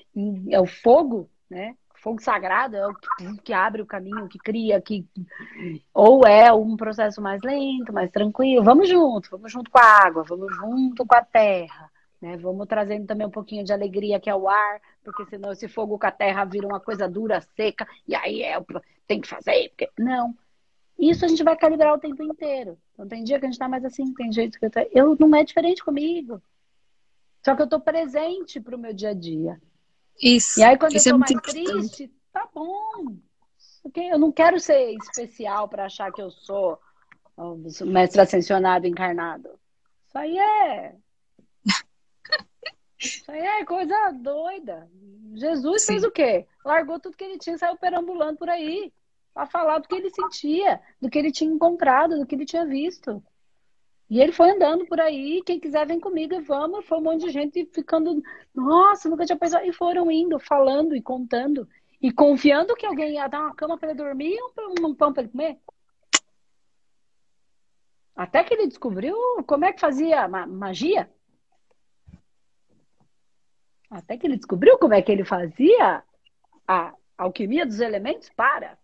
É 0.50 0.60
o 0.60 0.66
fogo, 0.66 1.28
né? 1.50 1.76
Fogo 2.06 2.22
sagrado 2.22 2.76
é 2.76 2.86
o 2.86 2.94
que, 2.94 3.42
que, 3.42 3.52
abre 3.52 3.82
o 3.82 3.86
caminho, 3.86 4.28
que 4.28 4.38
cria, 4.38 4.80
que 4.80 5.04
ou 5.92 6.24
é 6.24 6.52
um 6.52 6.76
processo 6.76 7.20
mais 7.20 7.42
lento, 7.42 7.92
mais 7.92 8.12
tranquilo. 8.12 8.62
Vamos 8.62 8.88
junto, 8.88 9.28
vamos 9.28 9.50
junto 9.50 9.68
com 9.68 9.78
a 9.78 10.06
água, 10.06 10.22
vamos 10.22 10.54
junto 10.54 11.04
com 11.04 11.16
a 11.16 11.24
terra, 11.24 11.90
né? 12.22 12.36
Vamos 12.36 12.68
trazendo 12.68 13.08
também 13.08 13.26
um 13.26 13.30
pouquinho 13.30 13.64
de 13.64 13.72
alegria 13.72 14.20
que 14.20 14.30
é 14.30 14.34
o 14.36 14.48
ar, 14.48 14.80
porque 15.02 15.26
senão 15.26 15.50
esse 15.50 15.66
fogo 15.66 15.98
com 15.98 16.06
a 16.06 16.12
terra 16.12 16.44
vira 16.44 16.64
uma 16.64 16.78
coisa 16.78 17.08
dura, 17.08 17.40
seca, 17.40 17.88
e 18.06 18.14
aí 18.14 18.40
é 18.40 18.56
tem 19.08 19.20
que 19.20 19.26
fazer, 19.26 19.70
porque 19.70 19.90
não. 19.98 20.32
Isso 20.96 21.24
a 21.24 21.28
gente 21.28 21.42
vai 21.42 21.56
calibrar 21.56 21.92
o 21.92 21.98
tempo 21.98 22.22
inteiro. 22.22 22.78
Então 22.94 23.08
tem 23.08 23.24
dia 23.24 23.40
que 23.40 23.46
a 23.46 23.50
gente 23.50 23.58
tá 23.58 23.68
mais 23.68 23.84
assim, 23.84 24.14
tem 24.14 24.30
jeito 24.32 24.60
que 24.60 24.66
eu 24.66 24.70
tô... 24.70 24.78
eu 24.92 25.16
não 25.18 25.36
é 25.36 25.42
diferente 25.42 25.84
comigo. 25.84 26.40
Só 27.44 27.56
que 27.56 27.62
eu 27.62 27.68
tô 27.68 27.80
presente 27.80 28.60
pro 28.60 28.78
meu 28.78 28.94
dia 28.94 29.10
a 29.10 29.14
dia. 29.14 29.60
Isso. 30.22 30.60
E 30.60 30.64
aí, 30.64 30.78
quando 30.78 30.96
isso 30.96 31.08
eu 31.08 31.16
é 31.16 31.18
tô 31.18 31.32
é 31.32 31.34
mais 31.34 31.42
triste, 31.42 32.12
tá 32.32 32.48
bom. 32.54 33.16
Eu 33.94 34.18
não 34.18 34.32
quero 34.32 34.58
ser 34.58 34.90
especial 34.92 35.68
para 35.68 35.86
achar 35.86 36.12
que 36.12 36.20
eu 36.20 36.30
sou 36.30 36.78
o 37.36 37.86
mestre 37.86 38.20
ascensionado 38.20 38.86
encarnado. 38.86 39.50
Isso 40.08 40.18
aí 40.18 40.38
é. 40.38 40.96
Isso 42.98 43.30
aí 43.30 43.40
é 43.40 43.64
coisa 43.64 44.10
doida. 44.12 44.90
Jesus 45.34 45.82
Sim. 45.82 45.92
fez 45.92 46.04
o 46.04 46.10
quê? 46.10 46.46
Largou 46.64 46.98
tudo 46.98 47.16
que 47.16 47.24
ele 47.24 47.38
tinha 47.38 47.56
e 47.56 47.58
saiu 47.58 47.76
perambulando 47.76 48.38
por 48.38 48.48
aí. 48.48 48.92
Pra 49.34 49.46
falar 49.46 49.78
do 49.78 49.86
que 49.86 49.94
ele 49.94 50.10
sentia, 50.10 50.80
do 50.98 51.10
que 51.10 51.18
ele 51.18 51.30
tinha 51.30 51.52
encontrado, 51.52 52.18
do 52.18 52.26
que 52.26 52.34
ele 52.34 52.46
tinha 52.46 52.64
visto. 52.64 53.22
E 54.08 54.20
ele 54.20 54.32
foi 54.32 54.50
andando 54.50 54.86
por 54.86 55.00
aí, 55.00 55.42
quem 55.44 55.58
quiser 55.58 55.86
vem 55.86 55.98
comigo 55.98 56.34
e 56.34 56.40
vamos. 56.40 56.86
Foi 56.86 56.98
um 56.98 57.02
monte 57.02 57.26
de 57.26 57.30
gente 57.30 57.68
ficando, 57.72 58.22
nossa, 58.54 59.08
nunca 59.08 59.26
tinha 59.26 59.36
pensado. 59.36 59.66
E 59.66 59.72
foram 59.72 60.10
indo, 60.10 60.38
falando 60.38 60.94
e 60.94 61.02
contando. 61.02 61.68
E 62.00 62.12
confiando 62.12 62.76
que 62.76 62.86
alguém 62.86 63.14
ia 63.14 63.26
dar 63.26 63.40
uma 63.40 63.54
cama 63.54 63.76
para 63.76 63.90
ele 63.90 63.98
dormir 63.98 64.36
e 64.36 64.42
um, 64.42 64.86
um 64.86 64.94
pão 64.94 65.12
para 65.12 65.22
ele 65.22 65.32
comer. 65.32 65.58
Até 68.14 68.44
que 68.44 68.54
ele 68.54 68.66
descobriu 68.68 69.16
como 69.44 69.64
é 69.64 69.72
que 69.72 69.80
fazia 69.80 70.28
magia. 70.28 71.10
Até 73.90 74.16
que 74.16 74.26
ele 74.26 74.36
descobriu 74.36 74.78
como 74.78 74.94
é 74.94 75.02
que 75.02 75.10
ele 75.10 75.24
fazia 75.24 76.02
a 76.66 76.94
alquimia 77.18 77.66
dos 77.66 77.80
elementos 77.80 78.28
para 78.30 78.78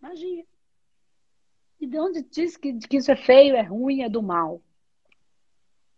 magia. 0.00 0.44
E 1.82 1.86
de 1.88 1.98
onde 1.98 2.22
diz 2.22 2.56
que, 2.56 2.78
que 2.78 2.98
isso 2.98 3.10
é 3.10 3.16
feio, 3.16 3.56
é 3.56 3.62
ruim, 3.62 4.02
é 4.02 4.08
do 4.08 4.22
mal? 4.22 4.62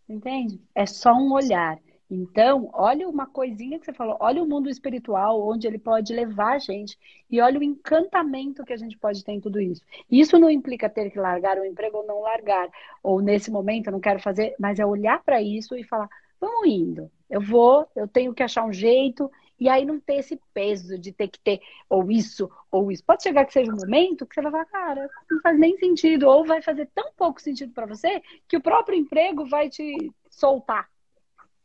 Entende? 0.09 0.59
É 0.73 0.83
só 0.83 1.13
um 1.13 1.31
olhar. 1.31 1.79
Então, 2.09 2.71
olha 2.73 3.07
uma 3.07 3.27
coisinha 3.27 3.77
que 3.77 3.85
você 3.85 3.93
falou, 3.93 4.17
olha 4.19 4.41
o 4.41 4.47
mundo 4.47 4.67
espiritual, 4.67 5.47
onde 5.47 5.67
ele 5.67 5.77
pode 5.77 6.11
levar 6.11 6.53
a 6.53 6.57
gente, 6.57 6.97
e 7.29 7.39
olha 7.39 7.59
o 7.59 7.63
encantamento 7.63 8.65
que 8.65 8.73
a 8.73 8.77
gente 8.77 8.97
pode 8.97 9.23
ter 9.23 9.33
em 9.33 9.39
tudo 9.39 9.61
isso. 9.61 9.83
Isso 10.09 10.39
não 10.39 10.49
implica 10.49 10.89
ter 10.89 11.11
que 11.11 11.19
largar 11.19 11.59
o 11.59 11.65
emprego 11.65 11.97
ou 11.97 12.07
não 12.07 12.21
largar, 12.21 12.67
ou 13.03 13.21
nesse 13.21 13.51
momento 13.51 13.85
eu 13.85 13.93
não 13.93 13.99
quero 13.99 14.19
fazer, 14.19 14.55
mas 14.59 14.79
é 14.79 14.85
olhar 14.85 15.23
para 15.23 15.39
isso 15.39 15.75
e 15.75 15.83
falar: 15.83 16.09
vamos 16.41 16.67
indo, 16.67 17.11
eu 17.29 17.41
vou, 17.41 17.87
eu 17.95 18.07
tenho 18.07 18.33
que 18.33 18.41
achar 18.41 18.65
um 18.65 18.73
jeito, 18.73 19.31
e 19.59 19.69
aí 19.69 19.85
não 19.85 19.99
ter 19.99 20.15
esse 20.15 20.39
peso 20.53 20.97
de 20.99 21.11
ter 21.11 21.27
que 21.29 21.39
ter 21.39 21.61
ou 21.89 22.11
isso 22.11 22.49
ou 22.69 22.91
isso. 22.91 23.03
Pode 23.03 23.23
chegar 23.23 23.45
que 23.45 23.53
seja 23.53 23.71
um 23.71 23.77
momento 23.77 24.25
que 24.25 24.35
você 24.35 24.41
vai 24.41 24.51
falar, 24.51 24.65
cara, 24.65 25.09
não 25.29 25.39
faz 25.41 25.57
nem 25.57 25.77
sentido, 25.77 26.27
ou 26.27 26.45
vai 26.45 26.61
fazer 26.61 26.89
tão 26.93 27.11
pouco 27.15 27.41
sentido 27.41 27.73
para 27.73 27.85
você 27.85 28.21
que 28.47 28.57
o 28.57 28.61
próprio 28.61 28.97
emprego 28.97 29.45
vai 29.45 29.69
te 29.69 30.11
soltar. 30.29 30.89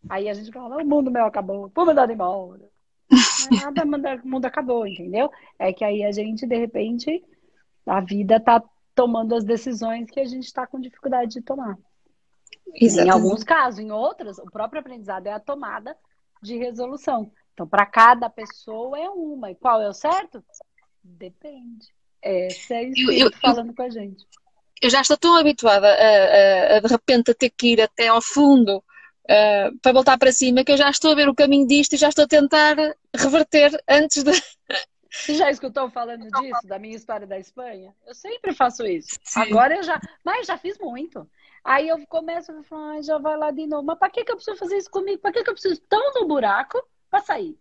Aí 0.08 0.28
a 0.28 0.34
gente 0.34 0.52
fala, 0.52 0.82
o 0.82 0.86
mundo 0.86 1.10
meu 1.10 1.24
acabou, 1.24 1.70
vou 1.74 1.86
mandar 1.86 2.10
embora. 2.10 2.68
Nada, 3.50 3.84
o 3.84 4.28
mundo 4.28 4.46
acabou, 4.46 4.86
entendeu? 4.86 5.30
É 5.58 5.72
que 5.72 5.84
aí 5.84 6.04
a 6.04 6.12
gente, 6.12 6.46
de 6.46 6.56
repente, 6.56 7.22
a 7.84 8.00
vida 8.00 8.38
tá 8.38 8.62
tomando 8.94 9.34
as 9.34 9.44
decisões 9.44 10.08
que 10.10 10.20
a 10.20 10.24
gente 10.24 10.44
está 10.44 10.66
com 10.66 10.80
dificuldade 10.80 11.32
de 11.32 11.42
tomar. 11.42 11.76
Exatamente. 12.74 13.08
Em 13.08 13.10
alguns 13.10 13.42
casos, 13.42 13.80
em 13.80 13.90
outros, 13.90 14.38
o 14.38 14.44
próprio 14.44 14.80
aprendizado 14.80 15.26
é 15.26 15.32
a 15.32 15.40
tomada 15.40 15.96
de 16.42 16.56
resolução. 16.56 17.30
Então, 17.52 17.66
para 17.66 17.86
cada 17.86 18.30
pessoa 18.30 18.98
é 18.98 19.08
uma. 19.08 19.50
E 19.50 19.54
qual 19.54 19.80
é 19.80 19.88
o 19.88 19.92
certo? 19.92 20.42
Depende. 21.02 21.88
Essa 22.22 22.74
é 22.74 22.84
isso 22.84 23.10
eu, 23.10 23.26
eu, 23.26 23.32
falando 23.40 23.74
com 23.74 23.82
a 23.82 23.90
gente. 23.90 24.26
Eu 24.80 24.90
já 24.90 25.00
estou 25.00 25.16
tão 25.16 25.36
habituada 25.36 25.86
a, 25.86 26.74
a, 26.74 26.76
a 26.76 26.80
de 26.80 26.88
repente 26.88 27.30
a 27.30 27.34
ter 27.34 27.50
que 27.50 27.72
ir 27.72 27.80
até 27.80 28.08
ao 28.08 28.22
fundo 28.22 28.78
uh, 28.78 29.78
para 29.82 29.92
voltar 29.92 30.18
para 30.18 30.32
cima 30.32 30.64
que 30.64 30.72
eu 30.72 30.76
já 30.76 30.88
estou 30.90 31.12
a 31.12 31.14
ver 31.14 31.28
o 31.28 31.34
caminho 31.34 31.66
disto 31.66 31.94
e 31.94 31.98
já 31.98 32.08
estou 32.08 32.24
a 32.24 32.28
tentar 32.28 32.76
reverter 33.14 33.70
antes 33.88 34.22
de. 34.22 34.32
Você 35.12 35.34
já 35.34 35.50
escutou 35.50 35.90
falando 35.90 36.30
disso, 36.30 36.66
da 36.66 36.78
minha 36.78 36.94
história 36.94 37.26
da 37.26 37.36
Espanha? 37.36 37.92
Eu 38.06 38.14
sempre 38.14 38.54
faço 38.54 38.86
isso. 38.86 39.18
Sim. 39.24 39.40
Agora 39.40 39.74
eu 39.74 39.82
já. 39.82 40.00
Mas 40.24 40.46
já 40.46 40.56
fiz 40.56 40.78
muito. 40.78 41.28
Aí 41.64 41.88
eu 41.88 42.06
começo 42.06 42.52
a 42.52 42.62
falar, 42.62 42.96
ah, 42.96 43.02
já 43.02 43.18
vai 43.18 43.36
lá 43.36 43.50
de 43.50 43.66
novo. 43.66 43.84
Mas 43.84 43.98
para 43.98 44.10
que, 44.10 44.24
que 44.24 44.32
eu 44.32 44.36
preciso 44.36 44.56
fazer 44.56 44.78
isso 44.78 44.90
comigo? 44.90 45.20
Para 45.20 45.32
que, 45.32 45.44
que 45.44 45.50
eu 45.50 45.54
preciso 45.54 45.80
tão 45.82 46.12
no 46.14 46.26
buraco 46.26 46.82
para 47.10 47.20
sair. 47.20 47.56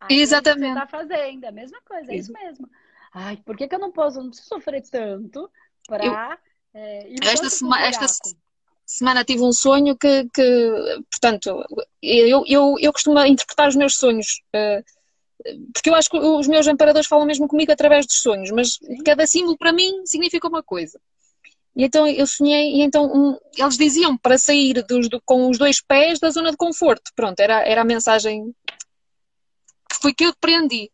Aí 0.00 0.18
Exatamente. 0.20 0.74
Você 0.74 0.80
tá 0.80 0.86
fazendo 0.86 1.44
a 1.44 1.52
mesma 1.52 1.78
coisa, 1.82 2.12
é 2.12 2.16
isso 2.16 2.32
mesmo. 2.32 2.68
Ai, 3.12 3.36
por 3.38 3.56
que, 3.56 3.66
que 3.66 3.74
eu 3.74 3.78
não 3.78 3.90
posso, 3.90 4.18
não 4.18 4.28
preciso 4.28 4.48
sofrer 4.48 4.82
tanto 4.82 5.50
para 5.86 6.04
eu... 6.04 6.12
é, 6.74 7.14
esta, 7.22 7.48
sema, 7.48 7.80
esta 7.80 8.06
semana 8.84 9.24
tive 9.24 9.42
um 9.42 9.52
sonho 9.52 9.96
que, 9.96 10.28
que 10.32 11.02
portanto, 11.10 11.64
eu, 12.02 12.44
eu, 12.46 12.76
eu 12.78 12.92
costumo 12.92 13.18
interpretar 13.24 13.68
os 13.68 13.76
meus 13.76 13.96
sonhos. 13.96 14.42
Uh, 14.54 14.84
porque 15.72 15.88
eu 15.88 15.94
acho 15.94 16.10
que 16.10 16.18
os 16.18 16.48
meus 16.48 16.66
amparadores 16.66 17.06
falam 17.06 17.26
mesmo 17.26 17.46
comigo 17.46 17.72
através 17.72 18.06
dos 18.06 18.20
sonhos, 18.20 18.50
mas 18.50 18.74
Sim. 18.74 19.02
cada 19.04 19.26
símbolo 19.26 19.56
para 19.56 19.72
mim 19.72 20.04
significa 20.04 20.48
uma 20.48 20.62
coisa. 20.62 21.00
E 21.78 21.84
então 21.84 22.08
eu 22.08 22.26
sonhei, 22.26 22.74
e 22.74 22.82
então 22.82 23.06
um, 23.06 23.38
eles 23.56 23.78
diziam 23.78 24.18
para 24.18 24.36
sair 24.36 24.82
dos, 24.82 25.08
do, 25.08 25.22
com 25.24 25.48
os 25.48 25.56
dois 25.56 25.80
pés 25.80 26.18
da 26.18 26.28
zona 26.28 26.50
de 26.50 26.56
conforto. 26.56 27.12
Pronto, 27.14 27.38
era, 27.38 27.62
era 27.64 27.82
a 27.82 27.84
mensagem 27.84 28.52
foi 30.02 30.12
que 30.12 30.24
eu 30.24 30.30
aprendi. 30.30 30.90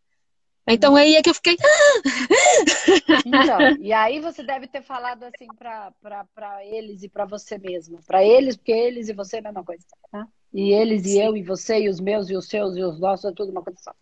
Então 0.67 0.95
aí 0.95 1.17
é 1.17 1.23
que 1.23 1.31
eu 1.31 1.35
fiquei. 1.35 1.57
Então, 3.25 3.77
e 3.79 3.93
aí 3.93 4.21
você 4.21 4.43
deve 4.43 4.67
ter 4.67 4.83
falado 4.83 5.25
assim 5.25 5.47
para 5.55 6.65
eles 6.65 7.03
e 7.03 7.09
para 7.09 7.25
você 7.25 7.57
mesmo. 7.57 7.99
Para 8.07 8.23
eles, 8.23 8.57
porque 8.57 8.73
eles 8.73 9.09
e 9.09 9.15
você 9.15 9.37
é 9.37 9.39
a 9.39 9.43
mesma 9.43 9.65
coisa. 9.65 9.85
Tá? 10.11 10.27
E 10.53 10.73
eles 10.73 11.03
Sim. 11.03 11.09
e 11.11 11.21
eu 11.21 11.37
e 11.37 11.43
você 11.43 11.81
e 11.81 11.89
os 11.89 12.01
meus 12.01 12.29
e 12.29 12.37
os 12.37 12.47
seus 12.47 12.77
e 12.77 12.83
os 12.83 13.01
nossos 13.01 13.25
é 13.25 13.33
tudo 13.35 13.51
uma 13.51 13.63
coisa 13.63 13.79
só. 13.81 13.95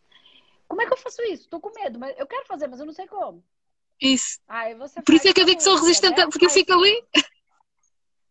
Como 0.66 0.83
é 0.83 0.87
que 0.87 0.93
eu 0.93 0.99
faço 0.99 1.22
isso? 1.22 1.49
Tô 1.49 1.61
com 1.61 1.70
medo, 1.80 1.99
mas 1.99 2.18
eu 2.18 2.26
quero 2.26 2.47
fazer, 2.47 2.66
mas 2.66 2.80
eu 2.80 2.87
não 2.87 2.93
sei 2.93 3.07
como. 3.07 3.45
Isso. 4.03 4.40
Por 5.07 5.14
isso 5.14 5.28
é 5.28 5.32
que 5.32 5.40
eu 5.40 5.46
digo 5.46 5.59
que 5.59 5.62
sou 5.62 5.76
resistente, 5.76 6.18
né? 6.18 6.26
porque 6.26 6.46
eu 6.46 6.50
fico 6.50 6.72
ali. 6.72 7.05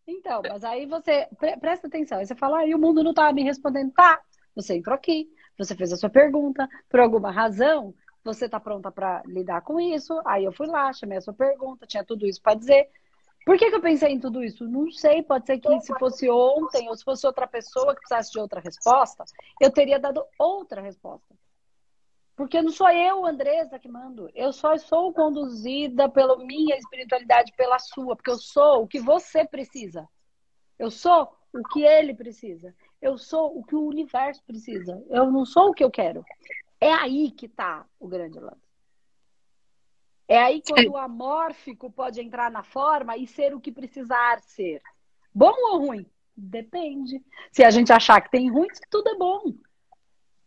Então, 0.06 0.42
mas 0.44 0.64
aí 0.66 0.86
você 0.86 1.30
pre 1.40 1.56
presta 1.56 1.88
atenção. 1.88 2.18
Aí 2.18 2.26
você 2.26 2.36
fala, 2.36 2.60
ah, 2.60 2.68
e 2.68 2.76
o 2.76 2.80
mundo 2.80 3.02
não 3.02 3.14
tá 3.14 3.32
me 3.32 3.44
respondendo. 3.44 3.92
Tá, 3.94 4.20
você 4.54 4.76
entrou 4.76 4.94
aqui, 4.94 5.30
você 5.58 5.74
fez 5.74 5.94
a 5.94 5.96
sua 5.96 6.10
pergunta, 6.10 6.68
por 6.90 7.00
alguma 7.00 7.32
razão, 7.32 7.94
você 8.22 8.50
tá 8.50 8.60
pronta 8.60 8.92
para 8.92 9.24
lidar 9.26 9.62
com 9.62 9.80
isso. 9.80 10.22
Aí 10.26 10.44
eu 10.44 10.52
fui 10.52 10.68
lá, 10.68 10.92
chamei 10.92 11.18
a 11.18 11.22
sua 11.22 11.34
pergunta, 11.34 11.88
tinha 11.88 12.04
tudo 12.04 12.28
isso 12.28 12.42
para 12.42 12.56
dizer. 12.56 12.90
Por 13.46 13.58
que, 13.58 13.70
que, 13.70 13.76
eu 13.76 13.82
pensei 13.82 14.12
em 14.12 14.20
tudo 14.20 14.44
isso? 14.44 14.68
Não 14.68 14.92
sei, 14.92 15.24
pode 15.24 15.46
ser 15.48 15.58
que 15.58 15.80
se 15.80 15.98
fosse 15.98 16.30
ontem 16.30 16.90
ou 16.90 16.96
se 16.96 17.04
fosse 17.04 17.26
outra 17.26 17.48
pessoa 17.48 17.96
que 17.96 18.02
precisasse 18.02 18.32
de 18.32 18.40
outra 18.40 18.60
resposta, 18.60 19.24
eu 19.60 19.72
teria 19.72 19.98
dado 19.98 20.24
outra 20.38 20.82
resposta. 20.82 21.34
Porque 22.42 22.60
não 22.60 22.72
sou 22.72 22.90
eu, 22.90 23.24
Andresa, 23.24 23.78
que 23.78 23.88
mando. 23.88 24.28
Eu 24.34 24.52
só 24.52 24.76
sou 24.76 25.14
conduzida 25.14 26.10
pela 26.10 26.36
minha 26.44 26.76
espiritualidade, 26.76 27.54
pela 27.56 27.78
sua, 27.78 28.16
porque 28.16 28.32
eu 28.32 28.38
sou 28.40 28.82
o 28.82 28.88
que 28.88 29.00
você 29.00 29.46
precisa. 29.46 30.10
Eu 30.80 30.90
sou 30.90 31.38
o 31.54 31.62
que 31.68 31.84
ele 31.84 32.16
precisa. 32.16 32.74
Eu 33.00 33.16
sou 33.16 33.56
o 33.56 33.64
que 33.64 33.76
o 33.76 33.86
universo 33.86 34.44
precisa. 34.44 35.00
Eu 35.12 35.30
não 35.30 35.46
sou 35.46 35.70
o 35.70 35.74
que 35.76 35.84
eu 35.84 35.92
quero. 35.92 36.26
É 36.80 36.92
aí 36.92 37.30
que 37.30 37.46
está 37.46 37.86
o 38.00 38.08
grande 38.08 38.40
lance. 38.40 38.68
É 40.28 40.40
aí 40.42 40.64
quando 40.68 40.94
o 40.94 40.98
amórfico 40.98 41.92
pode 41.92 42.20
entrar 42.22 42.50
na 42.50 42.64
forma 42.64 43.16
e 43.18 43.28
ser 43.28 43.54
o 43.54 43.62
que 43.62 43.72
precisar 43.72 44.42
ser. 44.42 44.82
Bom 45.32 45.54
ou 45.74 45.86
ruim? 45.86 46.08
Depende. 46.36 47.24
Se 47.52 47.64
a 47.64 47.70
gente 47.70 47.94
achar 47.94 48.20
que 48.20 48.32
tem 48.32 48.50
ruim, 48.50 48.68
tudo 48.90 49.12
é 49.12 49.16
bom. 49.16 49.54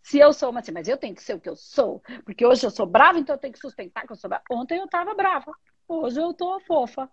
Se 0.04 0.18
eu 0.18 0.34
sou 0.34 0.50
uma 0.50 0.60
assim, 0.60 0.70
mas 0.70 0.86
eu 0.86 0.98
tenho 0.98 1.14
que 1.14 1.22
ser 1.22 1.34
o 1.34 1.40
que 1.40 1.48
eu 1.48 1.56
sou, 1.56 2.02
porque 2.26 2.44
hoje 2.44 2.64
eu 2.64 2.70
sou 2.70 2.84
brava, 2.84 3.18
então 3.18 3.34
eu 3.34 3.40
tenho 3.40 3.54
que 3.54 3.58
sustentar 3.58 4.06
que 4.06 4.12
eu 4.12 4.16
sou 4.16 4.28
brava. 4.28 4.44
Ontem 4.50 4.78
eu 4.78 4.86
tava 4.86 5.14
brava, 5.14 5.50
hoje 5.88 6.20
eu 6.20 6.34
tô 6.34 6.60
fofa. 6.60 7.10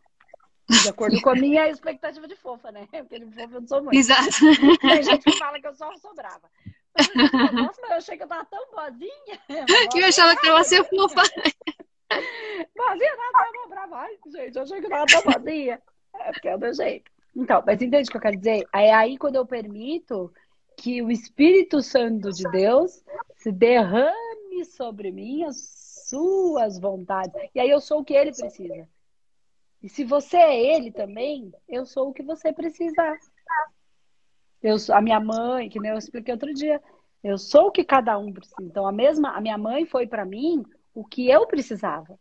De 0.69 0.89
acordo 0.89 1.19
com 1.21 1.29
a 1.29 1.35
minha 1.35 1.69
expectativa 1.69 2.27
de 2.27 2.35
fofa, 2.35 2.69
né? 2.69 2.87
Porque 2.91 3.19
de 3.19 3.25
fofa 3.25 3.55
eu 3.55 3.61
não 3.61 3.67
sou 3.67 3.81
muito. 3.81 3.97
Exato. 3.97 4.29
Tem 4.81 5.03
gente 5.03 5.23
que 5.23 5.37
fala 5.37 5.59
que 5.59 5.67
eu 5.67 5.73
só 5.73 5.89
sou 5.97 6.13
brava. 6.13 6.49
Nossa, 7.53 7.81
mas 7.81 7.91
eu 7.91 7.97
achei 7.97 8.17
que 8.17 8.23
eu 8.23 8.27
tava 8.27 8.45
tão 8.45 8.71
boazinha. 8.71 9.39
Que 9.89 9.99
eu 9.99 10.07
achava 10.07 10.35
que 10.35 10.47
eu 10.47 10.57
ia 10.57 10.63
ser 10.65 10.83
fofa. 10.83 11.21
Boazinha 12.75 13.15
nada, 13.15 13.51
tava 13.53 13.67
brava. 13.69 13.95
Ai, 13.99 14.17
gente, 14.27 14.55
eu 14.57 14.63
achei 14.63 14.79
que 14.81 14.85
eu 14.85 14.89
tava 14.89 15.05
tão 15.05 15.23
boazinha. 15.23 15.81
É 16.13 16.31
porque 16.33 16.49
é 16.49 16.55
o 16.57 16.59
meu 16.59 16.73
jeito. 16.73 17.09
Então, 17.33 17.63
mas 17.65 17.81
entende 17.81 18.09
o 18.09 18.11
que 18.11 18.17
eu 18.17 18.21
quero 18.21 18.37
dizer? 18.37 18.67
É 18.73 18.93
aí 18.93 19.17
quando 19.17 19.37
eu 19.37 19.45
permito 19.45 20.33
que 20.81 20.99
o 21.03 21.11
Espírito 21.11 21.83
Santo 21.83 22.31
de 22.31 22.43
Deus 22.49 23.03
se 23.35 23.51
derrame 23.51 24.65
sobre 24.65 25.11
mim 25.11 25.43
as 25.43 25.57
suas 26.07 26.79
vontades. 26.79 27.39
E 27.53 27.59
aí 27.59 27.69
eu 27.69 27.79
sou 27.79 27.99
o 27.99 28.03
que 28.03 28.15
ele 28.15 28.31
precisa. 28.31 28.89
E 29.83 29.87
se 29.87 30.03
você 30.03 30.37
é 30.37 30.75
ele 30.75 30.91
também, 30.91 31.53
eu 31.69 31.85
sou 31.85 32.09
o 32.09 32.13
que 32.13 32.23
você 32.23 32.51
precisa. 32.51 33.15
Eu, 34.61 34.75
a 34.91 35.01
minha 35.01 35.19
mãe, 35.19 35.69
que 35.69 35.79
nem 35.79 35.91
eu 35.91 35.97
expliquei 35.99 36.33
outro 36.33 36.51
dia, 36.51 36.81
eu 37.23 37.37
sou 37.37 37.67
o 37.67 37.71
que 37.71 37.83
cada 37.83 38.17
um 38.17 38.33
precisa. 38.33 38.63
Então 38.63 38.87
a 38.87 38.91
mesma, 38.91 39.37
a 39.37 39.39
minha 39.41 39.59
mãe 39.59 39.85
foi 39.85 40.07
para 40.07 40.25
mim 40.25 40.65
o 40.95 41.05
que 41.05 41.29
eu 41.29 41.45
precisava. 41.45 42.19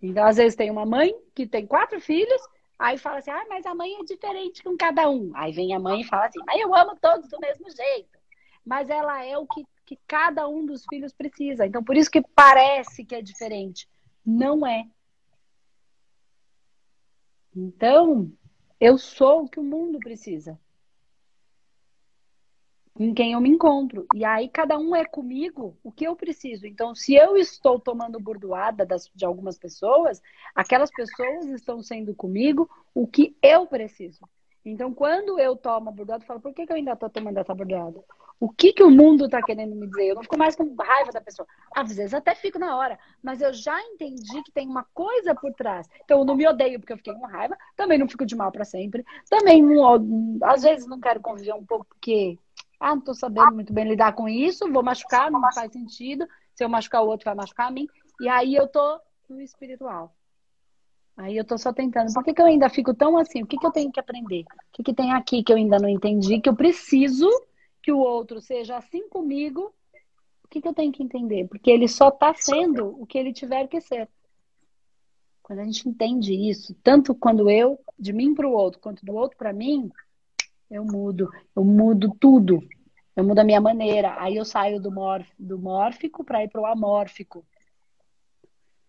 Então 0.00 0.24
às 0.24 0.38
vezes 0.38 0.56
tem 0.56 0.70
uma 0.70 0.86
mãe 0.86 1.14
que 1.34 1.46
tem 1.46 1.66
quatro 1.66 2.00
filhos 2.00 2.40
Aí 2.82 2.98
fala 2.98 3.18
assim, 3.18 3.30
ah, 3.30 3.46
mas 3.48 3.64
a 3.64 3.76
mãe 3.76 3.94
é 3.94 4.02
diferente 4.02 4.60
com 4.60 4.76
cada 4.76 5.08
um. 5.08 5.30
Aí 5.36 5.52
vem 5.52 5.72
a 5.72 5.78
mãe 5.78 6.00
e 6.00 6.04
fala 6.04 6.26
assim, 6.26 6.40
mas 6.44 6.60
eu 6.60 6.74
amo 6.74 6.96
todos 7.00 7.28
do 7.28 7.38
mesmo 7.38 7.70
jeito. 7.70 8.18
Mas 8.66 8.90
ela 8.90 9.24
é 9.24 9.38
o 9.38 9.46
que, 9.46 9.64
que 9.86 9.96
cada 10.04 10.48
um 10.48 10.66
dos 10.66 10.84
filhos 10.90 11.12
precisa. 11.12 11.64
Então, 11.64 11.84
por 11.84 11.96
isso 11.96 12.10
que 12.10 12.20
parece 12.34 13.04
que 13.04 13.14
é 13.14 13.22
diferente. 13.22 13.88
Não 14.26 14.66
é. 14.66 14.84
Então, 17.54 18.32
eu 18.80 18.98
sou 18.98 19.44
o 19.44 19.48
que 19.48 19.60
o 19.60 19.64
mundo 19.64 20.00
precisa 20.00 20.58
em 22.98 23.14
quem 23.14 23.32
eu 23.32 23.40
me 23.40 23.48
encontro. 23.48 24.06
E 24.14 24.24
aí 24.24 24.48
cada 24.48 24.78
um 24.78 24.94
é 24.94 25.04
comigo 25.04 25.76
o 25.82 25.90
que 25.90 26.06
eu 26.06 26.14
preciso. 26.14 26.66
Então, 26.66 26.94
se 26.94 27.14
eu 27.14 27.36
estou 27.36 27.78
tomando 27.78 28.20
burdoada 28.20 28.84
das, 28.84 29.10
de 29.14 29.24
algumas 29.24 29.58
pessoas, 29.58 30.22
aquelas 30.54 30.90
pessoas 30.90 31.46
estão 31.46 31.82
sendo 31.82 32.14
comigo 32.14 32.68
o 32.94 33.06
que 33.06 33.36
eu 33.42 33.66
preciso. 33.66 34.20
Então, 34.64 34.94
quando 34.94 35.40
eu 35.40 35.56
tomo 35.56 35.90
burdoada, 35.90 36.22
eu 36.22 36.26
falo, 36.26 36.40
por 36.40 36.54
que, 36.54 36.66
que 36.66 36.72
eu 36.72 36.76
ainda 36.76 36.92
estou 36.92 37.10
tomando 37.10 37.38
essa 37.38 37.54
burdoada? 37.54 38.00
O 38.38 38.48
que, 38.48 38.72
que 38.72 38.82
o 38.82 38.90
mundo 38.90 39.26
está 39.26 39.40
querendo 39.40 39.74
me 39.74 39.86
dizer? 39.86 40.08
Eu 40.08 40.14
não 40.16 40.22
fico 40.22 40.36
mais 40.36 40.54
com 40.56 40.74
raiva 40.74 41.12
da 41.12 41.20
pessoa. 41.20 41.46
Às 41.74 41.94
vezes 41.94 42.12
até 42.12 42.34
fico 42.34 42.58
na 42.58 42.76
hora, 42.76 42.98
mas 43.22 43.40
eu 43.40 43.52
já 43.52 43.80
entendi 43.82 44.42
que 44.42 44.52
tem 44.52 44.68
uma 44.68 44.84
coisa 44.92 45.34
por 45.34 45.52
trás. 45.54 45.88
Então, 46.04 46.18
eu 46.18 46.24
não 46.24 46.34
me 46.34 46.46
odeio 46.46 46.78
porque 46.78 46.92
eu 46.92 46.96
fiquei 46.96 47.14
com 47.14 47.26
raiva, 47.26 47.56
também 47.76 47.98
não 47.98 48.08
fico 48.08 48.26
de 48.26 48.34
mal 48.36 48.50
para 48.50 48.64
sempre, 48.64 49.04
também 49.30 49.62
não, 49.62 50.38
às 50.42 50.62
vezes 50.62 50.86
não 50.86 51.00
quero 51.00 51.20
conviver 51.20 51.54
um 51.54 51.64
pouco 51.64 51.86
porque 51.86 52.36
ah, 52.82 52.90
não 52.90 52.98
estou 52.98 53.14
sabendo 53.14 53.54
muito 53.54 53.72
bem 53.72 53.88
lidar 53.88 54.12
com 54.12 54.28
isso, 54.28 54.70
vou 54.72 54.82
machucar, 54.82 55.30
não 55.30 55.40
faz 55.52 55.72
sentido. 55.72 56.26
Se 56.54 56.64
eu 56.64 56.68
machucar 56.68 57.02
o 57.02 57.06
outro, 57.06 57.24
vai 57.26 57.34
machucar 57.34 57.68
a 57.68 57.70
mim. 57.70 57.86
E 58.20 58.28
aí 58.28 58.54
eu 58.54 58.66
tô 58.66 59.00
no 59.28 59.40
espiritual. 59.40 60.14
Aí 61.16 61.36
eu 61.36 61.44
tô 61.44 61.56
só 61.56 61.72
tentando. 61.72 62.12
Por 62.12 62.24
que, 62.24 62.34
que 62.34 62.42
eu 62.42 62.46
ainda 62.46 62.68
fico 62.68 62.92
tão 62.92 63.16
assim? 63.16 63.42
O 63.42 63.46
que, 63.46 63.56
que 63.56 63.66
eu 63.66 63.70
tenho 63.70 63.92
que 63.92 64.00
aprender? 64.00 64.42
O 64.42 64.72
que, 64.72 64.82
que 64.82 64.94
tem 64.94 65.12
aqui 65.12 65.42
que 65.42 65.52
eu 65.52 65.56
ainda 65.56 65.78
não 65.78 65.88
entendi? 65.88 66.40
Que 66.40 66.48
eu 66.48 66.56
preciso 66.56 67.28
que 67.80 67.92
o 67.92 67.98
outro 67.98 68.40
seja 68.40 68.76
assim 68.76 69.08
comigo. 69.08 69.72
O 70.44 70.48
que, 70.48 70.60
que 70.60 70.68
eu 70.68 70.74
tenho 70.74 70.92
que 70.92 71.02
entender? 71.02 71.46
Porque 71.48 71.70
ele 71.70 71.86
só 71.86 72.08
está 72.08 72.34
sendo 72.34 73.00
o 73.00 73.06
que 73.06 73.16
ele 73.16 73.32
tiver 73.32 73.68
que 73.68 73.80
ser. 73.80 74.08
Quando 75.42 75.60
a 75.60 75.64
gente 75.64 75.88
entende 75.88 76.34
isso, 76.34 76.74
tanto 76.82 77.14
quando 77.14 77.48
eu, 77.50 77.78
de 77.98 78.12
mim 78.12 78.34
para 78.34 78.48
o 78.48 78.52
outro, 78.52 78.80
quanto 78.80 79.04
do 79.04 79.14
outro 79.14 79.36
para 79.36 79.52
mim, 79.52 79.90
eu 80.72 80.84
mudo, 80.84 81.30
eu 81.54 81.62
mudo 81.62 82.16
tudo. 82.18 82.58
Eu 83.14 83.22
mudo 83.22 83.38
a 83.40 83.44
minha 83.44 83.60
maneira. 83.60 84.16
Aí 84.18 84.36
eu 84.36 84.44
saio 84.44 84.80
do, 84.80 84.90
morf, 84.90 85.30
do 85.38 85.58
mórfico 85.58 86.24
para 86.24 86.42
ir 86.42 86.48
para 86.48 86.62
o 86.62 86.66
amórfico. 86.66 87.44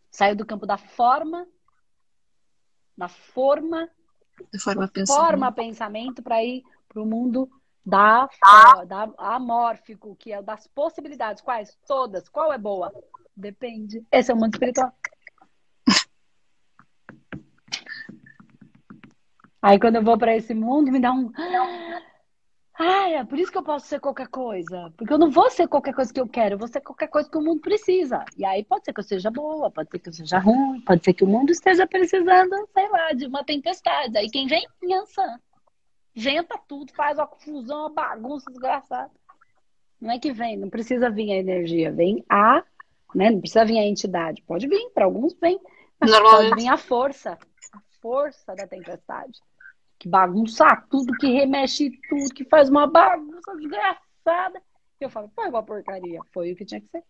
Saio 0.09 0.35
do 0.35 0.45
campo 0.45 0.65
da 0.65 0.77
forma, 0.77 1.45
da 2.97 3.09
forma, 3.09 3.89
de 4.51 4.59
forma 4.59 4.87
pensamento, 4.87 5.25
forma 5.25 5.51
pensamento 5.51 6.23
para 6.23 6.41
ir 6.41 6.63
para 6.87 7.01
o 7.01 7.05
mundo 7.05 7.49
da, 7.85 8.29
da 8.87 9.11
amórfico, 9.17 10.15
que 10.15 10.31
é 10.31 10.41
das 10.41 10.67
possibilidades. 10.67 11.41
Quais? 11.41 11.77
Todas. 11.85 12.29
Qual 12.29 12.53
é 12.53 12.57
boa? 12.57 12.93
Depende. 13.35 14.05
Esse 14.09 14.31
é 14.31 14.33
o 14.33 14.37
mundo 14.37 14.53
espiritual. 14.53 14.93
Aí 19.63 19.79
quando 19.79 19.95
eu 19.95 20.03
vou 20.03 20.17
para 20.17 20.35
esse 20.35 20.53
mundo, 20.53 20.91
me 20.91 20.99
dá 20.99 21.13
um. 21.13 21.31
Ah, 22.77 23.09
é 23.09 23.23
por 23.23 23.39
isso 23.39 23.49
que 23.49 23.57
eu 23.57 23.63
posso 23.63 23.87
ser 23.87 23.97
qualquer 24.01 24.27
coisa. 24.27 24.91
Porque 24.97 25.13
eu 25.13 25.17
não 25.17 25.31
vou 25.31 25.49
ser 25.49 25.69
qualquer 25.69 25.93
coisa 25.93 26.13
que 26.13 26.19
eu 26.19 26.27
quero, 26.27 26.55
eu 26.55 26.59
vou 26.59 26.67
ser 26.67 26.81
qualquer 26.81 27.07
coisa 27.07 27.29
que 27.29 27.37
o 27.37 27.41
mundo 27.41 27.61
precisa. 27.61 28.25
E 28.37 28.43
aí 28.43 28.65
pode 28.65 28.83
ser 28.83 28.91
que 28.91 28.99
eu 28.99 29.05
seja 29.05 29.31
boa, 29.31 29.71
pode 29.71 29.89
ser 29.89 29.99
que 29.99 30.09
eu 30.09 30.13
seja 30.13 30.37
ruim, 30.37 30.81
pode 30.81 31.05
ser 31.05 31.13
que 31.13 31.23
o 31.23 31.27
mundo 31.27 31.49
esteja 31.49 31.87
precisando, 31.87 32.67
sei 32.73 32.89
lá, 32.89 33.13
de 33.13 33.25
uma 33.25 33.41
tempestade. 33.45 34.17
Aí 34.17 34.29
quem 34.29 34.47
vem? 34.47 34.67
Yansan. 34.83 35.39
Venta 36.13 36.59
tudo, 36.67 36.91
faz 36.93 37.17
uma 37.17 37.25
confusão, 37.27 37.79
uma 37.79 37.89
bagunça 37.89 38.51
desgraçada. 38.51 39.11
Não 40.01 40.11
é 40.11 40.19
que 40.19 40.33
vem, 40.33 40.57
não 40.57 40.69
precisa 40.69 41.09
vir 41.09 41.31
a 41.31 41.37
energia, 41.37 41.89
vem 41.89 42.21
a, 42.27 42.61
né? 43.15 43.31
Não 43.31 43.39
precisa 43.39 43.63
vir 43.63 43.79
a 43.79 43.85
entidade. 43.85 44.43
Pode 44.45 44.67
vir, 44.67 44.89
para 44.93 45.05
alguns 45.05 45.33
vem, 45.35 45.57
mas 46.01 46.11
pode 46.19 46.53
vir 46.55 46.67
a 46.67 46.75
força, 46.75 47.37
a 47.71 47.79
força 48.01 48.53
da 48.55 48.67
tempestade 48.67 49.39
que 50.03 50.09
bagunça 50.09 50.65
tudo, 50.89 51.15
que 51.15 51.27
remexe 51.27 51.89
tudo, 52.09 52.33
que 52.33 52.43
faz 52.43 52.67
uma 52.67 52.85
bagunça 52.85 53.55
desgraçada. 53.55 54.61
E 54.99 55.05
eu 55.05 55.09
falo, 55.09 55.31
foi 55.33 55.47
uma 55.47 55.63
porcaria. 55.63 56.19
Foi 56.33 56.51
o 56.51 56.55
que 56.57 56.65
tinha 56.65 56.81
que 56.81 56.89
ser. 56.89 57.03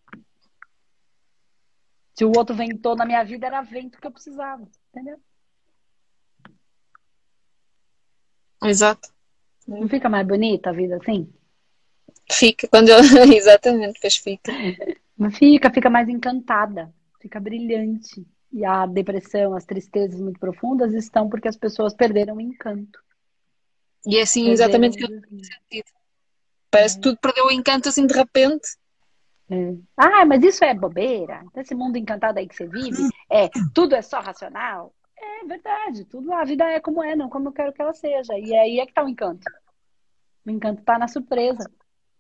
Se 2.14 2.24
o 2.24 2.32
outro 2.38 2.56
ventou 2.56 2.96
na 2.96 3.04
minha 3.04 3.24
vida, 3.24 3.48
era 3.48 3.64
vento 3.64 4.00
que 4.00 4.06
eu 4.06 4.12
precisava. 4.12 4.70
Entendeu? 4.92 5.20
Exato. 8.64 9.12
Não 9.68 9.90
fica 9.90 10.08
mais 10.08 10.28
bonita 10.28 10.70
a 10.70 10.74
vida 10.74 10.98
assim? 10.98 11.34
Fica, 12.32 12.68
quando 12.68 12.90
eu. 12.90 13.00
Exatamente, 13.36 14.00
pois 14.00 14.18
fica. 14.18 14.54
Fica, 15.32 15.74
fica 15.74 15.90
mais 15.90 16.08
encantada, 16.08 16.94
fica 17.20 17.40
brilhante. 17.40 18.24
E 18.54 18.64
a 18.64 18.86
depressão, 18.86 19.56
as 19.56 19.66
tristezas 19.66 20.22
muito 20.22 20.40
profundas 20.40 20.94
estão 20.94 21.28
porque 21.28 21.48
as 21.48 21.58
pessoas 21.58 21.94
perderam 21.94 22.36
o 22.36 22.42
encanto. 22.42 23.00
E 24.06 24.18
é 24.18 24.22
assim 24.22 24.46
perderam 24.46 24.54
exatamente 24.54 24.98
que 24.98 25.04
eu 25.04 25.22
tenho 25.22 25.44
sentido. 25.44 25.92
Parece 26.70 26.96
é. 26.96 26.98
que 26.98 27.04
tudo 27.04 27.18
perdeu 27.20 27.48
o 27.48 27.52
encanto 27.52 27.90
assim 27.90 28.06
de 28.06 28.14
repente. 28.14 28.78
É. 29.50 29.76
Ah, 29.98 30.26
mas 30.26 30.44
isso 30.44 30.64
é 30.64 30.74
bobeira. 30.74 31.44
Esse 31.56 31.74
mundo 31.74 31.98
encantado 31.98 32.38
aí 32.38 32.48
que 32.48 32.56
você 32.56 32.68
vive, 32.68 33.10
é 33.30 33.50
tudo 33.74 33.96
é 33.96 34.02
só 34.02 34.20
racional. 34.20 34.94
É 35.18 35.46
verdade, 35.46 36.06
tudo 36.06 36.32
a 36.34 36.44
vida 36.44 36.66
é 36.66 36.80
como 36.80 37.04
é, 37.04 37.16
não 37.16 37.30
como 37.30 37.50
eu 37.50 37.54
quero 37.54 37.74
que 37.74 37.82
ela 37.82 37.94
seja. 37.94 38.38
E 38.38 38.56
aí 38.56 38.80
é 38.80 38.86
que 38.86 38.94
tá 38.94 39.04
o 39.04 39.10
encanto. 39.10 39.44
O 40.46 40.52
encanto 40.52 40.84
tá 40.84 41.00
na 41.00 41.08
surpresa. 41.08 41.72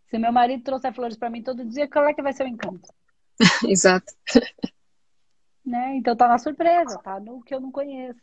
Se 0.07 0.17
meu 0.17 0.31
marido 0.31 0.63
trouxer 0.63 0.93
flores 0.93 1.17
para 1.17 1.29
mim 1.29 1.43
todo 1.43 1.65
dia, 1.65 1.87
qual 1.87 2.07
é 2.07 2.13
que 2.13 2.21
vai 2.21 2.33
ser 2.33 2.45
o 2.45 2.47
encanto? 2.47 2.87
Exato. 3.67 4.13
Né? 5.65 5.95
Então 5.95 6.15
tá 6.15 6.27
na 6.27 6.37
surpresa, 6.37 6.99
tá 6.99 7.19
no 7.19 7.41
que 7.41 7.53
eu 7.53 7.59
não 7.59 7.71
conheço. 7.71 8.19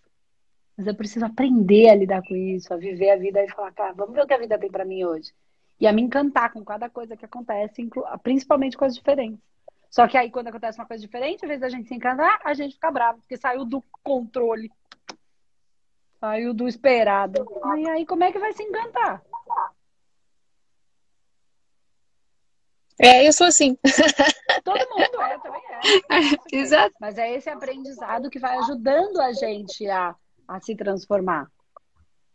Mas 0.77 0.87
eu 0.87 0.95
preciso 0.95 1.25
aprender 1.25 1.89
a 1.89 1.95
lidar 1.95 2.23
com 2.23 2.35
isso, 2.35 2.73
a 2.73 2.77
viver 2.77 3.11
a 3.11 3.17
vida 3.17 3.43
e 3.43 3.51
falar, 3.51 3.73
cara, 3.73 3.93
vamos 3.93 4.15
ver 4.15 4.23
o 4.23 4.27
que 4.27 4.35
a 4.35 4.39
vida 4.39 4.59
tem 4.59 4.71
para 4.71 4.85
mim 4.85 5.05
hoje. 5.05 5.33
E 5.79 5.87
a 5.87 5.93
me 5.93 6.03
encantar 6.03 6.53
com 6.53 6.65
cada 6.65 6.91
coisa 6.91 7.17
que 7.17 7.25
acontece, 7.25 7.89
principalmente 8.23 8.77
coisas 8.77 8.97
diferentes. 8.97 9.41
Só 9.91 10.07
que 10.07 10.17
aí, 10.17 10.31
quando 10.31 10.49
acontece 10.49 10.79
uma 10.79 10.87
coisa 10.87 11.01
diferente, 11.01 11.43
ao 11.43 11.47
invés 11.47 11.61
da 11.61 11.69
gente 11.69 11.89
se 11.89 11.95
encantar, 11.95 12.41
a 12.45 12.55
gente 12.55 12.75
fica 12.75 12.91
bravo, 12.91 13.19
porque 13.19 13.37
saiu 13.37 13.65
do 13.65 13.83
controle. 14.03 14.71
Saiu 16.21 16.55
do 16.55 16.69
esperado. 16.69 17.45
E 17.79 17.89
aí, 17.89 18.07
como 18.07 18.23
é 18.23 18.31
que 18.31 18.39
vai 18.39 18.53
se 18.53 18.63
encantar? 18.63 19.23
É, 23.03 23.27
eu 23.27 23.33
sou 23.33 23.47
assim. 23.47 23.79
Todo 24.63 24.79
mundo 24.91 25.23
é, 25.23 25.39
também 25.39 25.63
é. 26.53 26.57
Exato. 26.57 26.95
Mas 27.01 27.17
é 27.17 27.35
esse 27.35 27.49
aprendizado 27.49 28.29
que 28.29 28.39
vai 28.39 28.59
ajudando 28.59 29.21
a 29.21 29.33
gente 29.33 29.89
a, 29.89 30.15
a 30.47 30.61
se 30.61 30.77
transformar. 30.77 31.51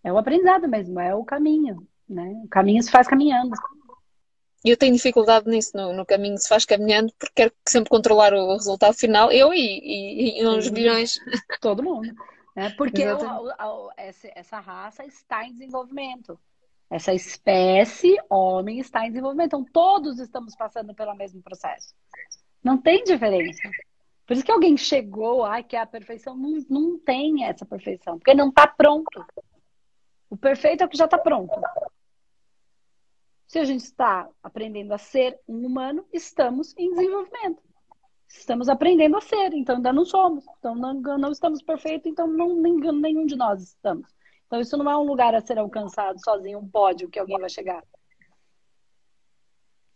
É 0.04 0.12
o 0.12 0.18
aprendizado 0.18 0.68
mesmo, 0.68 1.00
é 1.00 1.14
o 1.14 1.24
caminho. 1.24 1.88
Né? 2.10 2.42
O 2.44 2.48
caminho 2.48 2.82
se 2.82 2.90
faz 2.90 3.08
caminhando. 3.08 3.56
Eu 4.64 4.76
tenho 4.76 4.96
dificuldade 4.96 5.48
nisso, 5.48 5.72
no, 5.76 5.94
no, 5.94 6.04
caminho 6.04 6.40
se 6.40 6.50
faz 6.50 6.66
caminhando, 6.66 7.14
porque 7.20 7.34
quero 7.36 7.54
sempre 7.68 7.90
controlar 7.90 8.34
o 8.34 8.54
resultado 8.54 8.96
final, 8.96 9.32
eu 9.32 9.54
e, 9.54 9.60
e, 9.60 10.42
e 10.42 10.48
uns 10.48 10.70
bilhões. 10.70 11.20
Todo 11.62 11.84
mundo. 11.84 12.12
Né? 12.56 12.72
Porque 12.76 13.06
o, 13.14 13.48
o, 13.50 13.92
essa, 13.96 14.28
essa 14.34 14.60
raça 14.60 15.06
está 15.06 15.46
em 15.46 15.52
desenvolvimento. 15.52 16.40
Essa 16.90 17.14
espécie, 17.14 18.16
homem, 18.30 18.80
está 18.80 19.06
em 19.06 19.10
desenvolvimento. 19.10 19.48
Então, 19.48 19.66
todos 19.66 20.20
estamos 20.20 20.56
passando 20.56 20.94
pelo 20.94 21.16
mesmo 21.16 21.42
processo. 21.42 21.96
Não 22.64 22.78
tem 22.78 23.04
diferença. 23.04 23.70
Por 24.26 24.34
isso 24.34 24.46
que 24.46 24.52
alguém 24.52 24.76
chegou, 24.76 25.44
ai, 25.44 25.64
que 25.64 25.76
é 25.76 25.80
a 25.80 25.86
perfeição. 25.86 26.36
Não, 26.36 26.66
não 26.70 27.00
tem 27.00 27.44
essa 27.46 27.66
perfeição, 27.66 28.18
porque 28.18 28.34
não 28.34 28.50
está 28.50 28.68
pronto. 28.68 29.26
O 30.30 30.38
perfeito 30.38 30.82
é 30.82 30.86
o 30.86 30.90
que 30.90 30.98
já 30.98 31.06
está 31.06 31.18
pronto. 31.18 31.54
Se 33.48 33.60
a 33.60 33.64
gente 33.64 33.84
está 33.84 34.28
aprendendo 34.42 34.94
a 34.94 34.98
ser 34.98 35.40
um 35.48 35.66
humano, 35.66 36.06
estamos 36.12 36.76
em 36.78 36.90
desenvolvimento. 36.92 37.62
Estamos 38.28 38.68
aprendendo 38.68 39.16
a 39.18 39.22
ser, 39.22 39.54
então 39.54 39.78
ainda 39.78 39.94
não 39.94 40.04
somos. 40.04 40.44
Então 40.60 40.76
não, 40.76 40.94
não 40.94 41.32
estamos 41.32 41.62
perfeitos, 41.62 42.12
então 42.12 42.28
não, 42.28 42.56
nenhum 42.56 43.26
de 43.26 43.36
nós 43.36 43.62
estamos. 43.62 44.10
Então, 44.56 44.62
isso 44.62 44.78
não 44.78 44.90
é 44.90 44.98
um 44.98 45.04
lugar 45.04 45.36
a 45.36 45.42
ser 45.42 45.60
alcançado 45.60 46.18
sozinho, 46.24 46.60
um 46.60 46.70
pódio 46.70 47.10
que 47.10 47.20
alguém 47.20 47.38
vai 47.38 47.50
chegar. 47.50 47.84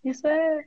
Isso 0.03 0.27
é. 0.27 0.65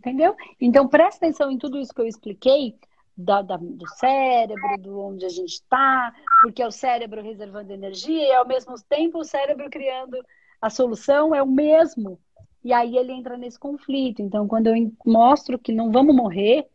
Entendeu? 0.00 0.34
Então, 0.60 0.88
presta 0.88 1.24
atenção 1.24 1.52
em 1.52 1.58
tudo 1.58 1.78
isso 1.78 1.94
que 1.94 2.00
eu 2.00 2.06
expliquei. 2.08 2.76
Da, 3.16 3.42
da, 3.42 3.58
do 3.58 3.86
cérebro, 3.90 4.78
do 4.80 4.98
onde 4.98 5.26
a 5.26 5.28
gente 5.28 5.52
está, 5.52 6.12
porque 6.40 6.62
é 6.62 6.66
o 6.66 6.72
cérebro 6.72 7.22
reservando 7.22 7.70
energia 7.70 8.26
e 8.26 8.32
ao 8.32 8.48
mesmo 8.48 8.74
tempo 8.88 9.18
o 9.18 9.24
cérebro 9.24 9.68
criando 9.68 10.16
a 10.60 10.70
solução 10.70 11.34
é 11.34 11.42
o 11.42 11.46
mesmo. 11.46 12.18
E 12.64 12.72
aí 12.72 12.96
ele 12.96 13.12
entra 13.12 13.36
nesse 13.36 13.58
conflito. 13.58 14.22
Então, 14.22 14.48
quando 14.48 14.68
eu 14.68 14.92
mostro 15.04 15.58
que 15.58 15.72
não 15.72 15.92
vamos 15.92 16.16
morrer, 16.16 16.66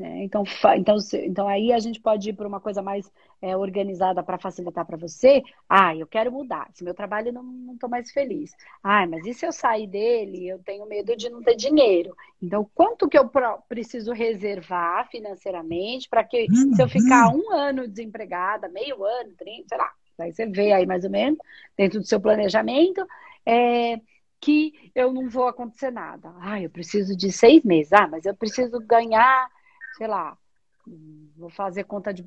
né? 0.00 0.24
Então, 0.24 0.42
então, 0.76 0.96
então 1.22 1.46
aí 1.46 1.72
a 1.72 1.78
gente 1.78 2.00
pode 2.00 2.30
ir 2.30 2.32
para 2.32 2.48
uma 2.48 2.58
coisa 2.58 2.80
mais 2.80 3.12
é, 3.42 3.54
organizada 3.54 4.22
para 4.22 4.38
facilitar 4.38 4.86
para 4.86 4.96
você. 4.96 5.42
Ah, 5.68 5.94
eu 5.94 6.06
quero 6.06 6.32
mudar. 6.32 6.70
Se 6.72 6.82
meu 6.82 6.94
trabalho 6.94 7.32
não 7.32 7.74
estou 7.74 7.88
mais 7.88 8.10
feliz. 8.10 8.56
Ah, 8.82 9.06
mas 9.06 9.26
e 9.26 9.34
se 9.34 9.46
eu 9.46 9.52
sair 9.52 9.86
dele? 9.86 10.48
Eu 10.48 10.58
tenho 10.60 10.86
medo 10.86 11.14
de 11.14 11.28
não 11.28 11.42
ter 11.42 11.54
dinheiro. 11.54 12.16
Então, 12.42 12.68
quanto 12.74 13.08
que 13.08 13.18
eu 13.18 13.30
preciso 13.68 14.12
reservar 14.12 15.08
financeiramente 15.10 16.08
para 16.08 16.24
que 16.24 16.48
se 16.50 16.82
eu 16.82 16.88
ficar 16.88 17.28
um 17.28 17.52
ano 17.52 17.86
desempregada, 17.86 18.68
meio 18.68 19.04
ano, 19.04 19.32
30, 19.36 19.68
sei 19.68 19.78
lá, 19.78 19.90
aí 20.18 20.32
você 20.32 20.46
vê 20.46 20.72
aí 20.72 20.86
mais 20.86 21.04
ou 21.04 21.10
menos, 21.10 21.38
dentro 21.76 22.00
do 22.00 22.06
seu 22.06 22.20
planejamento, 22.20 23.06
é, 23.44 24.00
que 24.40 24.90
eu 24.94 25.12
não 25.12 25.28
vou 25.28 25.46
acontecer 25.46 25.90
nada. 25.90 26.32
Ah, 26.40 26.60
eu 26.60 26.70
preciso 26.70 27.14
de 27.14 27.30
seis 27.30 27.62
meses. 27.62 27.92
Ah, 27.92 28.08
mas 28.08 28.24
eu 28.24 28.34
preciso 28.34 28.80
ganhar 28.80 29.48
sei 30.00 30.06
lá, 30.06 30.34
vou 31.36 31.50
fazer 31.50 31.84
conta 31.84 32.10
de, 32.10 32.24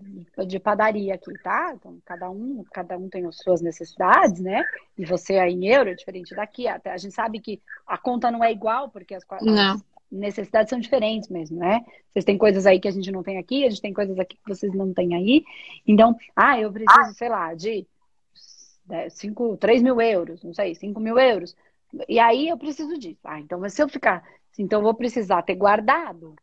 de 0.47 0.59
padaria 0.59 1.15
aqui, 1.15 1.34
tá? 1.41 1.74
Então, 1.74 1.99
cada 2.05 2.30
um, 2.30 2.63
cada 2.71 2.95
um 2.99 3.09
tem 3.09 3.26
as 3.26 3.38
suas 3.38 3.63
necessidades, 3.63 4.39
né? 4.39 4.63
E 4.95 5.03
você 5.03 5.39
aí 5.39 5.53
em 5.53 5.65
euro 5.65 5.89
é 5.89 5.95
diferente 5.95 6.36
daqui. 6.36 6.67
Até 6.67 6.91
a 6.91 6.97
gente 6.97 7.15
sabe 7.15 7.39
que 7.39 7.59
a 7.88 7.97
conta 7.97 8.30
não 8.30 8.43
é 8.43 8.51
igual, 8.51 8.91
porque 8.91 9.15
as, 9.15 9.24
as 9.28 9.84
necessidades 10.11 10.69
são 10.69 10.80
diferentes 10.80 11.30
mesmo, 11.30 11.57
né? 11.57 11.84
Vocês 12.11 12.24
têm 12.24 12.38
coisas 12.38 12.67
aí 12.67 12.80
que 12.80 12.88
a 12.88 12.91
gente 12.91 13.11
não 13.11 13.24
tem 13.24 13.39
aqui, 13.39 13.65
a 13.65 13.71
gente 13.71 13.82
tem 13.82 13.91
coisas 13.91 14.19
aqui 14.19 14.38
que 14.38 14.47
vocês 14.47 14.71
não 14.71 14.93
têm 14.93 15.15
aí. 15.15 15.43
Então, 15.88 16.15
ah, 16.36 16.59
eu 16.59 16.71
preciso, 16.71 17.13
sei 17.15 17.30
lá, 17.30 17.55
de 17.55 17.88
5, 19.09 19.57
3 19.57 19.82
mil 19.82 19.99
euros, 19.99 20.43
não 20.43 20.53
sei, 20.53 20.76
5 20.76 20.99
mil 20.99 21.17
euros. 21.17 21.55
E 22.07 22.19
aí 22.19 22.49
eu 22.49 22.57
preciso 22.57 22.99
disso. 22.99 23.21
Ah, 23.24 23.39
então, 23.39 23.67
se 23.67 23.82
eu 23.82 23.89
ficar, 23.89 24.24
então 24.59 24.78
eu 24.78 24.84
vou 24.84 24.93
precisar 24.93 25.41
ter 25.41 25.55
guardado 25.55 26.36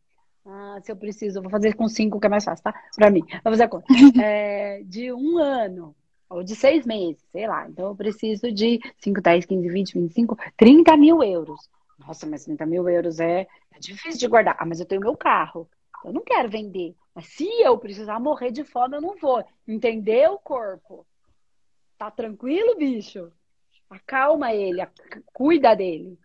ah, 0.45 0.79
se 0.83 0.91
eu 0.91 0.97
preciso, 0.97 1.39
eu 1.39 1.43
vou 1.43 1.51
fazer 1.51 1.75
com 1.75 1.89
cinco, 1.89 2.19
que 2.19 2.27
é 2.27 2.31
mais 2.31 2.45
fácil, 2.45 2.65
tá? 2.65 2.75
Pra 2.97 3.11
mim. 3.11 3.23
Vou 3.45 3.53
fazer 3.53 3.65
a 3.65 3.69
conta. 3.69 3.87
É, 4.23 4.83
de 4.85 5.13
um 5.13 5.39
ano, 5.39 5.95
ou 6.29 6.43
de 6.43 6.55
seis 6.55 6.87
meses, 6.87 7.23
sei 7.31 7.47
lá. 7.47 7.69
Então, 7.69 7.89
eu 7.89 7.97
preciso 7.97 8.51
de 8.53 8.81
5, 8.99 9.21
10, 9.21 9.45
15, 9.45 9.69
20, 9.69 9.95
25, 9.95 10.37
30 10.57 10.97
mil 10.97 11.23
euros. 11.23 11.69
Nossa, 11.99 12.27
mas 12.27 12.45
30 12.45 12.65
mil 12.67 12.89
euros 12.89 13.21
é, 13.21 13.47
é 13.73 13.79
difícil 13.79 14.19
de 14.19 14.29
guardar. 14.29 14.57
Ah, 14.59 14.65
mas 14.65 14.81
eu 14.81 14.87
tenho 14.87 15.01
meu 15.01 15.17
carro. 15.17 15.69
Eu 16.05 16.13
não 16.13 16.23
quero 16.23 16.49
vender. 16.49 16.95
Mas 17.15 17.27
se 17.27 17.45
eu 17.63 17.77
precisar 17.77 18.19
morrer 18.19 18.51
de 18.51 18.65
fome, 18.65 18.97
eu 18.97 19.01
não 19.01 19.17
vou. 19.19 19.45
Entendeu, 19.69 20.39
corpo? 20.39 21.07
Tá 21.99 22.11
tranquilo, 22.11 22.77
bicho? 22.77 23.31
Acalma 23.91 24.55
ele, 24.55 24.87
cuida 25.33 25.75
dele. 25.75 26.19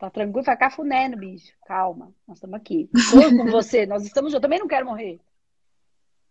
Tá 0.00 0.08
tranquilo, 0.08 0.42
vai 0.42 0.56
cafuné 0.56 1.08
no 1.08 1.18
bicho. 1.18 1.52
Calma, 1.66 2.10
nós 2.26 2.38
estamos 2.38 2.56
aqui. 2.56 2.88
Estou 2.94 3.36
com 3.36 3.50
você, 3.50 3.84
nós 3.84 4.02
estamos 4.02 4.32
juntos. 4.32 4.34
Eu 4.36 4.40
também 4.40 4.58
não 4.58 4.66
quero 4.66 4.86
morrer. 4.86 5.20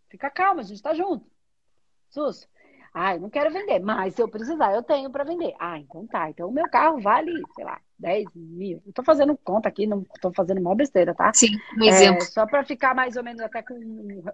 Fica 0.09 0.28
calma, 0.32 0.61
a 0.61 0.63
gente 0.63 0.78
está 0.78 0.91
junto. 0.95 1.24
Sus. 2.09 2.49
Ah, 2.91 3.13
eu 3.13 3.22
não 3.22 3.30
quero 3.30 3.53
vender, 3.53 3.78
mas 3.80 4.15
se 4.15 4.24
eu 4.24 4.28
precisar, 4.28 4.74
eu 4.74 4.82
tenho 4.82 5.11
para 5.11 5.24
vender. 5.24 5.53
Ah, 5.59 5.78
então 5.78 6.07
tá. 6.07 6.32
Então 6.32 6.49
o 6.49 6.51
meu 6.51 6.67
carro 6.67 6.99
vale, 6.99 7.32
sei 7.55 7.63
lá, 7.63 7.80
10 7.99 8.26
mil. 8.34 8.82
Eu 8.84 8.91
tô 8.91 9.03
fazendo 9.03 9.38
conta 9.38 9.70
aqui, 9.70 9.86
não 9.86 10.03
tô 10.20 10.34
fazendo 10.34 10.59
uma 10.59 10.76
besteira, 10.76 11.13
tá? 11.13 11.32
Sim, 11.32 11.55
um 11.80 11.84
exemplo. 11.84 12.24
É, 12.24 12.26
só 12.26 12.47
para 12.47 12.65
ficar 12.65 12.95
mais 12.95 13.17
ou 13.17 13.24
menos 13.24 13.39
até 13.39 13.61
com 13.61 13.76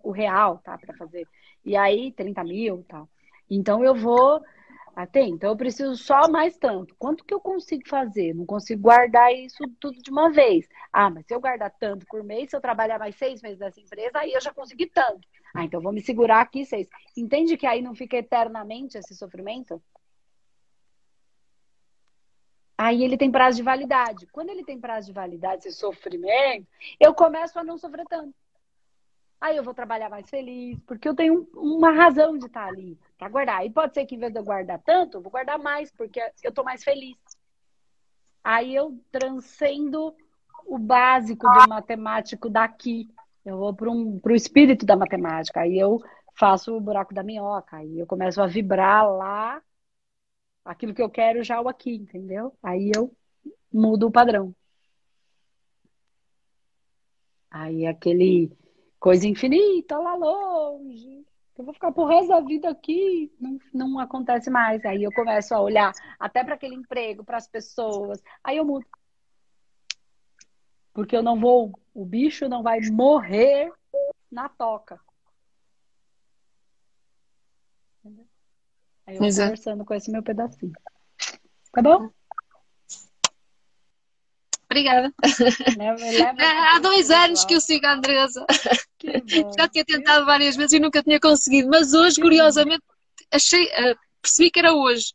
o 0.02 0.12
real, 0.12 0.60
tá? 0.60 0.78
Para 0.78 0.96
fazer. 0.96 1.28
E 1.66 1.76
aí, 1.76 2.14
30 2.14 2.42
mil 2.46 2.80
e 2.80 2.84
tal. 2.84 3.10
Então 3.50 3.84
eu 3.84 3.94
vou 3.94 4.42
tem, 5.06 5.32
então 5.32 5.50
eu 5.50 5.58
preciso 5.58 5.98
só 5.98 6.30
mais 6.30 6.58
tanto. 6.58 6.96
Quanto 6.98 7.26
que 7.26 7.34
eu 7.34 7.40
consigo 7.40 7.82
fazer? 7.90 8.34
Não 8.34 8.46
consigo 8.46 8.84
guardar 8.84 9.34
isso 9.34 9.62
tudo 9.80 9.98
de 10.02 10.12
uma 10.12 10.32
vez. 10.32 10.66
Ah, 10.94 11.10
mas 11.10 11.26
se 11.26 11.34
eu 11.34 11.42
guardar 11.42 11.74
tanto 11.78 12.06
por 12.06 12.24
mês, 12.24 12.52
se 12.52 12.56
eu 12.56 12.62
trabalhar 12.62 12.98
mais 12.98 13.16
seis 13.16 13.42
meses 13.42 13.60
nessa 13.60 13.82
empresa, 13.82 14.20
aí 14.20 14.32
eu 14.32 14.40
já 14.40 14.54
consegui 14.54 14.86
tanto. 14.86 15.28
Ah, 15.54 15.66
então 15.66 15.82
vou 15.82 15.92
me 15.92 16.02
segurar 16.02 16.40
aqui 16.40 16.64
seis. 16.66 16.88
Entende 17.18 17.58
que 17.58 17.66
aí 17.66 17.82
não 17.82 17.96
fica 17.96 18.16
eternamente 18.16 18.98
esse 18.98 19.16
sofrimento? 19.16 19.84
Aí 22.78 23.04
ele 23.04 23.18
tem 23.18 23.32
prazo 23.32 23.58
de 23.58 23.64
validade. 23.64 24.28
Quando 24.28 24.50
ele 24.50 24.64
tem 24.64 24.80
prazo 24.80 25.08
de 25.08 25.14
validade, 25.14 25.68
esse 25.68 25.78
sofrimento, 25.78 26.68
eu 27.00 27.14
começo 27.14 27.58
a 27.58 27.64
não 27.64 27.78
sofrer 27.78 28.06
tanto. 28.06 28.34
Aí 29.42 29.58
eu 29.58 29.64
vou 29.64 29.74
trabalhar 29.74 30.10
mais 30.10 30.30
feliz, 30.30 30.80
porque 30.88 31.08
eu 31.10 31.16
tenho 31.16 31.48
uma 31.54 31.92
razão 31.92 32.38
de 32.38 32.46
estar 32.46 32.68
ali 32.68 32.98
para 33.18 33.30
guardar. 33.30 33.66
E 33.66 33.70
pode 33.70 33.94
ser 33.94 34.06
que 34.06 34.16
em 34.16 34.20
vez 34.20 34.32
de 34.32 34.40
eu 34.40 34.44
guardar 34.44 34.82
tanto, 34.84 35.18
eu 35.18 35.22
vou 35.22 35.32
guardar 35.32 35.58
mais, 35.60 35.92
porque 35.92 36.20
eu 36.44 36.50
estou 36.50 36.64
mais 36.64 36.84
feliz. 36.84 37.18
Aí 38.44 38.76
eu 38.76 39.00
transcendo 39.12 40.16
o 40.66 40.78
básico 40.78 41.48
do 41.48 41.70
matemático 41.70 42.50
daqui. 42.50 43.10
Eu 43.44 43.58
vou 43.58 43.74
para 43.74 43.90
um, 43.90 44.20
o 44.24 44.32
espírito 44.32 44.86
da 44.86 44.96
matemática. 44.96 45.62
Aí 45.62 45.78
eu 45.78 46.02
faço 46.36 46.76
o 46.76 46.82
buraco 46.82 47.14
da 47.14 47.24
minhoca. 47.24 47.78
Aí 47.78 48.00
eu 48.00 48.06
começo 48.06 48.42
a 48.42 48.48
vibrar 48.48 49.08
lá 49.08 49.62
aquilo 50.64 50.94
que 50.94 51.02
eu 51.02 51.10
quero 51.10 51.44
já 51.44 51.62
o 51.62 51.68
aqui, 51.68 51.96
entendeu? 51.96 52.56
Aí 52.62 52.92
eu 52.96 53.16
mudo 53.72 54.08
o 54.08 54.12
padrão. 54.12 54.54
Aí 57.50 57.86
aquele 57.86 58.52
coisa 59.00 59.28
infinita 59.28 59.98
lá 59.98 60.16
longe. 60.16 61.26
Eu 61.58 61.64
vou 61.64 61.74
ficar 61.74 61.92
pro 61.92 62.06
resto 62.06 62.28
da 62.28 62.42
vida 62.42 62.70
aqui, 62.70 63.34
não, 63.40 63.60
não 63.74 64.00
acontece 64.00 64.50
mais. 64.50 64.84
Aí 64.84 65.04
eu 65.04 65.12
começo 65.14 65.54
a 65.56 65.62
olhar 65.62 65.94
até 66.20 66.44
para 66.44 66.56
aquele 66.56 66.76
emprego, 66.76 67.24
para 67.24 67.38
as 67.38 67.48
pessoas. 67.48 68.22
Aí 68.44 68.58
eu 68.58 68.66
mudo. 68.66 68.86
Porque 70.94 71.16
eu 71.16 71.24
não 71.24 71.40
vou, 71.40 71.78
o 71.94 72.06
bicho 72.06 72.50
não 72.50 72.62
vai 72.62 72.80
morrer 72.90 73.72
na 74.30 74.50
toca. 74.50 75.00
Aí 79.06 79.16
eu 79.16 79.22
vou 79.22 79.30
conversando 79.30 79.86
com 79.86 79.94
esse 79.94 80.12
meu 80.12 80.24
pedacinho. 80.24 80.74
Tá 81.72 81.82
bom? 81.82 82.10
Obrigada. 84.76 85.14
Leva, 85.78 86.04
leva 86.04 86.76
Há 86.76 86.80
dois 86.80 87.10
anos 87.10 87.30
pessoal. 87.30 87.48
que 87.48 87.54
eu 87.54 87.62
sigo 87.62 87.88
a 87.88 87.94
Andresa. 87.94 88.46
Já 89.58 89.70
tinha 89.70 89.86
tentado 89.86 90.26
várias 90.26 90.58
vezes 90.58 90.74
e 90.74 90.80
nunca 90.80 91.02
tinha 91.02 91.20
conseguido, 91.20 91.70
mas 91.70 91.94
hoje, 91.94 92.16
que 92.16 92.22
curiosamente, 92.22 92.84
achei, 93.32 93.66
uh, 93.68 93.96
percebi 94.22 94.52
que 94.52 94.60
era 94.60 94.74
hoje. 94.74 95.14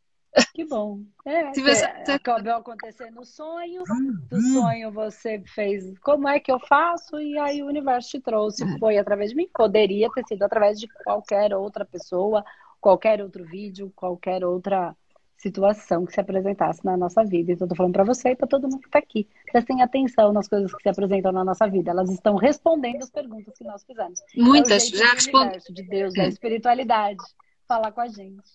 Que 0.55 0.65
bom. 0.65 1.01
É, 1.27 1.51
Tivesse... 1.53 1.85
acabou 1.85 2.55
acontecer 2.55 3.11
no 3.11 3.25
sonho, 3.25 3.83
do 4.31 4.41
sonho 4.41 4.91
você 4.91 5.43
fez 5.55 5.99
como 5.99 6.27
é 6.27 6.41
que 6.41 6.51
eu 6.51 6.59
faço, 6.61 7.21
e 7.21 7.37
aí 7.39 7.63
o 7.63 7.67
universo 7.67 8.11
te 8.11 8.21
trouxe. 8.21 8.65
É. 8.65 8.79
Foi 8.79 8.97
através 8.97 9.31
de 9.31 9.37
mim, 9.37 9.49
poderia 9.53 10.09
ter 10.15 10.25
sido 10.27 10.43
através 10.43 10.81
de 10.81 10.89
qualquer 11.05 11.53
outra 11.53 11.85
pessoa, 11.85 12.43
qualquer 12.81 13.21
outro 13.21 13.45
vídeo, 13.45 13.93
qualquer 13.95 14.43
outra 14.43 14.97
situação 15.41 16.05
que 16.05 16.13
se 16.13 16.21
apresentasse 16.21 16.85
na 16.85 16.97
nossa 16.97 17.25
vida. 17.25 17.53
Então, 17.53 17.65
eu 17.65 17.71
tô 17.71 17.75
falando 17.75 17.95
para 17.95 18.05
você 18.05 18.31
e 18.31 18.37
para 18.37 18.47
todo 18.47 18.69
mundo 18.69 18.81
que 18.81 18.89
está 18.89 18.99
aqui. 18.99 19.27
Prestem 19.51 19.83
atenção 19.83 20.33
nas 20.33 20.47
coisas 20.47 20.73
que 20.75 20.83
se 20.83 20.89
apresentam 20.89 21.33
na 21.33 21.43
nossa 21.43 21.67
vida. 21.67 21.91
Elas 21.91 22.11
estão 22.11 22.37
respondendo 22.37 23.03
as 23.03 23.11
perguntas 23.11 23.57
que 23.57 23.65
nós 23.65 23.83
fizemos. 23.85 24.21
Muitas, 24.37 24.93
é 24.93 24.97
já 24.97 25.13
respondi. 25.15 25.59
De 25.71 25.83
Deus, 25.83 26.15
da 26.15 26.27
espiritualidade, 26.27 27.19
falar 27.67 27.91
com 27.93 28.03
a 28.03 28.09
gente. 28.09 28.51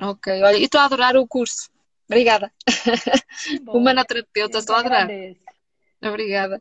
Ok, 0.00 0.42
olha, 0.42 0.56
e 0.56 0.64
estou 0.64 0.80
a 0.80 0.84
adorar 0.84 1.16
o 1.16 1.26
curso. 1.26 1.70
Obrigada. 2.08 2.52
Humanoterapeuta, 3.68 4.58
estou 4.58 4.76
a 4.76 4.80
adorar. 4.80 5.08
Obrigada. 6.02 6.60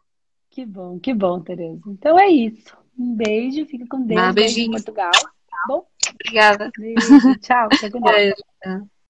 Que 0.49 0.65
bom, 0.65 0.99
que 0.99 1.13
bom, 1.13 1.39
Tereza. 1.41 1.81
Então 1.85 2.17
é 2.19 2.27
isso. 2.29 2.75
Um 2.97 3.13
beijo, 3.13 3.65
fica 3.65 3.85
com 3.87 4.01
Deus. 4.01 4.21
Ah, 4.21 4.33
beijinho. 4.33 4.71
Beijo 4.71 4.81
em 4.81 4.83
Portugal. 4.83 5.11
Tá 5.11 5.65
bom? 5.67 5.85
Obrigada. 6.13 6.71
Beijo, 6.77 7.39
tchau. 7.39 7.67
Fica 7.73 7.91
com 7.91 7.99
Deus. 8.09 8.33
Beijo. 8.63 8.89